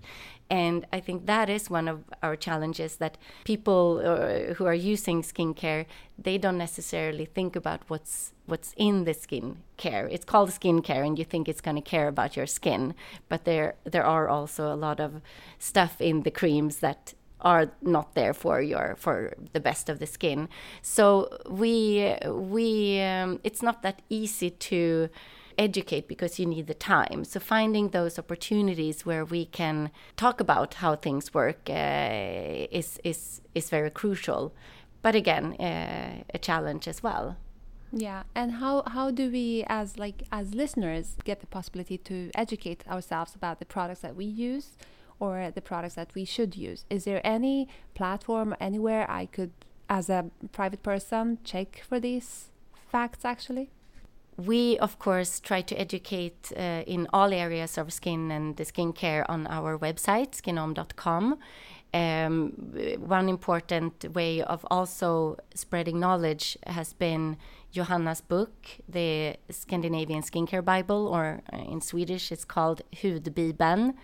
and 0.53 0.87
I 0.93 1.01
think 1.01 1.27
that 1.27 1.49
is 1.49 1.71
one 1.71 1.89
of 1.89 1.99
our 2.23 2.37
challenges 2.37 2.97
that 2.97 3.17
people 3.45 3.85
uh, 4.05 4.55
who 4.55 4.67
are 4.67 4.81
using 4.95 5.23
skincare 5.23 5.87
they 6.19 6.39
don't 6.39 6.59
necessarily 6.59 7.25
think 7.25 7.57
about 7.57 7.81
what's 7.89 8.33
what's 8.47 8.75
in 8.77 9.05
the 9.05 9.15
skincare. 9.15 10.07
It's 10.11 10.25
called 10.25 10.51
skincare, 10.51 11.07
and 11.07 11.19
you 11.19 11.25
think 11.25 11.49
it's 11.49 11.61
going 11.61 11.77
to 11.83 11.91
care 11.91 12.09
about 12.09 12.37
your 12.37 12.47
skin, 12.47 12.95
but 13.29 13.45
there 13.45 13.75
there 13.85 14.05
are 14.05 14.29
also 14.29 14.73
a 14.73 14.77
lot 14.77 15.01
of 15.01 15.21
stuff 15.59 16.01
in 16.01 16.23
the 16.23 16.31
creams 16.31 16.77
that 16.79 17.15
are 17.43 17.71
not 17.83 18.15
there 18.15 18.33
for 18.33 18.61
your 18.61 18.97
for 18.99 19.35
the 19.53 19.61
best 19.61 19.89
of 19.89 19.99
the 19.99 20.07
skin. 20.07 20.49
So 20.81 21.29
we 21.49 22.17
we 22.27 23.01
um, 23.01 23.41
it's 23.45 23.63
not 23.63 23.83
that 23.83 24.03
easy 24.09 24.51
to 24.51 25.09
educate 25.59 26.09
because 26.09 26.39
you 26.39 26.47
need 26.47 26.67
the 26.67 26.75
time. 26.75 27.25
So 27.25 27.41
finding 27.41 27.91
those 27.91 28.19
opportunities 28.19 29.05
where 29.05 29.25
we 29.25 29.45
can 29.45 29.91
talk 30.17 30.41
about 30.41 30.75
how 30.75 30.97
things 30.97 31.35
work 31.35 31.69
uh, 31.69 32.67
is 32.71 32.99
is 33.05 33.41
is 33.55 33.71
very 33.71 33.91
crucial. 33.91 34.55
But 35.03 35.15
again, 35.15 35.55
uh, 35.55 36.23
a 36.33 36.39
challenge 36.39 36.87
as 36.89 37.03
well. 37.03 37.37
Yeah, 37.93 38.23
and 38.35 38.53
how 38.53 38.85
how 38.87 39.11
do 39.11 39.31
we 39.31 39.65
as 39.67 39.99
like 39.99 40.23
as 40.33 40.55
listeners 40.55 41.17
get 41.25 41.41
the 41.41 41.47
possibility 41.47 41.99
to 41.99 42.31
educate 42.35 42.85
ourselves 42.89 43.35
about 43.35 43.59
the 43.59 43.67
products 43.67 44.01
that 44.01 44.17
we 44.17 44.25
use? 44.25 44.77
Or 45.27 45.53
the 45.59 45.65
products 45.71 45.95
that 45.95 46.11
we 46.17 46.25
should 46.25 46.53
use. 46.57 46.81
Is 46.91 47.05
there 47.05 47.21
any 47.25 47.69
platform 47.95 48.49
anywhere 48.69 49.05
I 49.09 49.27
could, 49.27 49.53
as 49.89 50.11
a 50.11 50.21
private 50.59 50.83
person, 50.83 51.39
check 51.45 51.69
for 51.89 52.01
these 52.01 52.51
facts 52.91 53.25
actually? 53.25 53.71
We, 54.37 54.79
of 54.79 54.99
course, 54.99 55.41
try 55.41 55.61
to 55.63 55.75
educate 55.87 56.53
uh, 56.57 56.83
in 56.95 57.07
all 57.13 57.33
areas 57.33 57.79
of 57.79 57.93
skin 57.93 58.31
and 58.31 58.57
the 58.57 58.65
skincare 58.65 59.25
on 59.29 59.47
our 59.47 59.79
website, 59.79 60.31
skinome.com. 60.41 61.39
Um, 61.95 62.53
one 62.99 63.29
important 63.29 64.15
way 64.15 64.41
of 64.41 64.67
also 64.71 65.37
spreading 65.55 66.01
knowledge 66.01 66.57
has 66.67 66.95
been 66.95 67.37
Johanna's 67.71 68.23
book, 68.23 68.53
the 68.89 69.37
Scandinavian 69.51 70.23
Skincare 70.23 70.65
Bible, 70.65 71.07
or 71.07 71.43
uh, 71.53 71.59
in 71.59 71.83
Swedish 71.83 72.33
it's 72.33 72.47
called 72.47 72.81
Hudbibeln 72.93 73.95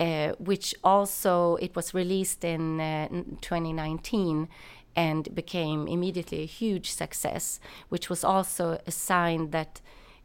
uh, 0.00 0.32
which 0.38 0.74
also 0.82 1.56
it 1.56 1.76
was 1.76 1.94
released 1.94 2.44
in 2.44 2.80
uh, 2.80 3.08
2019 3.40 4.48
and 4.96 5.34
became 5.34 5.86
immediately 5.86 6.42
a 6.42 6.46
huge 6.46 6.90
success, 6.90 7.60
which 7.88 8.08
was 8.08 8.24
also 8.24 8.78
a 8.86 8.90
sign 8.90 9.50
that 9.50 9.80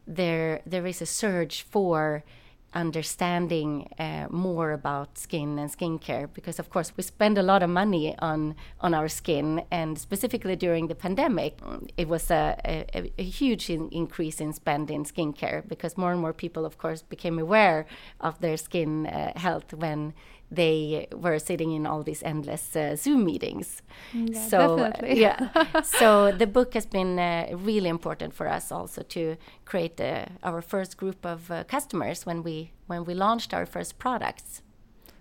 there 0.06 0.60
there 0.66 0.86
is 0.86 1.00
a 1.00 1.06
surge 1.06 1.62
for 1.62 2.24
understanding 2.72 3.88
uh, 3.98 4.26
more 4.30 4.72
about 4.72 5.18
skin 5.18 5.58
and 5.58 5.70
skincare 5.70 6.28
because 6.32 6.58
of 6.58 6.70
course 6.70 6.92
we 6.96 7.02
spend 7.02 7.36
a 7.36 7.42
lot 7.42 7.62
of 7.62 7.70
money 7.70 8.14
on 8.20 8.54
on 8.80 8.94
our 8.94 9.08
skin 9.08 9.62
and 9.70 9.98
specifically 9.98 10.54
during 10.54 10.86
the 10.86 10.94
pandemic 10.94 11.58
it 11.96 12.08
was 12.08 12.30
a, 12.30 12.56
a, 12.64 13.12
a 13.18 13.22
huge 13.22 13.70
in 13.70 13.88
increase 13.90 14.40
in 14.40 14.52
spend 14.52 14.90
in 14.90 15.04
skincare 15.04 15.66
because 15.68 15.98
more 15.98 16.12
and 16.12 16.20
more 16.20 16.32
people 16.32 16.64
of 16.64 16.78
course 16.78 17.02
became 17.02 17.38
aware 17.38 17.86
of 18.20 18.38
their 18.40 18.56
skin 18.56 19.06
uh, 19.06 19.32
health 19.36 19.74
when 19.74 20.12
they 20.50 21.06
were 21.12 21.38
sitting 21.38 21.72
in 21.72 21.86
all 21.86 22.02
these 22.02 22.22
endless 22.22 22.74
uh, 22.74 22.96
Zoom 22.96 23.24
meetings. 23.24 23.82
Mm, 24.12 24.34
yeah, 24.34 24.46
so 24.48 24.76
definitely. 24.76 25.20
yeah, 25.20 25.82
so 25.82 26.32
the 26.32 26.46
book 26.46 26.74
has 26.74 26.86
been 26.86 27.18
uh, 27.18 27.48
really 27.52 27.88
important 27.88 28.34
for 28.34 28.48
us 28.48 28.72
also 28.72 29.02
to 29.02 29.36
create 29.64 30.00
uh, 30.00 30.26
our 30.42 30.60
first 30.60 30.96
group 30.96 31.24
of 31.24 31.50
uh, 31.50 31.64
customers 31.64 32.26
when 32.26 32.42
we 32.42 32.72
when 32.86 33.04
we 33.04 33.14
launched 33.14 33.54
our 33.54 33.66
first 33.66 33.98
products. 33.98 34.62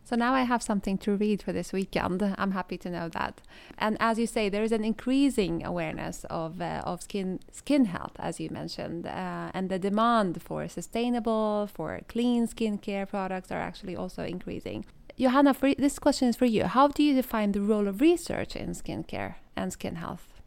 So 0.10 0.16
now 0.16 0.34
I 0.34 0.42
have 0.42 0.64
something 0.64 0.98
to 1.00 1.16
read 1.16 1.44
for 1.44 1.54
this 1.54 1.72
weekend. 1.72 2.24
I'm 2.36 2.54
happy 2.54 2.80
to 2.80 2.90
know 2.90 3.10
that. 3.10 3.42
And 3.78 3.96
as 4.00 4.18
you 4.18 4.26
say, 4.26 4.50
there 4.50 4.64
is 4.64 4.72
an 4.72 4.84
increasing 4.84 5.64
awareness 5.64 6.26
of 6.32 6.60
uh, 6.60 6.82
of 6.84 7.04
skin 7.04 7.40
skin 7.52 7.86
health, 7.86 8.16
as 8.18 8.40
you 8.40 8.50
mentioned, 8.50 9.06
uh, 9.06 9.52
and 9.54 9.70
the 9.70 9.78
demand 9.78 10.42
for 10.42 10.68
sustainable, 10.68 11.70
for 11.72 12.02
clean 12.08 12.48
skincare 12.48 13.08
products 13.08 13.52
are 13.52 13.62
actually 13.62 13.96
also 13.96 14.24
increasing. 14.24 14.84
Johanna, 15.20 15.54
for, 15.54 15.74
this 15.76 16.00
question 16.00 16.30
is 16.30 16.38
for 16.38 16.46
you. 16.46 16.64
How 16.64 16.88
do 16.88 17.04
you 17.04 17.14
define 17.14 17.52
the 17.52 17.60
role 17.60 17.90
of 17.90 18.00
research 18.00 18.56
in 18.56 18.70
skincare 18.70 19.36
and 19.54 19.74
skin 19.74 19.96
health? 19.96 20.40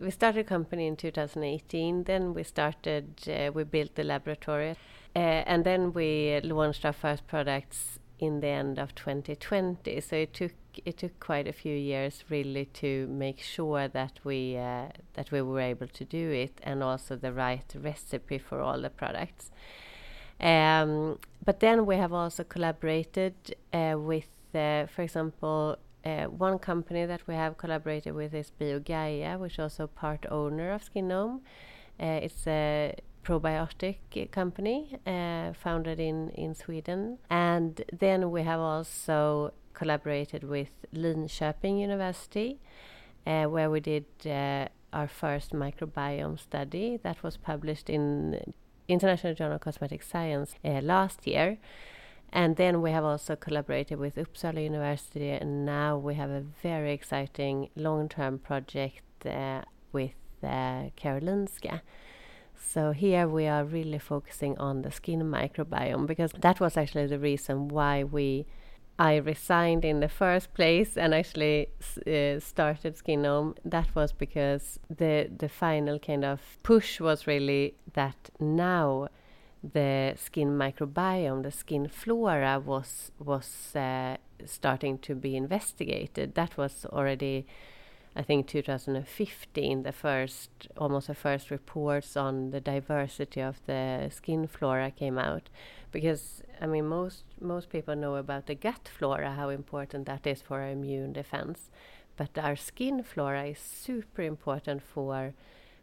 We 0.00 0.10
started 0.10 0.40
a 0.40 0.44
company 0.44 0.86
in 0.86 0.96
2018. 0.96 2.04
Then 2.04 2.32
we 2.32 2.44
started, 2.44 3.28
uh, 3.28 3.50
we 3.52 3.64
built 3.64 3.94
the 3.94 4.04
laboratory, 4.04 4.70
uh, 5.14 5.18
and 5.18 5.64
then 5.64 5.92
we 5.92 6.40
launched 6.44 6.86
our 6.86 6.94
first 6.94 7.26
products 7.26 7.98
in 8.18 8.40
the 8.40 8.46
end 8.46 8.78
of 8.78 8.94
2020. 8.94 10.00
So 10.00 10.16
it 10.16 10.32
took 10.32 10.52
it 10.84 10.96
took 10.96 11.18
quite 11.18 11.48
a 11.48 11.52
few 11.52 11.74
years 11.74 12.22
really 12.30 12.66
to 12.66 13.06
make 13.08 13.40
sure 13.40 13.88
that 13.88 14.20
we 14.24 14.56
uh, 14.56 14.88
that 15.12 15.30
we 15.30 15.42
were 15.42 15.60
able 15.60 15.88
to 15.88 16.04
do 16.06 16.30
it, 16.30 16.58
and 16.62 16.82
also 16.82 17.16
the 17.16 17.32
right 17.32 17.74
recipe 17.76 18.38
for 18.38 18.60
all 18.60 18.80
the 18.80 18.90
products. 18.90 19.50
Um, 20.40 21.18
but 21.44 21.60
then 21.60 21.86
we 21.86 21.96
have 21.96 22.12
also 22.12 22.44
collaborated 22.44 23.34
uh, 23.72 23.94
with, 23.96 24.28
uh, 24.54 24.86
for 24.86 25.02
example, 25.02 25.76
uh, 26.04 26.24
one 26.24 26.58
company 26.58 27.06
that 27.06 27.26
we 27.26 27.34
have 27.34 27.58
collaborated 27.58 28.14
with 28.14 28.34
is 28.34 28.52
BioGaia, 28.60 29.38
which 29.38 29.54
is 29.54 29.58
also 29.58 29.86
part 29.86 30.26
owner 30.30 30.72
of 30.72 30.82
Skinome. 30.82 31.40
Uh, 32.00 32.20
it's 32.22 32.46
a 32.46 32.94
probiotic 33.24 34.30
company 34.30 34.98
uh, 35.06 35.52
founded 35.52 35.98
in, 35.98 36.30
in 36.30 36.54
Sweden. 36.54 37.18
And 37.30 37.82
then 37.92 38.30
we 38.30 38.42
have 38.42 38.60
also 38.60 39.52
collaborated 39.74 40.44
with 40.44 40.70
Linköping 40.94 41.80
University, 41.80 42.60
uh, 43.26 43.44
where 43.44 43.70
we 43.70 43.80
did 43.80 44.04
our 44.92 45.08
first 45.08 45.52
microbiome 45.52 46.38
study 46.38 46.98
that 47.02 47.22
was 47.22 47.36
published 47.36 47.90
in 47.90 48.40
International 48.88 49.34
Journal 49.34 49.56
of 49.56 49.60
Cosmetic 49.60 50.02
Science 50.02 50.54
uh, 50.64 50.80
last 50.82 51.26
year. 51.26 51.58
And 52.30 52.56
then 52.56 52.82
we 52.82 52.90
have 52.90 53.04
also 53.04 53.36
collaborated 53.36 53.98
with 53.98 54.16
Uppsala 54.16 54.62
University, 54.62 55.30
and 55.30 55.64
now 55.64 55.96
we 55.96 56.14
have 56.14 56.28
a 56.28 56.42
very 56.62 56.92
exciting 56.92 57.70
long 57.74 58.08
term 58.08 58.38
project 58.38 59.24
uh, 59.24 59.62
with 59.92 60.12
uh, 60.42 60.90
Karolinska. 60.96 61.80
So 62.54 62.92
here 62.92 63.26
we 63.26 63.46
are 63.46 63.64
really 63.64 63.98
focusing 63.98 64.58
on 64.58 64.82
the 64.82 64.90
skin 64.90 65.22
microbiome 65.22 66.06
because 66.06 66.32
that 66.32 66.60
was 66.60 66.76
actually 66.76 67.06
the 67.06 67.18
reason 67.18 67.68
why 67.68 68.04
we 68.04 68.46
I 68.98 69.16
resigned 69.16 69.84
in 69.84 70.00
the 70.00 70.08
first 70.08 70.52
place 70.54 70.96
and 70.96 71.14
actually 71.14 71.68
uh, 72.06 72.40
started 72.40 72.96
Skinome, 72.96 73.54
that 73.64 73.94
was 73.94 74.12
because 74.12 74.80
the 74.90 75.30
the 75.38 75.48
final 75.48 76.00
kind 76.00 76.24
of 76.24 76.40
push 76.64 77.00
was 77.00 77.26
really 77.26 77.74
that 77.94 78.30
now 78.40 79.08
the 79.62 80.14
skin 80.16 80.50
microbiome, 80.58 81.42
the 81.42 81.50
skin 81.52 81.88
flora 81.88 82.60
was 82.60 83.12
was 83.18 83.74
uh, 83.76 84.16
starting 84.44 84.98
to 84.98 85.14
be 85.14 85.36
investigated. 85.36 86.34
That 86.34 86.56
was 86.56 86.86
already, 86.86 87.46
I 88.16 88.22
think, 88.22 88.46
2015. 88.46 89.82
The 89.82 89.92
first, 89.92 90.50
almost 90.76 91.08
the 91.08 91.14
first 91.14 91.50
reports 91.50 92.16
on 92.16 92.50
the 92.50 92.60
diversity 92.60 93.40
of 93.40 93.60
the 93.66 94.08
skin 94.10 94.46
flora 94.46 94.90
came 94.90 95.18
out, 95.18 95.48
because 95.90 96.42
I 96.60 96.66
mean 96.66 96.86
most 96.86 97.24
most 97.40 97.70
people 97.70 97.96
know 97.96 98.16
about 98.16 98.46
the 98.46 98.54
gut 98.54 98.90
flora, 98.98 99.32
how 99.32 99.48
important 99.48 100.06
that 100.06 100.26
is 100.26 100.42
for 100.42 100.60
our 100.60 100.70
immune 100.70 101.12
defense, 101.12 101.70
but 102.16 102.36
our 102.38 102.56
skin 102.56 103.02
flora 103.02 103.46
is 103.46 103.58
super 103.58 104.22
important 104.22 104.82
for 104.82 105.34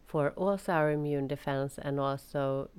for 0.05 0.31
also 0.31 0.71
our 0.71 0.91
immune 0.91 1.27
defense 1.27 1.77
and 1.81 1.99
also 1.99 2.69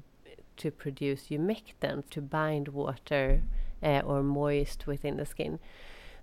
to 0.57 0.71
produce 0.71 1.29
humectant 1.29 2.09
to 2.11 2.21
bind 2.23 2.69
water 2.69 3.43
uh, 3.83 4.01
or 4.05 4.23
moist 4.23 4.87
within 4.87 5.17
the 5.17 5.27
skin. 5.27 5.59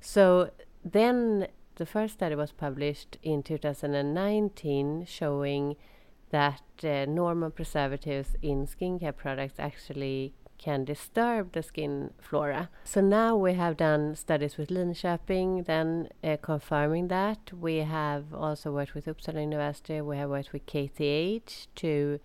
So 0.01 0.51
then 0.83 1.47
the 1.75 1.85
first 1.85 2.15
study 2.15 2.35
was 2.35 2.51
published 2.51 3.17
in 3.23 3.43
2019 3.43 5.05
showing 5.05 5.75
that 6.31 6.61
uh, 6.83 7.05
normal 7.05 7.51
preservatives 7.51 8.35
in 8.41 8.65
skincare 8.65 9.15
products 9.15 9.59
actually 9.59 10.33
can 10.63 10.85
disturb 10.85 11.51
the 11.51 11.61
skin 11.61 12.11
flora. 12.21 12.69
So 12.85 13.01
now 13.01 13.35
we 13.35 13.53
have 13.55 13.75
done 13.75 14.15
studies 14.15 14.57
with 14.57 14.69
Linköping, 14.69 15.65
then 15.65 16.07
uh, 16.23 16.37
confirming 16.41 17.09
that. 17.09 17.51
We 17.67 17.77
have 17.99 18.33
also 18.33 18.71
worked 18.71 18.93
with 18.95 19.05
Uppsala 19.05 19.41
University. 19.41 19.99
We 19.99 20.15
have 20.17 20.29
worked 20.29 20.53
with 20.53 20.65
KTH 20.65 21.67
to 21.81 22.19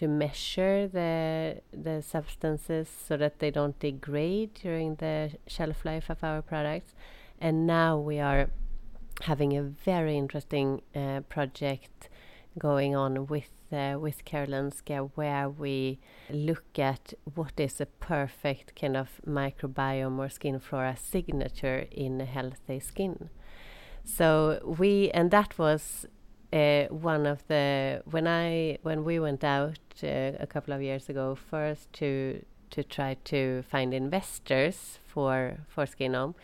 to 0.00 0.08
measure 0.08 0.88
the 0.98 1.62
the 1.86 2.02
substances 2.02 2.86
so 3.08 3.16
that 3.16 3.38
they 3.38 3.50
don't 3.58 3.78
degrade 3.78 4.52
during 4.54 4.96
the 4.96 5.18
shelf 5.46 5.84
life 5.84 6.10
of 6.10 6.18
our 6.24 6.42
products. 6.42 6.90
And 7.40 7.66
now 7.66 7.98
we 8.10 8.18
are 8.18 8.50
having 9.22 9.56
a 9.56 9.62
very 9.62 10.16
interesting 10.16 10.82
uh, 10.94 11.20
project 11.28 12.08
going 12.58 12.96
on 12.96 13.26
with 13.26 13.55
uh, 13.72 13.98
with 13.98 14.24
Karolinska 14.24 15.10
where 15.14 15.48
we 15.48 15.98
look 16.30 16.78
at 16.78 17.14
what 17.34 17.58
is 17.58 17.80
a 17.80 17.86
perfect 17.86 18.78
kind 18.80 18.96
of 18.96 19.20
microbiome 19.26 20.18
or 20.18 20.28
skin 20.28 20.58
flora 20.58 20.96
signature 20.96 21.86
in 21.90 22.20
a 22.20 22.24
healthy 22.24 22.80
skin. 22.80 23.30
So 24.04 24.60
we 24.78 25.10
and 25.10 25.30
that 25.30 25.58
was 25.58 26.06
uh, 26.52 26.84
one 26.84 27.26
of 27.26 27.46
the 27.48 28.02
when 28.10 28.26
I 28.26 28.78
when 28.82 29.04
we 29.04 29.18
went 29.18 29.42
out 29.42 29.78
uh, 30.02 30.32
a 30.38 30.46
couple 30.46 30.72
of 30.72 30.80
years 30.80 31.08
ago 31.08 31.34
first 31.34 31.92
to 31.94 32.44
to 32.70 32.82
try 32.82 33.16
to 33.24 33.62
find 33.62 33.92
investors 33.92 34.98
for 35.06 35.58
for 35.68 35.86
Skinome. 35.86 36.34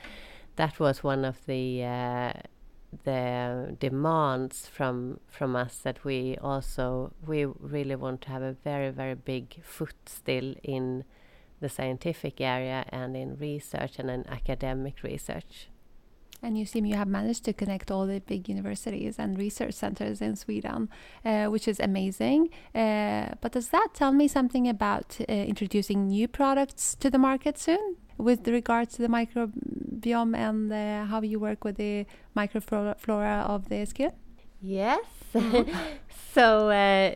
That 0.57 0.79
was 0.79 1.03
one 1.03 1.25
of 1.25 1.47
the 1.47 1.85
the 3.05 3.77
demands 3.81 4.67
from 4.67 5.19
from 5.27 5.57
us 5.57 5.79
that 5.79 6.05
we 6.05 6.37
also 6.43 7.13
we 7.27 7.45
really 7.45 7.95
want 7.95 8.21
to 8.23 8.29
have 8.29 8.43
a 8.43 8.53
very 8.65 8.91
very 8.91 9.15
big 9.15 9.63
foot 9.63 9.95
still 10.07 10.55
in 10.63 11.05
the 11.61 11.69
scientific 11.69 12.41
area 12.41 12.85
and 12.91 13.17
in 13.17 13.37
research 13.37 13.99
and 13.99 14.11
in 14.11 14.29
academic 14.29 15.03
research. 15.03 15.69
And 16.43 16.59
you 16.59 16.67
seem 16.67 16.85
you 16.85 16.97
have 16.97 17.09
managed 17.09 17.45
to 17.45 17.53
connect 17.53 17.91
all 17.91 18.07
the 18.07 18.21
big 18.21 18.49
universities 18.49 19.17
and 19.19 19.39
research 19.39 19.75
centers 19.75 20.21
in 20.21 20.35
Sweden, 20.35 20.89
uh, 21.25 21.47
which 21.47 21.69
is 21.69 21.79
amazing. 21.79 22.51
Uh, 22.75 23.29
but 23.41 23.53
does 23.53 23.69
that 23.69 23.89
tell 23.95 24.13
me 24.13 24.27
something 24.27 24.69
about 24.69 25.19
uh, 25.21 25.33
introducing 25.33 26.09
new 26.09 26.27
products 26.27 26.97
to 26.97 27.11
the 27.11 27.19
market 27.19 27.59
soon? 27.59 27.97
with 28.19 28.47
regards 28.47 28.95
to 28.95 29.03
the 29.03 29.09
microbiome 29.09 30.37
and 30.37 30.73
uh, 30.73 31.05
how 31.07 31.21
you 31.21 31.41
work 31.41 31.65
with 31.65 31.77
the 31.77 32.07
microflora 32.37 33.47
of 33.47 33.69
the 33.69 33.85
skin? 33.85 34.13
Yes. 34.61 35.05
so, 36.33 36.71
uh, 36.71 37.15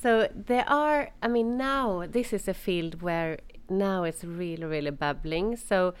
so 0.00 0.28
there 0.34 0.68
are. 0.68 1.10
I 1.22 1.28
mean, 1.28 1.56
now 1.56 2.04
this 2.08 2.32
is 2.32 2.46
a 2.46 2.54
field 2.54 3.02
where 3.02 3.38
now 3.68 4.04
it's 4.04 4.22
really, 4.22 4.64
really 4.64 4.90
bubbling. 4.90 5.56
So, 5.56 5.94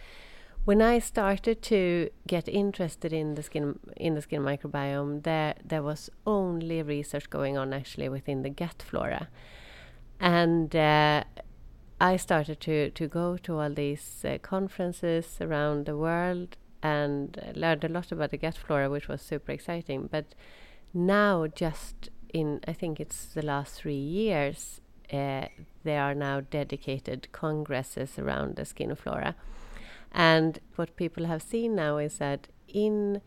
when 0.66 0.82
I 0.82 0.98
started 0.98 1.62
to 1.62 2.10
get 2.26 2.48
interested 2.48 3.12
in 3.12 3.36
the 3.36 3.42
skin 3.42 3.78
in 3.96 4.14
the 4.14 4.22
skin 4.22 4.42
microbiome, 4.42 5.22
there 5.22 5.54
there 5.64 5.82
was 5.82 6.10
only 6.26 6.82
research 6.82 7.30
going 7.30 7.56
on 7.56 7.72
actually 7.72 8.08
within 8.08 8.42
the 8.42 8.50
gut 8.50 8.82
flora, 8.82 9.28
and 10.18 10.74
uh, 10.74 11.22
I 12.00 12.16
started 12.16 12.60
to, 12.62 12.90
to 12.90 13.06
go 13.06 13.36
to 13.38 13.58
all 13.60 13.70
these 13.70 14.24
uh, 14.24 14.38
conferences 14.42 15.38
around 15.40 15.86
the 15.86 15.96
world 15.96 16.56
and 16.82 17.40
learned 17.54 17.84
a 17.84 17.88
lot 17.88 18.10
about 18.12 18.32
the 18.32 18.36
gut 18.36 18.56
flora, 18.56 18.90
which 18.90 19.08
was 19.08 19.22
super 19.22 19.52
exciting. 19.52 20.08
But 20.10 20.34
now, 20.92 21.46
just 21.46 22.10
in 22.34 22.60
I 22.66 22.72
think 22.72 22.98
it's 22.98 23.26
the 23.26 23.42
last 23.42 23.80
three 23.80 23.94
years, 23.94 24.80
uh, 25.12 25.46
there 25.84 26.02
are 26.02 26.14
now 26.14 26.40
dedicated 26.40 27.28
congresses 27.30 28.18
around 28.18 28.56
the 28.56 28.64
skin 28.64 28.96
flora. 28.96 29.36
And 30.16 30.60
what 30.76 30.96
people 30.96 31.26
have 31.26 31.42
seen 31.42 31.74
now 31.74 31.98
is 31.98 32.16
that 32.18 32.48
in 32.66 33.20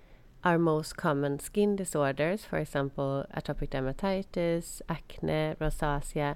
our 0.44 0.58
most 0.58 0.98
common 0.98 1.40
skin 1.40 1.76
disorders, 1.76 2.46
for 2.46 2.58
example, 2.58 3.26
atopic 3.38 3.70
dermatitis, 3.70 4.82
acne, 4.90 5.56
rosacea, 5.62 6.36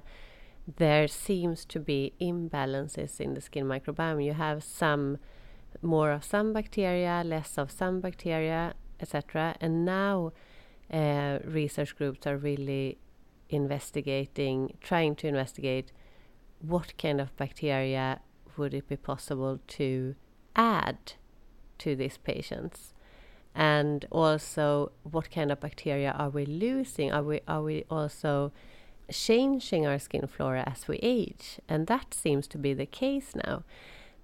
there 0.76 1.08
seems 1.08 1.64
to 1.64 1.80
be 1.80 2.12
imbalances 2.20 3.20
in 3.20 3.34
the 3.34 3.40
skin 3.40 3.64
microbiome. 3.66 4.24
You 4.24 4.34
have 4.34 4.62
some 4.62 5.18
more 5.82 6.12
of 6.12 6.22
some 6.22 6.52
bacteria, 6.52 7.24
less 7.26 7.58
of 7.58 7.72
some 7.72 8.00
bacteria, 8.00 8.74
etc. 9.00 9.56
And 9.60 9.84
now 9.84 10.32
uh, 10.92 11.40
research 11.44 11.96
groups 11.96 12.28
are 12.28 12.36
really 12.36 12.98
investigating, 13.50 14.76
trying 14.80 15.16
to 15.16 15.26
investigate 15.26 15.90
what 16.60 16.96
kind 16.96 17.20
of 17.20 17.36
bacteria 17.36 18.20
would 18.56 18.72
it 18.72 18.88
be 18.88 18.96
possible 18.96 19.58
to 19.66 20.14
add 20.56 21.14
to 21.78 21.96
these 21.96 22.16
patients 22.18 22.92
and 23.54 24.06
also 24.10 24.92
what 25.02 25.30
kind 25.30 25.52
of 25.52 25.60
bacteria 25.60 26.12
are 26.18 26.28
we 26.28 26.44
losing 26.44 27.12
are 27.12 27.22
we 27.22 27.40
are 27.46 27.62
we 27.62 27.84
also 27.90 28.52
changing 29.10 29.86
our 29.86 29.98
skin 29.98 30.26
flora 30.26 30.64
as 30.66 30.88
we 30.88 30.98
age. 31.02 31.58
And 31.68 31.86
that 31.86 32.14
seems 32.14 32.46
to 32.48 32.58
be 32.58 32.74
the 32.74 32.86
case 32.86 33.34
now, 33.34 33.64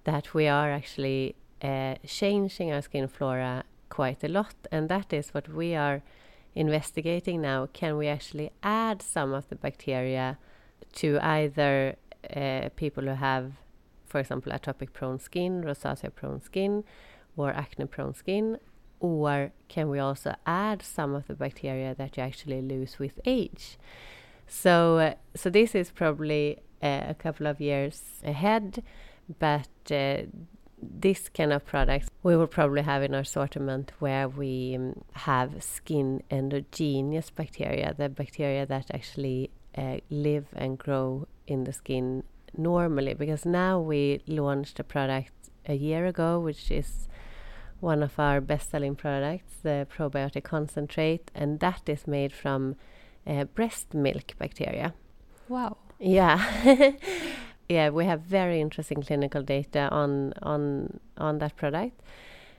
that 0.04 0.34
we 0.34 0.48
are 0.48 0.70
actually 0.70 1.36
uh, 1.62 1.96
changing 2.06 2.72
our 2.72 2.82
skin 2.82 3.08
flora 3.08 3.64
quite 3.88 4.24
a 4.24 4.28
lot. 4.28 4.54
And 4.72 4.88
that 4.88 5.12
is 5.12 5.30
what 5.30 5.48
we 5.48 5.74
are 5.74 6.02
investigating 6.54 7.42
now. 7.42 7.68
Can 7.72 7.96
we 7.96 8.08
actually 8.08 8.50
add 8.62 9.02
some 9.02 9.32
of 9.32 9.48
the 9.48 9.56
bacteria 9.56 10.38
to 10.94 11.18
either 11.22 11.96
uh, 12.34 12.70
people 12.76 13.04
who 13.04 13.10
have, 13.10 13.52
for 14.10 14.18
example, 14.18 14.52
atopic 14.52 14.92
prone 14.92 15.20
skin, 15.20 15.62
rosacea 15.62 16.12
prone 16.14 16.42
skin, 16.42 16.84
or 17.36 17.50
acne 17.52 17.86
prone 17.86 18.14
skin? 18.14 18.58
Or 18.98 19.52
can 19.68 19.88
we 19.88 19.98
also 19.98 20.34
add 20.44 20.82
some 20.82 21.14
of 21.14 21.26
the 21.26 21.34
bacteria 21.34 21.94
that 21.94 22.16
you 22.16 22.22
actually 22.22 22.60
lose 22.60 22.98
with 22.98 23.18
age? 23.24 23.78
So, 24.46 24.98
uh, 24.98 25.14
so 25.34 25.48
this 25.48 25.74
is 25.74 25.90
probably 25.90 26.58
uh, 26.82 27.02
a 27.08 27.14
couple 27.14 27.46
of 27.46 27.60
years 27.60 28.02
ahead, 28.24 28.82
but 29.38 29.68
uh, 29.90 30.22
this 30.82 31.28
kind 31.28 31.52
of 31.52 31.64
products 31.64 32.08
we 32.22 32.36
will 32.36 32.46
probably 32.46 32.82
have 32.82 33.02
in 33.02 33.14
our 33.14 33.20
assortment 33.20 33.92
where 34.00 34.28
we 34.28 34.74
um, 34.76 35.02
have 35.12 35.62
skin 35.62 36.22
endogenous 36.30 37.30
bacteria, 37.30 37.94
the 37.96 38.08
bacteria 38.08 38.66
that 38.66 38.86
actually 38.92 39.50
uh, 39.78 39.98
live 40.10 40.46
and 40.54 40.78
grow 40.78 41.28
in 41.46 41.64
the 41.64 41.72
skin 41.72 42.24
normally. 42.56 43.14
Because 43.14 43.44
now 43.44 43.80
we 43.80 44.20
launched 44.26 44.80
a 44.80 44.84
product 44.84 45.32
a 45.66 45.74
year 45.74 46.06
ago, 46.06 46.38
which 46.40 46.70
is 46.70 47.08
one 47.80 48.02
of 48.02 48.18
our 48.18 48.40
best-selling 48.40 48.94
products, 48.94 49.54
the 49.62 49.86
probiotic 49.96 50.44
concentrate, 50.44 51.30
and 51.34 51.60
that 51.60 51.88
is 51.88 52.06
made 52.06 52.32
from 52.32 52.76
uh, 53.26 53.44
breast 53.44 53.94
milk 53.94 54.34
bacteria. 54.38 54.92
Wow. 55.48 55.78
Yeah. 55.98 56.44
yeah, 57.68 57.90
we 57.90 58.04
have 58.04 58.22
very 58.22 58.60
interesting 58.60 59.02
clinical 59.02 59.42
data 59.42 59.88
on 59.90 60.34
on 60.42 61.00
on 61.16 61.38
that 61.38 61.56
product. 61.56 62.00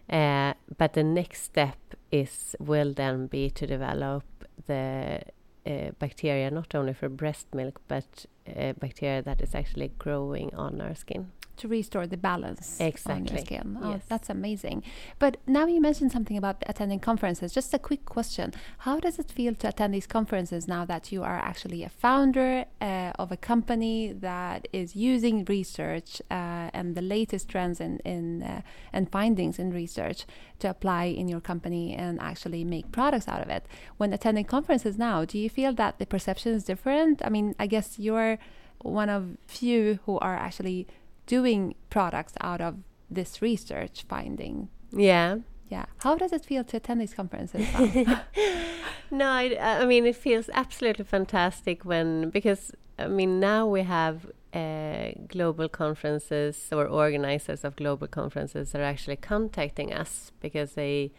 Uh, 0.10 0.54
but 0.78 0.94
the 0.94 1.04
next 1.04 1.44
step 1.44 1.78
is 2.12 2.56
will 2.60 2.94
then 2.94 3.28
be 3.28 3.50
to 3.50 3.66
develop 3.66 4.24
the 4.68 5.22
uh, 5.66 5.92
bacteria 6.00 6.50
not 6.50 6.74
only 6.76 6.94
for 6.94 7.10
breast 7.10 7.48
milk 7.54 7.82
but 7.88 8.26
uh, 8.58 8.74
bacteria 8.74 9.22
that 9.22 9.42
is 9.42 9.54
actually 9.54 9.92
growing 10.00 10.54
on 10.56 10.82
our 10.82 10.96
skin 10.96 11.32
to 11.58 11.68
restore 11.68 12.08
the 12.08 12.18
balance 12.18 12.80
exactly. 12.80 13.14
on 13.14 13.26
your 13.26 13.38
skin. 13.40 13.78
Oh, 13.82 13.92
yes. 13.92 14.02
that's 14.08 14.30
amazing. 14.30 14.84
But 15.20 15.38
now 15.48 15.66
you 15.68 15.82
mentioned 15.82 16.12
something 16.12 16.38
about 16.38 16.64
attending 16.68 17.00
conferences. 17.00 17.54
Just 17.54 17.74
a 17.74 17.80
quick 17.80 18.06
question: 18.06 18.54
How 18.80 19.00
does 19.00 19.20
it 19.20 19.32
feel 19.32 19.54
to 19.56 19.68
attend 19.68 19.94
these 19.94 20.08
conferences 20.08 20.68
now 20.68 20.86
that 20.86 21.12
you 21.12 21.24
are 21.24 21.38
actually 21.38 21.84
a 21.84 21.90
founder 21.90 22.66
uh, 22.82 23.12
of 23.20 23.32
a 23.32 23.38
company 23.38 24.14
that 24.14 24.68
is 24.74 24.96
using 24.96 25.46
research 25.46 26.22
uh, 26.32 26.70
and 26.74 26.96
the 26.96 27.02
latest 27.02 27.50
trends 27.50 27.80
in, 27.80 28.00
in 28.00 28.44
uh, 28.44 28.62
and 28.94 29.12
findings 29.12 29.60
in 29.60 29.72
research 29.72 30.26
to 30.60 30.70
apply 30.70 31.06
in 31.06 31.28
your 31.28 31.42
company 31.42 31.94
and 31.94 32.20
actually 32.20 32.64
make 32.64 32.92
products 32.92 33.28
out 33.28 33.42
of 33.42 33.50
it? 33.50 33.66
When 33.98 34.14
attending 34.14 34.46
conferences 34.46 34.98
now, 34.98 35.26
do 35.26 35.38
you 35.38 35.50
feel 35.50 35.74
that 35.74 36.00
the 36.00 36.06
perception 36.06 36.54
is 36.54 36.64
different? 36.64 37.22
I 37.26 37.30
mean, 37.30 37.56
I 37.60 37.68
guess 37.68 38.00
you're 38.00 38.38
one 38.84 39.10
of 39.10 39.38
few 39.46 40.00
who 40.06 40.18
are 40.20 40.36
actually 40.36 40.88
doing 41.26 41.76
products 41.90 42.34
out 42.42 42.62
of 42.62 42.78
this 43.10 43.42
research 43.42 44.06
finding. 44.08 44.70
Yeah. 44.92 45.38
Yeah. 45.70 45.86
How 46.00 46.16
does 46.16 46.34
it 46.34 46.46
feel 46.46 46.64
to 46.66 46.78
attend 46.78 47.00
these 47.00 47.14
conferences? 47.14 47.66
no, 49.12 49.30
I, 49.30 49.58
I, 49.82 49.86
mean 49.86 50.06
it 50.06 50.18
feels 50.18 50.50
absolutely 50.54 51.06
fantastic 51.06 51.86
when 51.86 52.30
because 52.30 52.74
I 53.00 53.08
mean 53.08 53.40
now 53.40 53.68
we 53.68 53.84
have 53.84 54.30
uh, 54.54 55.12
global 55.30 55.70
conferences 55.70 56.68
or 56.74 56.88
organizers 56.88 57.64
of 57.64 57.78
global 57.78 58.08
conferences 58.08 58.76
are 58.76 58.84
actually 58.84 59.16
contacting 59.16 59.94
us 59.94 60.34
because 60.42 60.74
they 60.74 61.14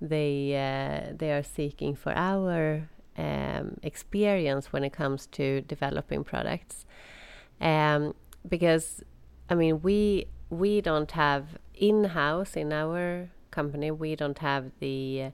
they 0.00 0.54
uh, 0.56 1.12
they 1.16 1.30
are 1.30 1.44
seeking 1.44 1.94
for 1.94 2.12
our 2.16 2.88
um, 3.16 3.76
experience 3.82 4.72
when 4.72 4.82
it 4.82 4.92
comes 4.92 5.26
to 5.28 5.60
developing 5.62 6.24
products. 6.24 6.84
Um, 7.60 8.14
because 8.48 9.04
I 9.48 9.54
mean 9.54 9.82
we 9.82 10.26
we 10.50 10.80
don't 10.80 11.10
have 11.12 11.58
in 11.74 12.04
house 12.04 12.56
in 12.56 12.72
our 12.72 13.30
company 13.50 13.90
we 13.90 14.16
don't 14.16 14.38
have 14.38 14.70
the 14.80 15.32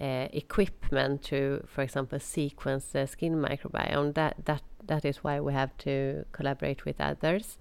uh, 0.00 0.28
equipment 0.32 1.22
to, 1.22 1.64
for 1.66 1.82
example, 1.82 2.18
sequence 2.18 2.86
the 2.86 3.06
skin 3.06 3.34
microbiome. 3.34 4.14
That 4.14 4.36
that 4.46 4.62
that 4.86 5.04
is 5.04 5.18
why 5.18 5.40
we 5.40 5.52
have 5.52 5.76
to 5.78 6.24
collaborate 6.32 6.84
with 6.84 7.00
others. 7.00 7.58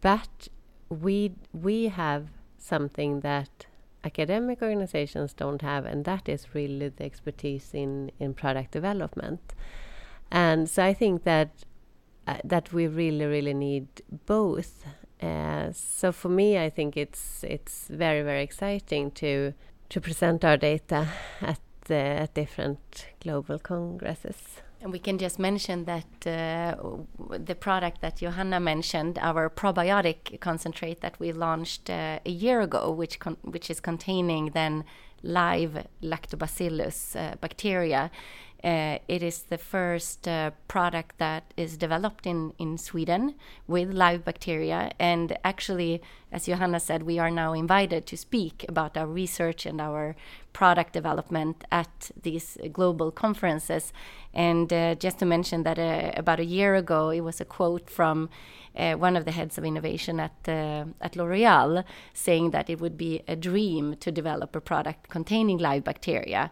But 0.00 0.48
we 0.88 1.32
we 1.52 1.88
have 1.88 2.28
something 2.58 3.20
that 3.20 3.66
academic 4.04 4.62
organizations 4.62 5.32
don't 5.32 5.62
have, 5.62 5.84
and 5.84 6.04
that 6.04 6.28
is 6.28 6.54
really 6.54 6.88
the 6.88 7.04
expertise 7.04 7.70
in 7.74 8.12
in 8.18 8.34
product 8.34 8.70
development. 8.70 9.54
And 10.30 10.70
so 10.70 10.82
I 10.84 10.94
think 10.94 11.24
that 11.24 11.50
uh, 12.32 12.38
that 12.44 12.72
we 12.72 12.86
really 12.86 13.26
really 13.26 13.54
need 13.54 13.86
both. 14.26 14.84
Uh, 15.22 15.70
so 15.72 16.12
for 16.12 16.28
me, 16.28 16.58
I 16.58 16.70
think 16.70 16.96
it's 16.96 17.44
it's 17.44 17.88
very 17.88 18.22
very 18.22 18.42
exciting 18.42 19.10
to 19.12 19.52
to 19.88 20.00
present 20.00 20.44
our 20.44 20.56
data 20.56 21.08
at 21.40 21.60
uh, 21.90 21.94
at 21.94 22.34
different 22.34 23.06
global 23.20 23.58
congresses. 23.58 24.62
And 24.82 24.92
we 24.92 24.98
can 24.98 25.18
just 25.18 25.38
mention 25.38 25.84
that 25.84 26.26
uh, 26.26 26.74
the 27.38 27.54
product 27.54 28.00
that 28.00 28.16
Johanna 28.16 28.58
mentioned, 28.58 29.16
our 29.18 29.48
probiotic 29.48 30.40
concentrate 30.40 31.02
that 31.02 31.20
we 31.20 31.30
launched 31.32 31.88
uh, 31.88 32.18
a 32.26 32.30
year 32.30 32.60
ago, 32.60 32.90
which 32.90 33.18
which 33.42 33.70
is 33.70 33.80
containing 33.80 34.50
then 34.54 34.84
live 35.22 35.86
lactobacillus 36.02 37.14
uh, 37.14 37.36
bacteria, 37.40 38.10
uh, 38.64 38.98
it 39.08 39.22
is 39.22 39.42
the 39.44 39.58
first 39.58 40.28
uh, 40.28 40.52
product 40.68 41.18
that 41.18 41.52
is 41.56 41.76
developed 41.76 42.26
in, 42.26 42.52
in 42.58 42.78
Sweden 42.78 43.34
with 43.66 43.92
live 43.92 44.24
bacteria. 44.24 44.92
And 45.00 45.36
actually, 45.42 46.00
as 46.30 46.46
Johanna 46.46 46.78
said, 46.78 47.02
we 47.02 47.18
are 47.18 47.30
now 47.30 47.54
invited 47.54 48.06
to 48.06 48.16
speak 48.16 48.64
about 48.68 48.96
our 48.96 49.06
research 49.06 49.66
and 49.66 49.80
our 49.80 50.14
product 50.52 50.92
development 50.92 51.64
at 51.72 52.12
these 52.22 52.56
global 52.72 53.10
conferences. 53.10 53.92
And 54.32 54.72
uh, 54.72 54.94
just 54.94 55.18
to 55.18 55.26
mention 55.26 55.64
that 55.64 55.78
uh, 55.78 56.12
about 56.16 56.38
a 56.38 56.44
year 56.44 56.76
ago, 56.76 57.10
it 57.10 57.22
was 57.22 57.40
a 57.40 57.44
quote 57.44 57.90
from 57.90 58.30
uh, 58.76 58.94
one 58.94 59.16
of 59.16 59.24
the 59.24 59.32
heads 59.32 59.58
of 59.58 59.64
innovation 59.64 60.20
at 60.20 60.48
uh, 60.48 60.84
at 61.00 61.16
L'Oreal 61.16 61.84
saying 62.14 62.52
that 62.52 62.70
it 62.70 62.80
would 62.80 62.96
be 62.96 63.22
a 63.28 63.36
dream 63.36 63.96
to 63.96 64.10
develop 64.10 64.56
a 64.56 64.60
product 64.60 65.08
containing 65.08 65.58
live 65.58 65.84
bacteria. 65.84 66.50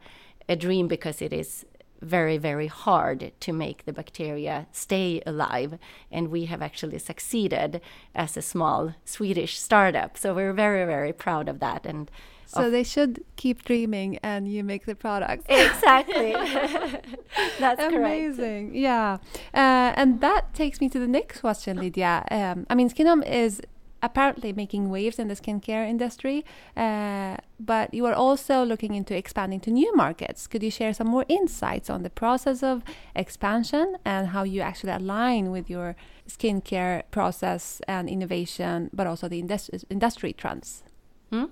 A 0.49 0.57
dream 0.57 0.89
because 0.89 1.23
it 1.23 1.33
is 1.33 1.65
very, 2.03 2.39
very 2.39 2.67
hard 2.67 3.33
to 3.41 3.53
make 3.53 3.85
the 3.85 3.93
bacteria 3.93 4.67
stay 4.73 5.23
alive. 5.27 5.79
And 6.11 6.29
we 6.29 6.47
have 6.47 6.63
actually 6.63 6.99
succeeded 6.99 7.81
as 8.15 8.37
a 8.37 8.43
small 8.43 8.95
Swedish 9.05 9.59
startup. 9.59 10.17
So 10.17 10.35
we're 10.35 10.53
very, 10.53 10.85
very 10.85 11.13
proud 11.13 11.49
of 11.49 11.61
that. 11.61 11.87
And 11.87 12.11
so 12.47 12.69
they 12.69 12.83
should 12.83 13.25
keep 13.37 13.65
dreaming 13.65 14.19
and 14.25 14.53
you 14.53 14.65
make 14.65 14.85
the 14.87 14.97
product. 14.97 15.47
Exactly. 15.71 16.33
That's 17.59 17.83
Amazing. 17.83 18.71
Correct. 18.71 18.75
Yeah. 18.75 19.19
Uh, 19.55 19.93
and 19.97 20.21
that 20.21 20.53
takes 20.53 20.81
me 20.81 20.89
to 20.89 20.99
the 20.99 21.07
next 21.07 21.41
question, 21.41 21.77
Lydia. 21.77 22.25
Um, 22.31 22.67
I 22.69 22.75
mean, 22.75 22.91
Skinome 22.91 23.27
is 23.27 23.61
apparently 24.03 24.53
making 24.53 24.91
waves 24.91 25.19
in 25.19 25.29
the 25.29 25.35
skincare 25.35 25.89
industry, 25.89 26.45
uh, 26.77 27.37
but 27.59 27.93
you 27.93 28.07
are 28.07 28.15
also 28.15 28.65
looking 28.65 28.95
into 28.95 29.17
expanding 29.17 29.61
to 29.61 29.71
new 29.71 29.95
markets. 29.95 30.47
Could 30.47 30.63
you 30.63 30.71
share 30.71 30.93
some 30.93 31.09
more 31.09 31.25
insights 31.29 31.91
on 31.91 32.03
the 32.03 32.11
process 32.11 32.63
of 32.63 32.83
expansion 33.15 33.97
and 34.05 34.29
how 34.29 34.43
you 34.43 34.61
actually 34.61 34.93
align 34.93 35.51
with 35.51 35.69
your 35.69 35.97
skincare 36.29 37.03
process 37.11 37.81
and 37.87 38.09
innovation, 38.09 38.91
but 38.93 39.07
also 39.07 39.29
the 39.29 39.43
industri 39.43 39.85
industry 39.91 40.33
trends? 40.33 40.83
Hmm? 41.31 41.47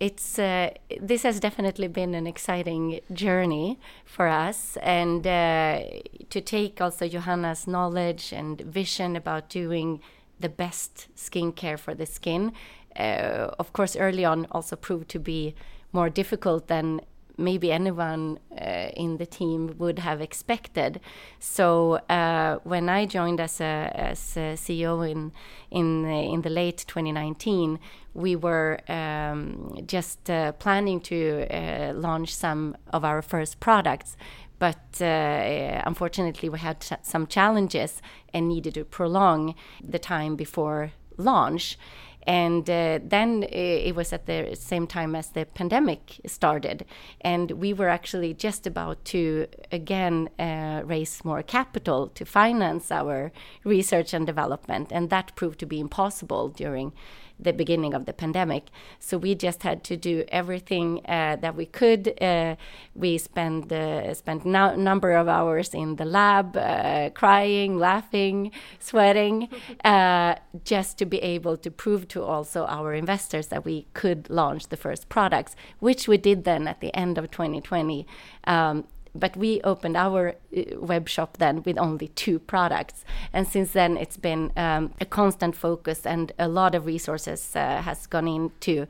It's 0.00 0.38
uh, 0.38 0.70
this 1.00 1.24
has 1.24 1.40
definitely 1.40 1.88
been 1.88 2.14
an 2.14 2.26
exciting 2.26 3.00
journey 3.12 3.80
for 4.04 4.28
us, 4.28 4.76
and 4.80 5.26
uh, 5.26 5.82
to 6.30 6.40
take 6.40 6.80
also 6.80 7.08
Johanna's 7.08 7.66
knowledge 7.66 8.32
and 8.32 8.60
vision 8.60 9.16
about 9.16 9.48
doing 9.48 10.00
the 10.40 10.48
best 10.48 11.08
skincare 11.16 11.78
for 11.78 11.94
the 11.94 12.06
skin. 12.06 12.52
Uh, 12.96 13.50
of 13.58 13.72
course, 13.72 13.96
early 13.96 14.24
on 14.24 14.46
also 14.50 14.76
proved 14.76 15.08
to 15.10 15.18
be 15.18 15.54
more 15.92 16.10
difficult 16.10 16.68
than 16.68 17.00
maybe 17.38 17.70
anyone 17.70 18.38
uh, 18.60 18.90
in 18.96 19.16
the 19.16 19.26
team 19.26 19.74
would 19.78 20.00
have 20.00 20.20
expected. 20.20 21.00
So 21.38 22.00
uh, 22.10 22.58
when 22.64 22.88
I 22.88 23.06
joined 23.06 23.40
as 23.40 23.60
a, 23.60 23.92
as 23.94 24.36
a 24.36 24.56
CEO 24.56 25.08
in 25.08 25.32
in 25.70 26.04
in 26.06 26.42
the 26.42 26.50
late 26.50 26.84
2019, 26.88 27.78
we 28.14 28.34
were 28.34 28.80
um, 28.88 29.78
just 29.86 30.28
uh, 30.28 30.52
planning 30.52 31.00
to 31.00 31.46
uh, 31.50 31.92
launch 31.94 32.34
some 32.34 32.76
of 32.92 33.04
our 33.04 33.22
first 33.22 33.60
products, 33.60 34.16
but 34.58 35.00
uh, 35.00 35.82
unfortunately, 35.86 36.48
we 36.48 36.58
had 36.58 36.84
some 37.02 37.26
challenges 37.26 38.02
and 38.32 38.48
needed 38.48 38.74
to 38.74 38.84
prolong 38.84 39.54
the 39.82 39.98
time 39.98 40.36
before 40.36 40.92
launch. 41.16 41.78
And 42.26 42.68
uh, 42.68 42.98
then 43.02 43.44
it 43.44 43.94
was 43.96 44.12
at 44.12 44.26
the 44.26 44.54
same 44.54 44.86
time 44.86 45.14
as 45.14 45.28
the 45.30 45.46
pandemic 45.46 46.20
started. 46.26 46.84
And 47.22 47.52
we 47.52 47.72
were 47.72 47.88
actually 47.88 48.34
just 48.34 48.66
about 48.66 49.02
to 49.06 49.46
again 49.72 50.28
uh, 50.38 50.82
raise 50.84 51.24
more 51.24 51.42
capital 51.42 52.08
to 52.08 52.26
finance 52.26 52.92
our 52.92 53.32
research 53.64 54.12
and 54.12 54.26
development. 54.26 54.92
And 54.92 55.08
that 55.08 55.36
proved 55.36 55.58
to 55.60 55.66
be 55.66 55.80
impossible 55.80 56.50
during 56.50 56.92
the 57.40 57.52
beginning 57.52 57.94
of 57.94 58.06
the 58.06 58.12
pandemic. 58.12 58.64
So 58.98 59.18
we 59.18 59.34
just 59.34 59.62
had 59.62 59.84
to 59.84 59.96
do 59.96 60.24
everything 60.28 61.00
uh, 61.06 61.36
that 61.36 61.54
we 61.54 61.66
could. 61.66 62.20
Uh, 62.20 62.56
we 62.94 63.18
spent 63.18 63.70
uh, 63.72 64.12
spent 64.14 64.44
no 64.44 64.74
number 64.74 65.12
of 65.12 65.28
hours 65.28 65.74
in 65.74 65.96
the 65.96 66.04
lab, 66.04 66.56
uh, 66.56 67.10
crying, 67.10 67.78
laughing, 67.78 68.50
sweating, 68.78 69.48
uh, 69.84 70.34
just 70.64 70.98
to 70.98 71.06
be 71.06 71.18
able 71.18 71.56
to 71.56 71.70
prove 71.70 72.08
to 72.08 72.22
also 72.22 72.64
our 72.66 72.92
investors 72.94 73.48
that 73.48 73.64
we 73.64 73.86
could 73.94 74.28
launch 74.30 74.68
the 74.68 74.76
first 74.76 75.08
products, 75.08 75.54
which 75.78 76.08
we 76.08 76.16
did 76.16 76.44
then 76.44 76.66
at 76.66 76.80
the 76.80 76.94
end 76.94 77.18
of 77.18 77.30
2020. 77.30 78.06
Um, 78.44 78.84
but 79.18 79.36
we 79.36 79.60
opened 79.62 79.96
our 79.96 80.34
uh, 80.56 80.62
web 80.78 81.08
shop 81.08 81.36
then 81.38 81.62
with 81.64 81.78
only 81.78 82.08
two 82.08 82.38
products 82.38 83.04
and 83.32 83.46
since 83.46 83.72
then 83.72 83.96
it's 83.96 84.16
been 84.16 84.52
um, 84.56 84.92
a 85.00 85.04
constant 85.04 85.54
focus 85.54 86.06
and 86.06 86.32
a 86.38 86.48
lot 86.48 86.74
of 86.74 86.86
resources 86.86 87.54
uh, 87.56 87.82
has 87.82 88.06
gone 88.06 88.28
into 88.28 88.86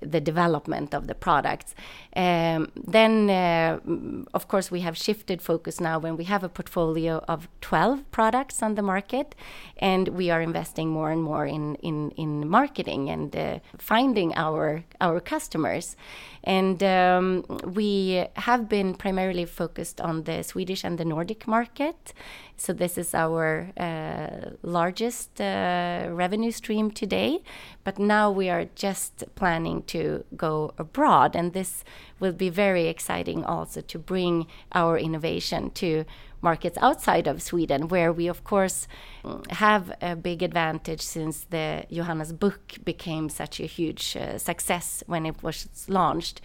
the 0.00 0.20
development 0.20 0.94
of 0.94 1.06
the 1.06 1.14
products. 1.14 1.74
Um, 2.14 2.70
then, 2.76 3.30
uh, 3.30 3.78
of 4.34 4.48
course, 4.48 4.70
we 4.70 4.80
have 4.80 4.96
shifted 4.96 5.42
focus 5.42 5.80
now 5.80 5.98
when 5.98 6.16
we 6.16 6.24
have 6.24 6.44
a 6.44 6.48
portfolio 6.48 7.24
of 7.28 7.48
12 7.60 8.10
products 8.10 8.62
on 8.62 8.74
the 8.74 8.82
market, 8.82 9.34
and 9.76 10.08
we 10.08 10.30
are 10.30 10.40
investing 10.40 10.88
more 10.88 11.10
and 11.10 11.22
more 11.22 11.46
in 11.46 11.76
in, 11.76 12.10
in 12.12 12.48
marketing 12.48 13.10
and 13.10 13.34
uh, 13.36 13.58
finding 13.78 14.34
our 14.34 14.84
our 15.00 15.20
customers. 15.20 15.96
And 16.48 16.82
um, 16.82 17.44
we 17.74 18.24
have 18.36 18.70
been 18.70 18.94
primarily 18.94 19.44
focused 19.44 20.00
on 20.00 20.22
the 20.22 20.42
Swedish 20.42 20.82
and 20.82 20.96
the 20.96 21.04
Nordic 21.04 21.46
market. 21.46 22.14
So 22.56 22.72
this 22.72 22.96
is 22.96 23.14
our 23.14 23.70
uh, 23.76 24.56
largest 24.62 25.42
uh, 25.42 26.08
revenue 26.10 26.50
stream 26.50 26.90
today. 26.90 27.42
But 27.84 27.98
now 27.98 28.30
we 28.30 28.48
are 28.48 28.64
just 28.74 29.24
planning 29.34 29.82
to 29.88 30.24
go 30.36 30.72
abroad, 30.78 31.36
and 31.36 31.52
this 31.52 31.84
will 32.18 32.32
be 32.32 32.48
very 32.48 32.88
exciting 32.88 33.44
also 33.44 33.82
to 33.82 33.98
bring 33.98 34.46
our 34.72 34.98
innovation 34.98 35.70
to 35.72 36.06
markets 36.40 36.78
outside 36.80 37.26
of 37.26 37.42
Sweden, 37.42 37.88
where 37.88 38.12
we, 38.12 38.28
of 38.28 38.44
course, 38.44 38.86
have 39.50 39.92
a 40.00 40.16
big 40.16 40.42
advantage 40.42 41.00
since 41.00 41.44
the 41.50 41.84
Johanna's 41.90 42.32
book 42.32 42.74
became 42.84 43.28
such 43.28 43.60
a 43.60 43.66
huge 43.66 44.16
uh, 44.16 44.38
success 44.38 45.02
when 45.06 45.26
it 45.26 45.42
was 45.42 45.68
launched. 45.88 46.40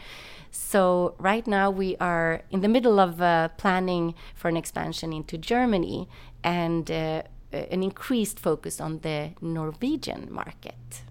So, 0.52 1.16
right 1.18 1.48
now, 1.48 1.72
we 1.72 1.98
are 1.98 2.42
in 2.52 2.62
the 2.62 2.68
middle 2.68 3.00
of 3.00 3.22
uh, 3.22 3.50
planning 3.58 4.14
for 4.36 4.50
an 4.50 4.58
expansion 4.58 5.12
into 5.12 5.38
Germany 5.38 6.08
and 6.44 6.92
uh, 6.92 7.24
an 7.52 7.84
increased 7.84 8.40
focus 8.40 8.80
on 8.82 9.00
the 9.00 9.32
Norwegian 9.42 10.28
market. 10.32 11.04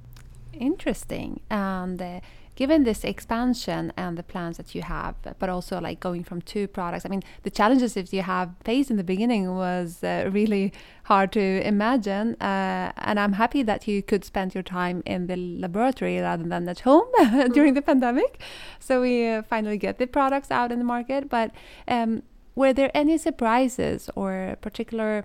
Interesting. 0.52 1.40
And 1.50 2.00
uh, 2.00 2.20
given 2.54 2.84
this 2.84 3.02
expansion 3.04 3.92
and 3.96 4.18
the 4.18 4.22
plans 4.22 4.56
that 4.58 4.74
you 4.74 4.82
have, 4.82 5.14
but 5.38 5.48
also 5.48 5.80
like 5.80 6.00
going 6.00 6.22
from 6.22 6.42
two 6.42 6.68
products, 6.68 7.06
I 7.06 7.08
mean, 7.08 7.22
the 7.42 7.50
challenges 7.50 7.94
that 7.94 8.12
you 8.12 8.22
have 8.22 8.50
faced 8.64 8.90
in 8.90 8.96
the 8.96 9.04
beginning 9.04 9.54
was 9.54 10.04
uh, 10.04 10.28
really 10.30 10.72
hard 11.04 11.32
to 11.32 11.66
imagine. 11.66 12.34
Uh, 12.40 12.92
and 12.98 13.18
I'm 13.18 13.34
happy 13.34 13.62
that 13.62 13.88
you 13.88 14.02
could 14.02 14.24
spend 14.24 14.54
your 14.54 14.62
time 14.62 15.02
in 15.06 15.26
the 15.26 15.36
laboratory 15.36 16.18
rather 16.20 16.44
than 16.44 16.68
at 16.68 16.80
home 16.80 17.08
during 17.52 17.74
the 17.74 17.82
pandemic. 17.82 18.40
So 18.78 19.00
we 19.00 19.28
uh, 19.28 19.42
finally 19.42 19.78
get 19.78 19.98
the 19.98 20.06
products 20.06 20.50
out 20.50 20.70
in 20.70 20.78
the 20.78 20.84
market. 20.84 21.30
But 21.30 21.52
um, 21.88 22.22
were 22.54 22.72
there 22.72 22.90
any 22.94 23.16
surprises 23.16 24.10
or 24.14 24.56
particular 24.60 25.24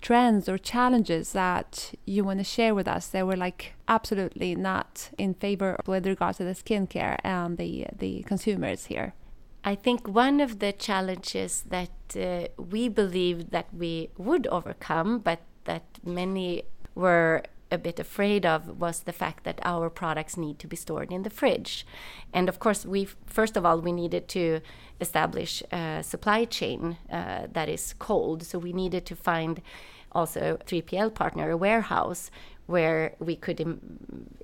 trends 0.00 0.48
or 0.48 0.58
challenges 0.58 1.32
that 1.32 1.92
you 2.06 2.24
want 2.24 2.40
to 2.40 2.44
share 2.44 2.74
with 2.74 2.88
us 2.88 3.08
that 3.08 3.26
were 3.26 3.36
like 3.36 3.74
absolutely 3.88 4.54
not 4.54 5.10
in 5.18 5.34
favor 5.34 5.78
with 5.86 6.06
regards 6.06 6.38
to 6.38 6.44
the 6.44 6.54
skincare 6.54 7.16
and 7.22 7.58
the 7.58 7.86
the 7.98 8.22
consumers 8.22 8.86
here? 8.86 9.14
I 9.62 9.74
think 9.74 10.08
one 10.08 10.40
of 10.40 10.58
the 10.58 10.72
challenges 10.72 11.64
that 11.68 11.90
uh, 12.16 12.48
we 12.56 12.88
believed 12.88 13.50
that 13.50 13.66
we 13.74 14.08
would 14.16 14.46
overcome, 14.46 15.18
but 15.18 15.40
that 15.64 15.84
many 16.02 16.62
were 16.94 17.42
a 17.70 17.78
bit 17.78 18.00
afraid 18.00 18.44
of 18.44 18.80
was 18.80 19.00
the 19.00 19.12
fact 19.12 19.44
that 19.44 19.60
our 19.64 19.88
products 19.90 20.36
need 20.36 20.58
to 20.58 20.66
be 20.66 20.76
stored 20.76 21.12
in 21.12 21.22
the 21.22 21.30
fridge. 21.30 21.86
And 22.32 22.48
of 22.48 22.58
course, 22.58 22.84
we 22.84 23.08
first 23.26 23.56
of 23.56 23.64
all 23.64 23.80
we 23.80 23.92
needed 23.92 24.28
to 24.28 24.60
establish 25.00 25.62
a 25.72 26.02
supply 26.02 26.44
chain 26.44 26.98
uh, 27.10 27.46
that 27.52 27.68
is 27.68 27.94
cold. 27.98 28.42
So 28.42 28.58
we 28.58 28.72
needed 28.72 29.06
to 29.06 29.16
find 29.16 29.62
also 30.12 30.58
3PL 30.66 31.14
partner, 31.14 31.50
a 31.50 31.56
warehouse 31.56 32.30
where 32.70 33.14
we 33.18 33.34
could 33.34 33.60
Im- 33.60 33.80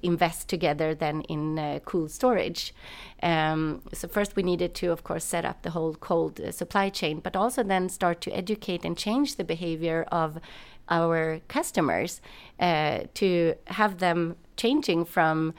invest 0.02 0.48
together 0.48 0.94
then 0.94 1.22
in 1.22 1.58
uh, 1.58 1.78
cool 1.84 2.08
storage. 2.08 2.74
Um, 3.22 3.82
so 3.92 4.08
first 4.08 4.34
we 4.34 4.42
needed 4.42 4.74
to, 4.76 4.90
of 4.90 5.04
course, 5.04 5.24
set 5.24 5.44
up 5.44 5.62
the 5.62 5.70
whole 5.70 5.94
cold 5.94 6.40
uh, 6.40 6.50
supply 6.50 6.88
chain, 6.88 7.20
but 7.20 7.36
also 7.36 7.62
then 7.62 7.88
start 7.88 8.20
to 8.22 8.32
educate 8.32 8.84
and 8.84 8.98
change 8.98 9.36
the 9.36 9.44
behavior 9.44 10.04
of 10.10 10.40
our 10.88 11.40
customers 11.48 12.20
uh, 12.60 13.00
to 13.14 13.54
have 13.66 13.98
them 13.98 14.36
changing 14.56 15.04
from 15.04 15.54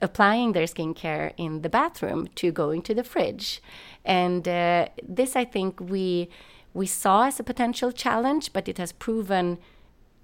applying 0.00 0.52
their 0.52 0.66
skincare 0.66 1.32
in 1.36 1.62
the 1.62 1.68
bathroom 1.68 2.28
to 2.34 2.50
going 2.50 2.82
to 2.82 2.94
the 2.94 3.04
fridge. 3.04 3.62
And 4.04 4.46
uh, 4.48 4.88
this, 5.02 5.36
I 5.36 5.44
think, 5.44 5.80
we 5.80 6.28
we 6.74 6.86
saw 6.86 7.26
as 7.26 7.38
a 7.38 7.44
potential 7.44 7.92
challenge, 7.92 8.52
but 8.52 8.66
it 8.66 8.78
has 8.78 8.92
proven 8.92 9.58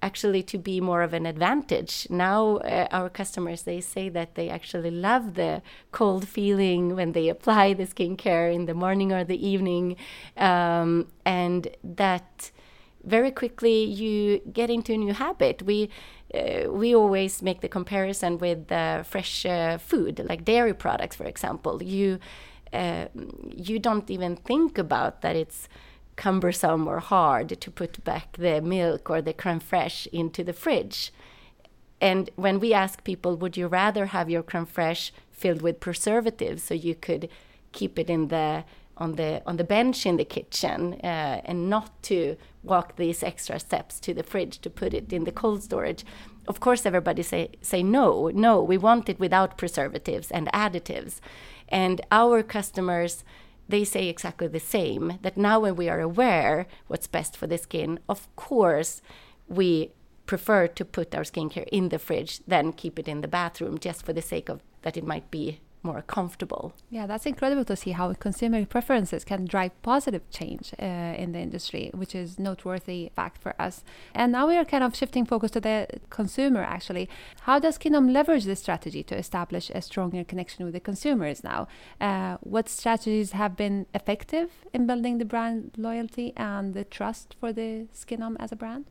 actually 0.01 0.41
to 0.41 0.57
be 0.57 0.81
more 0.81 1.01
of 1.01 1.13
an 1.13 1.25
advantage. 1.25 2.07
Now 2.09 2.57
uh, 2.57 2.87
our 2.91 3.09
customers 3.09 3.63
they 3.63 3.81
say 3.81 4.09
that 4.09 4.35
they 4.35 4.49
actually 4.49 4.91
love 4.91 5.35
the 5.35 5.61
cold 5.91 6.27
feeling 6.27 6.95
when 6.95 7.11
they 7.11 7.29
apply 7.29 7.73
the 7.73 7.85
skincare 7.85 8.53
in 8.53 8.65
the 8.65 8.73
morning 8.73 9.11
or 9.11 9.23
the 9.23 9.47
evening, 9.47 9.97
um, 10.37 11.07
and 11.25 11.67
that 11.83 12.51
very 13.03 13.31
quickly 13.31 13.83
you 13.83 14.39
get 14.51 14.69
into 14.69 14.93
a 14.93 14.97
new 14.97 15.13
habit. 15.13 15.61
We 15.63 15.89
uh, 16.33 16.71
we 16.71 16.95
always 16.95 17.41
make 17.41 17.61
the 17.61 17.67
comparison 17.67 18.37
with 18.37 18.71
uh, 18.71 19.03
fresh 19.03 19.45
uh, 19.45 19.77
food, 19.77 20.23
like 20.29 20.45
dairy 20.45 20.73
products, 20.73 21.15
for 21.15 21.25
example. 21.25 21.81
You 21.81 22.19
uh, 22.73 23.05
you 23.55 23.79
don't 23.79 24.09
even 24.09 24.35
think 24.35 24.77
about 24.77 25.21
that 25.21 25.35
it's 25.35 25.67
cumbersome 26.15 26.87
or 26.87 26.99
hard 26.99 27.59
to 27.61 27.71
put 27.71 28.03
back 28.03 28.35
the 28.37 28.61
milk 28.61 29.09
or 29.09 29.21
the 29.21 29.33
creme 29.33 29.59
fraiche 29.59 30.05
into 30.07 30.43
the 30.43 30.53
fridge. 30.53 31.11
And 32.01 32.29
when 32.35 32.59
we 32.59 32.73
ask 32.73 33.03
people, 33.03 33.35
would 33.37 33.57
you 33.57 33.67
rather 33.67 34.07
have 34.07 34.29
your 34.29 34.43
creme 34.43 34.65
fraiche 34.65 35.11
filled 35.31 35.61
with 35.61 35.79
preservatives 35.79 36.63
so 36.63 36.73
you 36.73 36.95
could 36.95 37.29
keep 37.71 37.97
it 37.97 38.09
in 38.09 38.27
the 38.27 38.63
on 38.99 39.15
the 39.15 39.41
on 39.45 39.57
the 39.57 39.63
bench 39.63 40.05
in 40.05 40.17
the 40.17 40.25
kitchen 40.25 40.93
uh, 41.03 41.41
and 41.45 41.69
not 41.69 42.03
to 42.03 42.35
walk 42.63 42.97
these 42.97 43.23
extra 43.23 43.59
steps 43.59 43.99
to 44.01 44.13
the 44.13 44.23
fridge 44.23 44.59
to 44.59 44.69
put 44.69 44.93
it 44.93 45.11
in 45.11 45.23
the 45.23 45.31
cold 45.31 45.63
storage. 45.63 46.05
Of 46.47 46.59
course 46.59 46.85
everybody 46.85 47.23
say 47.23 47.49
say 47.61 47.81
no. 47.81 48.29
No 48.33 48.61
we 48.61 48.77
want 48.77 49.09
it 49.09 49.19
without 49.19 49.57
preservatives 49.57 50.29
and 50.31 50.47
additives. 50.53 51.19
And 51.69 52.01
our 52.11 52.43
customers 52.43 53.23
they 53.69 53.85
say 53.85 54.07
exactly 54.07 54.47
the 54.47 54.59
same 54.59 55.19
that 55.21 55.37
now 55.37 55.59
when 55.59 55.75
we 55.75 55.87
are 55.87 56.01
aware 56.01 56.65
what's 56.87 57.05
best 57.07 57.37
for 57.37 57.45
the 57.45 57.57
skin, 57.57 57.99
of 58.09 58.27
course, 58.35 59.01
we 59.47 59.91
prefer 60.25 60.67
to 60.67 60.83
put 60.83 61.15
our 61.15 61.23
skincare 61.23 61.67
in 61.71 61.89
the 61.89 61.99
fridge 61.99 62.39
than 62.47 62.73
keep 62.73 62.99
it 62.99 63.07
in 63.07 63.21
the 63.21 63.27
bathroom 63.27 63.77
just 63.77 64.05
for 64.05 64.13
the 64.13 64.21
sake 64.21 64.49
of 64.49 64.61
that 64.81 64.97
it 64.97 65.05
might 65.05 65.29
be 65.31 65.59
more 65.81 66.01
comfortable. 66.01 66.73
Yeah, 66.89 67.07
that's 67.07 67.25
incredible 67.25 67.63
to 67.65 67.75
see 67.75 67.91
how 67.91 68.13
consumer 68.13 68.65
preferences 68.65 69.23
can 69.23 69.45
drive 69.45 69.71
positive 69.81 70.29
change 70.29 70.73
uh, 70.79 70.85
in 70.85 71.31
the 71.31 71.39
industry, 71.39 71.89
which 71.93 72.13
is 72.13 72.37
noteworthy 72.37 73.11
fact 73.15 73.41
for 73.41 73.59
us. 73.59 73.83
And 74.13 74.31
now 74.31 74.47
we 74.47 74.57
are 74.57 74.65
kind 74.65 74.83
of 74.83 74.95
shifting 74.95 75.25
focus 75.25 75.51
to 75.51 75.61
the 75.61 75.87
consumer. 76.09 76.61
Actually, 76.61 77.09
how 77.41 77.59
does 77.59 77.77
Skinome 77.77 78.11
leverage 78.11 78.45
this 78.45 78.59
strategy 78.59 79.03
to 79.03 79.17
establish 79.17 79.71
a 79.73 79.81
stronger 79.81 80.23
connection 80.23 80.65
with 80.65 80.73
the 80.73 80.79
consumers 80.79 81.43
now? 81.43 81.67
Uh, 82.01 82.37
what 82.41 82.67
strategies 82.67 83.31
have 83.31 83.55
been 83.55 83.85
effective 83.93 84.51
in 84.73 84.85
building 84.85 85.17
the 85.17 85.25
brand 85.25 85.71
loyalty 85.77 86.33
and 86.35 86.73
the 86.73 86.83
trust 86.83 87.35
for 87.39 87.53
the 87.53 87.87
Skinome 87.93 88.35
as 88.39 88.51
a 88.51 88.55
brand? 88.55 88.85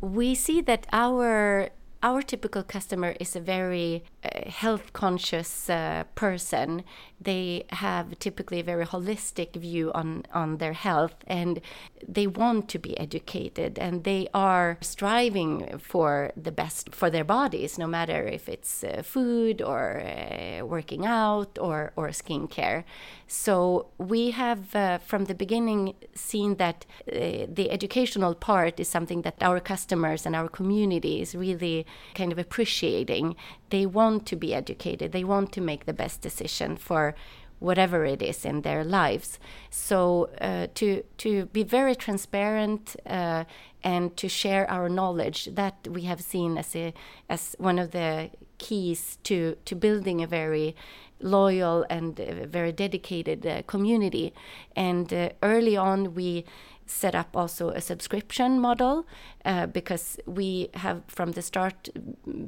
We 0.00 0.34
see 0.34 0.60
that 0.62 0.86
our 0.92 1.70
our 2.04 2.20
typical 2.20 2.62
customer 2.62 3.16
is 3.18 3.34
a 3.34 3.40
very 3.40 4.04
uh, 4.22 4.50
health 4.50 4.92
conscious 4.92 5.70
uh, 5.70 6.04
person. 6.14 6.84
They 7.18 7.64
have 7.70 8.18
typically 8.18 8.60
a 8.60 8.62
very 8.62 8.84
holistic 8.84 9.56
view 9.56 9.90
on, 9.94 10.24
on 10.34 10.58
their 10.58 10.74
health 10.74 11.16
and 11.26 11.62
they 12.06 12.26
want 12.26 12.68
to 12.68 12.78
be 12.78 12.96
educated 12.98 13.78
and 13.78 14.04
they 14.04 14.28
are 14.34 14.76
striving 14.82 15.78
for 15.78 16.30
the 16.36 16.52
best 16.52 16.94
for 16.94 17.08
their 17.08 17.24
bodies, 17.24 17.78
no 17.78 17.86
matter 17.86 18.22
if 18.24 18.50
it's 18.50 18.84
uh, 18.84 19.02
food 19.02 19.62
or 19.62 20.02
uh, 20.02 20.62
working 20.62 21.06
out 21.06 21.58
or, 21.58 21.94
or 21.96 22.08
skincare. 22.08 22.84
So 23.26 23.86
we 23.98 24.32
have 24.32 24.74
uh, 24.74 24.98
from 24.98 25.24
the 25.24 25.34
beginning 25.34 25.94
seen 26.14 26.56
that 26.56 26.84
uh, 27.08 27.46
the 27.48 27.70
educational 27.70 28.34
part 28.34 28.78
is 28.78 28.88
something 28.88 29.22
that 29.22 29.36
our 29.40 29.60
customers 29.60 30.26
and 30.26 30.36
our 30.36 30.48
community 30.48 31.20
is 31.20 31.34
really 31.34 31.86
kind 32.14 32.32
of 32.32 32.38
appreciating. 32.38 33.36
They 33.70 33.86
want 33.86 34.26
to 34.26 34.36
be 34.36 34.54
educated, 34.54 35.12
they 35.12 35.24
want 35.24 35.52
to 35.52 35.60
make 35.60 35.86
the 35.86 35.92
best 35.92 36.20
decision 36.20 36.76
for 36.76 37.14
whatever 37.60 38.04
it 38.04 38.20
is 38.20 38.44
in 38.44 38.60
their 38.60 38.84
lives. 38.84 39.38
So 39.70 40.28
uh, 40.40 40.66
to 40.74 41.02
to 41.18 41.46
be 41.46 41.62
very 41.62 41.94
transparent 41.94 42.96
uh, 43.06 43.44
and 43.82 44.16
to 44.16 44.28
share 44.28 44.70
our 44.70 44.88
knowledge 44.88 45.48
that 45.54 45.88
we 45.88 46.02
have 46.02 46.20
seen 46.20 46.58
as 46.58 46.76
a 46.76 46.92
as 47.28 47.56
one 47.58 47.78
of 47.78 47.90
the 47.90 48.30
keys 48.64 49.18
to 49.22 49.36
to 49.68 49.74
building 49.76 50.22
a 50.22 50.26
very 50.26 50.74
loyal 51.20 51.84
and 51.90 52.20
uh, 52.20 52.46
very 52.46 52.72
dedicated 52.72 53.46
uh, 53.46 53.62
community. 53.66 54.32
And 54.76 55.12
uh, 55.12 55.28
early 55.42 55.76
on, 55.76 56.14
we 56.14 56.44
set 56.86 57.14
up 57.14 57.36
also 57.36 57.70
a 57.70 57.80
subscription 57.80 58.60
model 58.60 59.06
uh, 59.44 59.66
because 59.66 60.18
we 60.26 60.68
have 60.74 61.02
from 61.06 61.32
the 61.32 61.42
start 61.42 61.88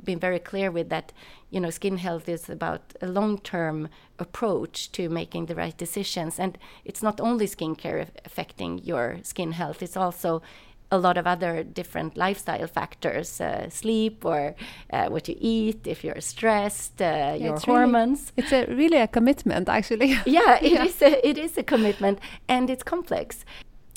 been 0.04 0.18
very 0.18 0.38
clear 0.38 0.70
with 0.70 0.88
that 0.90 1.12
you 1.48 1.58
know 1.58 1.70
skin 1.70 1.96
health 1.96 2.28
is 2.28 2.50
about 2.50 2.82
a 3.00 3.06
long-term 3.06 3.88
approach 4.18 4.92
to 4.92 5.08
making 5.08 5.46
the 5.46 5.54
right 5.54 5.78
decisions 5.78 6.38
and 6.38 6.58
it's 6.84 7.02
not 7.02 7.18
only 7.18 7.46
skincare 7.46 8.08
affecting 8.26 8.78
your 8.84 9.18
skin 9.22 9.52
health 9.52 9.82
it's 9.82 9.96
also 9.96 10.42
a 10.90 10.98
lot 10.98 11.16
of 11.18 11.26
other 11.26 11.64
different 11.64 12.16
lifestyle 12.16 12.66
factors 12.66 13.40
uh, 13.40 13.68
sleep 13.68 14.24
or 14.24 14.54
uh, 14.92 15.08
what 15.08 15.28
you 15.28 15.36
eat 15.40 15.86
if 15.86 16.04
you're 16.04 16.20
stressed 16.20 17.02
uh, 17.02 17.36
your 17.38 17.58
hormones 17.58 18.32
really, 18.36 18.42
it's 18.42 18.52
a 18.52 18.74
really 18.74 18.98
a 18.98 19.08
commitment 19.08 19.68
actually. 19.68 20.16
Yeah 20.26 20.58
it 20.62 20.72
yeah. 20.72 20.84
is 20.84 21.02
a, 21.02 21.28
it 21.28 21.38
is 21.38 21.58
a 21.58 21.62
commitment 21.62 22.20
and 22.48 22.70
it's 22.70 22.82
complex. 22.82 23.44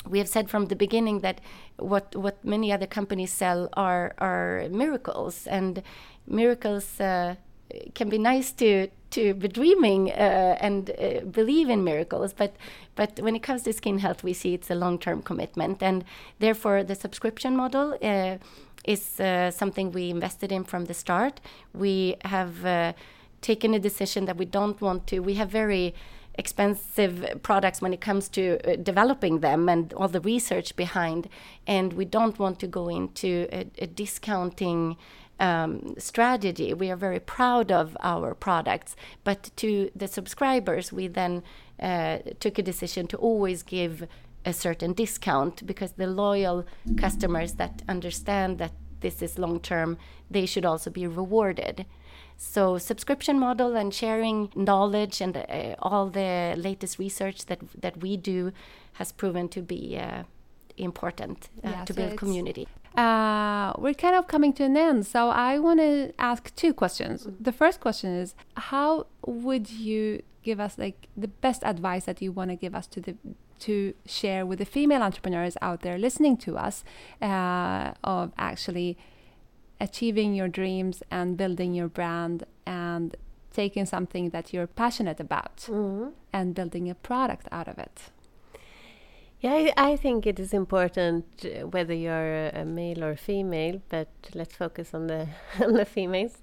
We 0.08 0.18
have 0.20 0.30
said 0.30 0.50
from 0.50 0.66
the 0.68 0.76
beginning 0.76 1.20
that 1.20 1.42
what 1.78 2.16
what 2.16 2.44
many 2.44 2.72
other 2.72 2.88
companies 2.88 3.32
sell 3.32 3.70
are 3.74 4.14
are 4.18 4.68
miracles 4.72 5.46
and 5.48 5.84
miracles 6.26 7.00
uh, 7.00 7.36
can 7.94 8.10
be 8.10 8.18
nice 8.18 8.52
to 8.54 8.88
to 9.12 9.34
be 9.34 9.48
dreaming 9.48 10.12
uh, 10.12 10.58
and 10.60 10.92
uh, 10.92 11.22
believe 11.22 11.70
in 11.70 11.84
miracles, 11.84 12.34
but 12.34 12.56
but 12.96 13.20
when 13.22 13.36
it 13.36 13.44
comes 13.44 13.64
to 13.64 13.74
skin 13.74 14.00
health, 14.00 14.24
we 14.24 14.34
see 14.34 14.54
it's 14.54 14.70
a 14.70 14.76
long 14.76 15.00
term 15.00 15.22
commitment, 15.22 15.82
and 15.82 16.04
therefore 16.40 16.84
the 16.84 16.96
subscription 16.96 17.56
model 17.56 17.98
uh, 18.02 18.38
is 18.84 19.20
uh, 19.20 19.52
something 19.52 19.92
we 19.92 20.10
invested 20.10 20.52
in 20.52 20.64
from 20.64 20.86
the 20.86 20.94
start. 20.94 21.40
We 21.74 22.16
have 22.26 22.66
uh, 22.66 22.94
taken 23.42 23.74
a 23.74 23.80
decision 23.80 24.26
that 24.26 24.38
we 24.38 24.46
don't 24.46 24.82
want 24.82 25.08
to. 25.08 25.20
We 25.20 25.36
have 25.36 25.50
very 25.50 25.94
expensive 26.38 27.42
products 27.44 27.82
when 27.82 27.94
it 27.94 28.00
comes 28.00 28.30
to 28.30 28.42
uh, 28.64 28.76
developing 28.78 29.40
them 29.40 29.68
and 29.68 29.94
all 29.94 30.08
the 30.08 30.22
research 30.22 30.76
behind, 30.76 31.28
and 31.68 31.94
we 31.94 32.06
don't 32.06 32.40
want 32.40 32.60
to 32.60 32.68
go 32.68 32.88
into 32.90 33.48
a, 33.52 33.66
a 33.80 33.88
discounting 33.88 34.98
um, 35.40 35.96
strategy. 35.98 36.74
We 36.74 36.90
are 36.92 36.96
very 36.96 37.20
proud 37.20 37.72
of 37.72 37.98
our 38.02 38.34
products, 38.34 38.96
but 39.24 39.50
to 39.58 39.90
the 39.96 40.08
subscribers, 40.08 40.92
we 40.92 41.08
then 41.08 41.44
uh, 41.80 42.20
took 42.40 42.58
a 42.60 42.64
decision 42.64 43.08
to 43.08 43.18
always 43.18 43.64
give 43.64 44.08
a 44.46 44.54
certain 44.54 44.94
discount 44.94 45.66
because 45.66 45.94
the 45.94 46.08
loyal 46.08 46.66
customers 46.98 47.54
that 47.54 47.82
understand 47.88 48.58
that 48.58 48.72
this 49.02 49.22
is 49.22 49.38
long 49.38 49.60
term, 49.60 49.98
they 50.30 50.46
should 50.46 50.66
also 50.66 50.90
be 50.90 51.08
rewarded. 51.08 51.86
So 52.38 52.78
subscription 52.78 53.40
model 53.40 53.76
and 53.76 53.94
sharing 53.94 54.50
knowledge 54.56 55.22
and 55.22 55.36
uh, 55.36 55.76
all 55.80 56.10
the 56.10 56.54
latest 56.58 56.98
research 56.98 57.46
that 57.48 57.60
that 57.82 57.98
we 57.98 58.16
do 58.16 58.52
has 58.94 59.12
proven 59.12 59.50
to 59.50 59.62
be 59.62 59.98
uh, 59.98 60.24
important 60.78 61.50
uh, 61.64 61.70
Yeah, 61.70 61.86
to 61.86 61.94
so 61.94 61.98
build 61.98 62.18
community. 62.18 62.68
Uh, 62.96 63.74
we're 63.78 63.94
kind 63.94 64.16
of 64.16 64.28
coming 64.28 64.52
to 64.54 64.64
an 64.64 64.76
end, 64.78 65.06
so 65.06 65.30
I 65.30 65.60
want 65.60 65.80
to 65.80 66.12
ask 66.20 66.54
two 66.56 66.74
questions. 66.74 67.28
The 67.40 67.52
first 67.52 67.80
question 67.80 68.10
is, 68.14 68.36
how 68.58 69.08
would 69.26 69.70
you 69.70 70.22
give 70.44 70.60
us 70.60 70.78
like 70.78 71.08
the 71.16 71.28
best 71.28 71.64
advice 71.64 72.06
that 72.06 72.22
you 72.22 72.32
want 72.32 72.50
to 72.50 72.56
give 72.56 72.74
us 72.76 72.88
to 72.88 73.02
the 73.02 73.16
to 73.60 73.94
share 74.06 74.46
with 74.46 74.58
the 74.60 74.66
female 74.66 75.02
entrepreneurs 75.04 75.58
out 75.62 75.82
there 75.82 75.98
listening 75.98 76.38
to 76.38 76.58
us 76.58 76.84
uh, 77.22 77.92
of 78.06 78.32
actually 78.38 78.98
achieving 79.82 80.34
your 80.34 80.48
dreams 80.48 81.04
and 81.12 81.36
building 81.36 81.74
your 81.74 81.90
brand 81.90 82.46
and 82.66 83.18
taking 83.52 83.86
something 83.86 84.30
that 84.30 84.54
you're 84.54 84.68
passionate 84.68 85.20
about 85.20 85.58
Mhm. 85.70 86.14
and 86.32 86.56
building 86.56 86.90
a 86.90 86.96
product 86.96 87.48
out 87.52 87.68
of 87.68 87.78
it. 87.78 88.12
Yeah, 89.42 89.54
I, 89.54 89.74
I 89.78 89.96
think 89.96 90.28
it 90.28 90.38
is 90.38 90.54
important 90.54 91.26
uh, 91.46 91.66
whether 91.68 91.94
you're 91.94 92.48
a, 92.48 92.66
male 92.66 93.06
or 93.06 93.16
female, 93.16 93.82
but 93.88 94.10
let's 94.34 94.56
focus 94.56 94.94
on 94.94 95.08
the 95.08 95.28
on 95.64 95.74
the 95.74 95.86
females. 95.86 96.38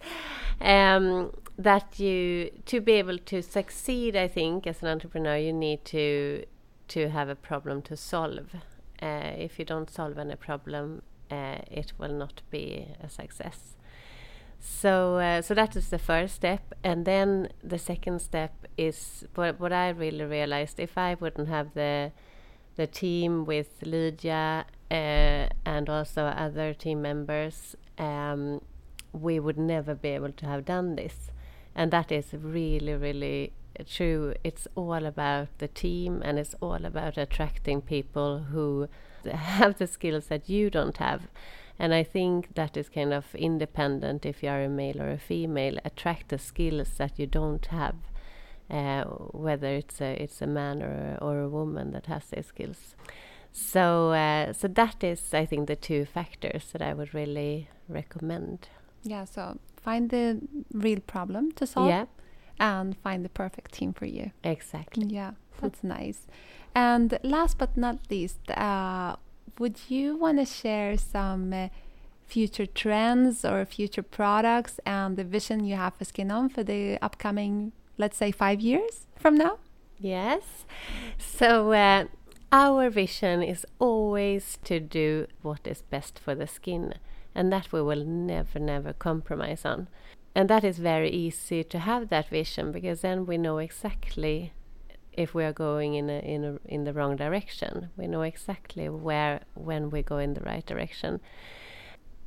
Um, 0.62 1.32
that 1.58 1.98
you 1.98 2.50
to 2.64 2.80
be 2.80 2.92
able 2.92 3.18
to 3.18 3.42
succeed, 3.42 4.16
I 4.16 4.28
think, 4.28 4.66
as 4.66 4.82
an 4.82 4.88
entrepreneur, 4.88 5.36
you 5.36 5.52
need 5.52 5.84
to 5.86 6.46
to 6.88 7.10
have 7.10 7.28
a 7.28 7.34
problem 7.34 7.82
to 7.82 7.96
solve. 7.96 8.54
Uh, 9.02 9.32
if 9.36 9.58
you 9.58 9.66
don't 9.66 9.90
solve 9.90 10.16
any 10.16 10.36
problem, 10.36 11.02
uh, 11.30 11.58
it 11.70 11.92
will 11.98 12.14
not 12.14 12.40
be 12.50 12.86
a 13.02 13.10
success. 13.10 13.76
So, 14.58 15.18
uh, 15.18 15.42
so 15.42 15.52
that 15.52 15.76
is 15.76 15.90
the 15.90 15.98
first 15.98 16.34
step, 16.34 16.72
and 16.82 17.04
then 17.04 17.48
the 17.62 17.78
second 17.78 18.20
step 18.20 18.52
is 18.78 19.26
what, 19.34 19.60
what 19.60 19.72
I 19.72 19.90
really 19.90 20.24
realized. 20.24 20.80
If 20.80 20.96
I 20.96 21.14
wouldn't 21.20 21.48
have 21.48 21.74
the 21.74 22.12
the 22.76 22.86
team 22.86 23.44
with 23.44 23.68
Lydia 23.82 24.66
uh, 24.90 25.48
and 25.64 25.88
also 25.88 26.24
other 26.24 26.74
team 26.74 27.02
members, 27.02 27.74
um, 27.98 28.60
we 29.12 29.40
would 29.40 29.58
never 29.58 29.94
be 29.94 30.10
able 30.10 30.32
to 30.32 30.46
have 30.46 30.64
done 30.64 30.96
this. 30.96 31.30
And 31.74 31.90
that 31.90 32.12
is 32.12 32.32
really, 32.32 32.94
really 32.94 33.52
true. 33.86 34.34
It's 34.44 34.68
all 34.74 35.04
about 35.04 35.48
the 35.58 35.68
team 35.68 36.22
and 36.24 36.38
it's 36.38 36.54
all 36.60 36.84
about 36.84 37.18
attracting 37.18 37.82
people 37.82 38.38
who 38.50 38.88
have 39.30 39.78
the 39.78 39.86
skills 39.86 40.26
that 40.26 40.48
you 40.48 40.70
don't 40.70 40.96
have. 40.98 41.22
And 41.78 41.92
I 41.92 42.04
think 42.04 42.54
that 42.54 42.76
is 42.76 42.88
kind 42.88 43.12
of 43.12 43.34
independent 43.34 44.24
if 44.24 44.42
you 44.42 44.48
are 44.48 44.62
a 44.62 44.68
male 44.68 45.02
or 45.02 45.10
a 45.10 45.18
female. 45.18 45.78
Attract 45.84 46.28
the 46.28 46.38
skills 46.38 46.88
that 46.96 47.18
you 47.18 47.26
don't 47.26 47.66
have 47.66 47.96
uh, 48.70 49.04
whether 49.32 49.68
it's 49.68 50.00
a 50.00 50.22
it's 50.22 50.42
a 50.42 50.46
man 50.46 50.82
or 50.82 51.16
a, 51.20 51.24
or 51.24 51.40
a 51.40 51.48
woman 51.48 51.92
that 51.92 52.06
has 52.06 52.24
these 52.26 52.46
skills. 52.46 52.94
So 53.52 54.10
uh, 54.12 54.52
so 54.52 54.68
that 54.68 55.02
is 55.04 55.32
I 55.34 55.46
think 55.46 55.66
the 55.68 55.76
two 55.76 56.04
factors 56.04 56.70
that 56.72 56.82
I 56.82 56.92
would 56.94 57.14
really 57.14 57.68
recommend. 57.88 58.68
Yeah, 59.02 59.24
so 59.24 59.58
find 59.82 60.10
the 60.10 60.40
real 60.72 61.00
problem 61.00 61.52
to 61.52 61.66
solve 61.66 61.88
Yeah, 61.88 62.06
and 62.58 62.96
find 62.98 63.24
the 63.24 63.28
perfect 63.28 63.72
team 63.72 63.92
for 63.92 64.06
you. 64.06 64.32
exactly. 64.42 65.06
Yeah, 65.06 65.32
that's 65.60 65.84
nice. 65.84 66.26
And 66.74 67.18
last 67.22 67.56
but 67.58 67.76
not 67.76 67.98
least, 68.10 68.50
uh, 68.50 69.16
would 69.58 69.78
you 69.88 70.16
want 70.16 70.38
to 70.38 70.44
share 70.44 70.98
some 70.98 71.52
uh, 71.52 71.68
future 72.26 72.66
trends 72.66 73.44
or 73.44 73.64
future 73.64 74.02
products 74.02 74.80
and 74.84 75.16
the 75.16 75.24
vision 75.24 75.64
you 75.64 75.76
have 75.76 75.94
for 75.94 76.04
Skinome 76.04 76.50
for 76.52 76.64
the 76.64 76.98
upcoming, 77.00 77.72
let's 77.98 78.16
say, 78.16 78.30
five 78.30 78.60
years 78.60 79.06
from 79.16 79.36
now? 79.36 79.58
Yes. 79.98 80.64
So 81.18 81.72
uh, 81.72 82.04
our 82.52 82.90
vision 82.90 83.42
is 83.42 83.66
always 83.78 84.58
to 84.64 84.80
do 84.80 85.26
what 85.42 85.66
is 85.66 85.82
best 85.82 86.18
for 86.18 86.34
the 86.34 86.46
skin, 86.46 86.94
and 87.34 87.52
that 87.52 87.72
we 87.72 87.82
will 87.82 88.04
never, 88.04 88.58
never 88.58 88.92
compromise 88.92 89.64
on. 89.64 89.88
And 90.34 90.50
that 90.50 90.64
is 90.64 90.78
very 90.78 91.10
easy 91.10 91.64
to 91.64 91.78
have 91.78 92.10
that 92.10 92.28
vision 92.28 92.70
because 92.70 93.00
then 93.00 93.24
we 93.24 93.38
know 93.38 93.58
exactly 93.58 94.52
if 95.14 95.32
we 95.34 95.44
are 95.44 95.52
going 95.52 95.94
in 95.94 96.10
a, 96.10 96.18
in 96.18 96.44
a, 96.44 96.58
in 96.66 96.84
the 96.84 96.92
wrong 96.92 97.16
direction. 97.16 97.88
We 97.96 98.06
know 98.06 98.20
exactly 98.20 98.88
where 98.90 99.40
when 99.54 99.88
we 99.88 100.02
go 100.02 100.18
in 100.18 100.34
the 100.34 100.42
right 100.42 100.64
direction, 100.64 101.20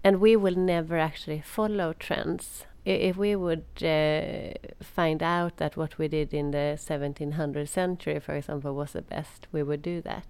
and 0.04 0.20
we 0.20 0.36
will 0.36 0.56
never 0.56 0.98
actually 0.98 1.42
follow 1.42 1.94
trends 1.94 2.66
if 2.86 3.18
we 3.18 3.36
would 3.36 3.66
uh, 3.82 4.54
find 4.82 5.22
out 5.22 5.58
that 5.58 5.78
what 5.78 5.98
we 5.98 6.08
did 6.08 6.34
in 6.34 6.52
the 6.52 6.78
1700th 6.78 7.68
century, 7.68 8.20
for 8.20 8.36
example, 8.36 8.74
was 8.74 8.94
the 8.94 9.02
best, 9.02 9.48
we 9.52 9.64
would 9.64 9.82
do 9.82 10.02
that. 10.02 10.26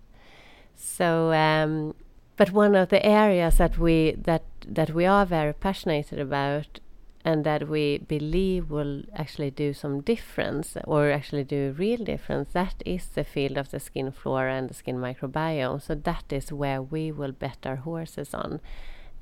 So, 0.75 1.31
um, 1.33 1.93
but 2.37 2.51
one 2.51 2.75
of 2.75 2.89
the 2.89 3.05
areas 3.05 3.57
that 3.57 3.77
we 3.77 4.15
that 4.17 4.43
that 4.65 4.91
we 4.91 5.05
are 5.05 5.25
very 5.25 5.53
passionate 5.53 6.11
about 6.13 6.79
and 7.25 7.43
that 7.43 7.67
we 7.67 7.97
believe 7.97 8.71
will 8.71 9.03
actually 9.13 9.51
do 9.51 9.73
some 9.73 9.99
difference 10.01 10.77
or 10.85 11.11
actually 11.11 11.43
do 11.43 11.69
a 11.69 11.71
real 11.73 12.03
difference 12.03 12.49
that 12.53 12.81
is 12.85 13.07
the 13.07 13.25
field 13.25 13.57
of 13.57 13.71
the 13.71 13.79
skin 13.79 14.09
flora 14.09 14.53
and 14.53 14.69
the 14.69 14.73
skin 14.73 14.97
microbiome 14.97 15.81
so 15.81 15.93
that 15.93 16.23
is 16.31 16.51
where 16.51 16.81
we 16.81 17.11
will 17.11 17.33
bet 17.33 17.57
our 17.65 17.75
horses 17.75 18.33
on 18.33 18.61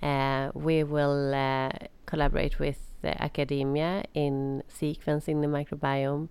uh, 0.04 0.52
we 0.54 0.84
will 0.84 1.34
uh, 1.34 1.72
collaborate 2.06 2.60
with 2.60 2.87
the 3.02 3.22
academia 3.22 4.04
in 4.14 4.64
sequencing 4.70 5.42
the 5.42 5.48
microbiome, 5.48 6.30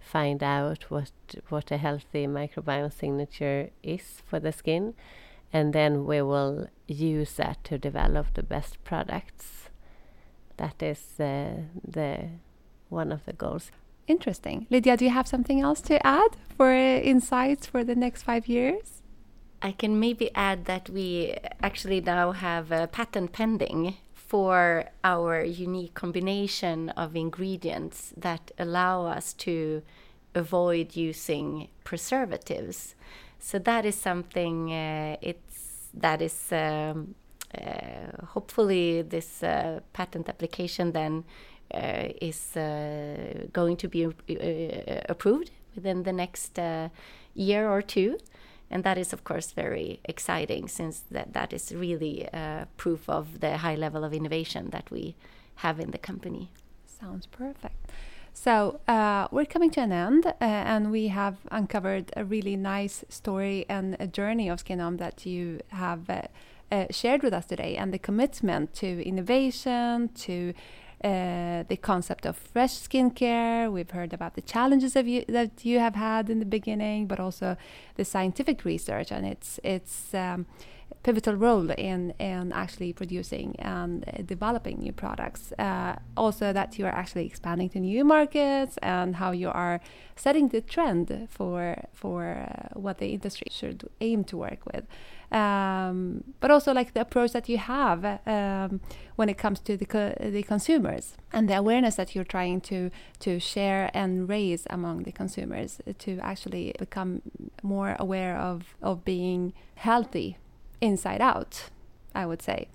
find 0.00 0.42
out 0.42 0.84
what 0.90 1.10
what 1.48 1.70
a 1.70 1.76
healthy 1.76 2.26
microbiome 2.26 2.92
signature 2.92 3.70
is 3.82 4.22
for 4.26 4.40
the 4.40 4.52
skin, 4.52 4.94
and 5.52 5.72
then 5.72 6.04
we 6.04 6.22
will 6.22 6.68
use 6.86 7.34
that 7.34 7.62
to 7.64 7.78
develop 7.78 8.34
the 8.34 8.42
best 8.42 8.82
products. 8.84 9.70
That 10.56 10.82
is 10.82 11.20
uh, 11.20 11.62
the 11.86 12.28
one 12.88 13.12
of 13.12 13.24
the 13.24 13.32
goals. 13.32 13.70
Interesting. 14.06 14.66
Lydia, 14.70 14.96
do 14.96 15.04
you 15.04 15.10
have 15.10 15.28
something 15.28 15.60
else 15.60 15.82
to 15.82 16.04
add 16.06 16.36
for 16.56 16.72
uh, 16.72 16.98
insights 17.00 17.66
for 17.66 17.84
the 17.84 17.94
next 17.94 18.22
five 18.22 18.48
years? 18.48 19.02
I 19.60 19.72
can 19.72 20.00
maybe 20.00 20.30
add 20.34 20.64
that 20.64 20.88
we 20.88 21.36
actually 21.62 22.00
now 22.00 22.32
have 22.32 22.70
a 22.70 22.86
patent 22.86 23.32
pending 23.32 23.96
for 24.28 24.84
our 25.04 25.42
unique 25.42 25.94
combination 25.94 26.90
of 26.90 27.16
ingredients 27.16 28.12
that 28.14 28.50
allow 28.58 29.06
us 29.06 29.32
to 29.32 29.82
avoid 30.34 30.94
using 30.94 31.68
preservatives. 31.82 32.94
So 33.38 33.58
that 33.60 33.86
is 33.86 33.94
something 33.94 34.70
uh, 34.70 35.16
it's 35.22 35.88
that 35.94 36.20
is 36.20 36.52
um, 36.52 37.14
uh, 37.56 38.26
hopefully 38.26 39.00
this 39.00 39.42
uh, 39.42 39.80
patent 39.94 40.28
application 40.28 40.92
then 40.92 41.24
uh, 41.72 42.08
is 42.20 42.54
uh, 42.54 43.46
going 43.54 43.78
to 43.78 43.88
be 43.88 44.04
uh, 44.04 44.10
approved 45.08 45.50
within 45.74 46.02
the 46.02 46.12
next 46.12 46.58
year 47.34 47.70
or 47.70 47.80
two 47.80 48.18
and 48.70 48.84
that 48.84 48.98
is 48.98 49.12
of 49.12 49.24
course 49.24 49.52
very 49.52 50.00
exciting 50.04 50.68
since 50.68 51.02
that, 51.10 51.32
that 51.32 51.52
is 51.52 51.72
really 51.74 52.28
uh, 52.32 52.64
proof 52.76 53.08
of 53.08 53.40
the 53.40 53.58
high 53.58 53.74
level 53.74 54.04
of 54.04 54.12
innovation 54.12 54.70
that 54.70 54.90
we 54.90 55.14
have 55.56 55.80
in 55.80 55.90
the 55.90 55.98
company 55.98 56.50
Sounds 57.00 57.26
perfect. 57.26 57.92
So 58.32 58.80
uh, 58.88 59.28
we're 59.30 59.44
coming 59.44 59.70
to 59.70 59.80
an 59.80 59.92
end, 59.92 60.26
uh, 60.26 60.32
and 60.40 60.90
we 60.90 61.08
have 61.08 61.36
uncovered 61.50 62.12
a 62.16 62.24
really 62.24 62.56
nice 62.56 63.04
story 63.08 63.66
and 63.68 63.96
a 64.00 64.06
journey 64.06 64.48
of 64.48 64.64
Skinome 64.64 64.98
that 64.98 65.26
you 65.26 65.60
have 65.68 66.10
uh, 66.10 66.22
uh, 66.70 66.86
shared 66.90 67.22
with 67.22 67.32
us 67.32 67.46
today, 67.46 67.76
and 67.76 67.92
the 67.92 67.98
commitment 67.98 68.74
to 68.74 69.02
innovation, 69.06 70.08
to 70.10 70.54
uh, 71.04 71.62
the 71.68 71.76
concept 71.80 72.26
of 72.26 72.36
fresh 72.36 72.74
skincare. 72.74 73.70
We've 73.70 73.90
heard 73.90 74.12
about 74.12 74.34
the 74.34 74.42
challenges 74.42 74.96
of 74.96 75.06
you, 75.06 75.24
that 75.28 75.64
you 75.64 75.78
have 75.78 75.94
had 75.94 76.28
in 76.28 76.38
the 76.40 76.46
beginning, 76.46 77.06
but 77.06 77.20
also 77.20 77.56
the 77.94 78.04
scientific 78.04 78.64
research 78.64 79.12
and 79.12 79.24
its 79.24 79.60
its 79.62 80.12
um, 80.14 80.46
pivotal 81.02 81.34
role 81.34 81.70
in 81.70 82.12
in 82.18 82.52
actually 82.52 82.92
producing 82.92 83.54
and 83.60 84.04
developing 84.26 84.78
new 84.78 84.92
products. 84.92 85.52
Uh, 85.58 85.96
also, 86.16 86.52
that 86.52 86.78
you 86.78 86.86
are 86.86 86.94
actually 86.94 87.26
expanding 87.26 87.68
to 87.68 87.78
new 87.78 88.04
markets 88.04 88.76
and 88.82 89.16
how 89.16 89.30
you 89.30 89.50
are 89.50 89.80
setting 90.16 90.48
the 90.48 90.60
trend 90.60 91.28
for 91.30 91.76
for 91.92 92.24
uh, 92.24 92.78
what 92.78 92.98
the 92.98 93.08
industry 93.08 93.48
should 93.50 93.88
aim 94.00 94.24
to 94.24 94.36
work 94.36 94.66
with. 94.72 94.84
Um, 95.30 96.24
but 96.40 96.50
also 96.50 96.72
like 96.72 96.94
the 96.94 97.02
approach 97.02 97.32
that 97.32 97.48
you 97.50 97.58
have 97.58 98.20
um, 98.26 98.80
when 99.16 99.28
it 99.28 99.36
comes 99.36 99.60
to 99.60 99.76
the 99.76 99.84
co- 99.84 100.16
the 100.18 100.42
consumers 100.42 101.16
and 101.34 101.50
the 101.50 101.54
awareness 101.54 101.96
that 101.96 102.14
you're 102.14 102.24
trying 102.24 102.62
to 102.62 102.90
to 103.20 103.38
share 103.38 103.90
and 103.92 104.26
raise 104.26 104.66
among 104.70 105.02
the 105.02 105.12
consumers 105.12 105.80
to 105.98 106.18
actually 106.20 106.74
become 106.78 107.20
more 107.62 107.94
aware 107.98 108.38
of 108.38 108.74
of 108.80 109.04
being 109.04 109.52
healthy 109.74 110.38
inside 110.80 111.20
out. 111.20 111.68
I 112.14 112.24
would 112.24 112.42
say. 112.42 112.68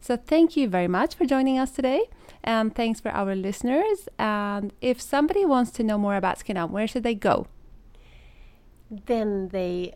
So 0.00 0.16
thank 0.16 0.56
you 0.56 0.68
very 0.68 0.88
much 0.88 1.16
for 1.16 1.24
joining 1.24 1.58
us 1.58 1.72
today. 1.72 2.02
And 2.44 2.74
thanks 2.74 3.00
for 3.00 3.10
our 3.10 3.34
listeners. 3.34 4.08
And 4.18 4.72
if 4.80 5.00
somebody 5.00 5.44
wants 5.44 5.72
to 5.72 5.82
know 5.82 5.98
more 5.98 6.16
about 6.16 6.38
Skinome, 6.38 6.70
where 6.70 6.86
should 6.86 7.02
they 7.02 7.14
go? 7.14 7.48
Then 8.88 9.48
they 9.48 9.94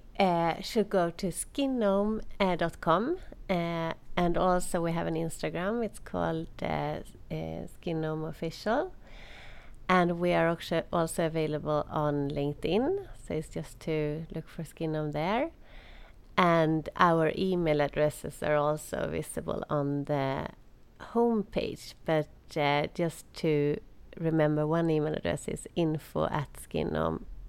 should 0.62 0.91
go 0.91 1.11
to 1.11 1.27
skinome.com. 1.29 3.16
Uh, 3.49 3.93
and 4.16 4.39
also 4.39 4.81
we 4.81 4.93
have 4.93 5.07
an 5.07 5.14
Instagram. 5.14 5.85
It's 5.85 5.99
called 5.99 6.49
uh, 6.62 7.01
Skinome 7.31 8.29
Official. 8.29 8.93
And 9.89 10.21
we 10.21 10.33
are 10.33 10.49
also, 10.49 10.85
also 10.93 11.27
available 11.27 11.85
on 11.91 12.31
LinkedIn. 12.31 13.09
So 13.27 13.35
it's 13.35 13.49
just 13.49 13.81
to 13.81 14.27
look 14.35 14.49
for 14.49 14.62
Skinome 14.62 15.12
there 15.12 15.51
and 16.41 16.89
our 16.97 17.33
email 17.37 17.83
addresses 17.83 18.43
are 18.43 18.57
also 18.57 19.09
visible 19.11 19.62
on 19.68 20.05
the 20.05 20.47
homepage 21.12 21.93
but 22.07 22.29
uh, 22.57 22.87
just 22.95 23.33
to 23.35 23.77
remember 24.18 24.66
one 24.66 24.89
email 24.91 25.12
address 25.12 25.49
is 25.49 25.66
info 25.77 26.25
at 26.27 26.51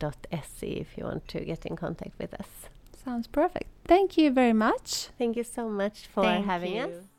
skinome.se 0.01 0.67
if 0.67 0.97
you 0.97 1.03
want 1.05 1.27
to 1.29 1.39
get 1.41 1.65
in 1.65 1.75
contact 1.75 2.17
with 2.19 2.33
us. 2.33 2.69
Sounds 3.03 3.27
perfect. 3.27 3.69
Thank 3.85 4.17
you 4.17 4.31
very 4.31 4.53
much. 4.53 5.09
Thank 5.17 5.35
you 5.35 5.43
so 5.43 5.69
much 5.69 6.07
for 6.07 6.23
Thank 6.23 6.45
having 6.45 6.75
you. 6.75 6.83
us 6.83 7.10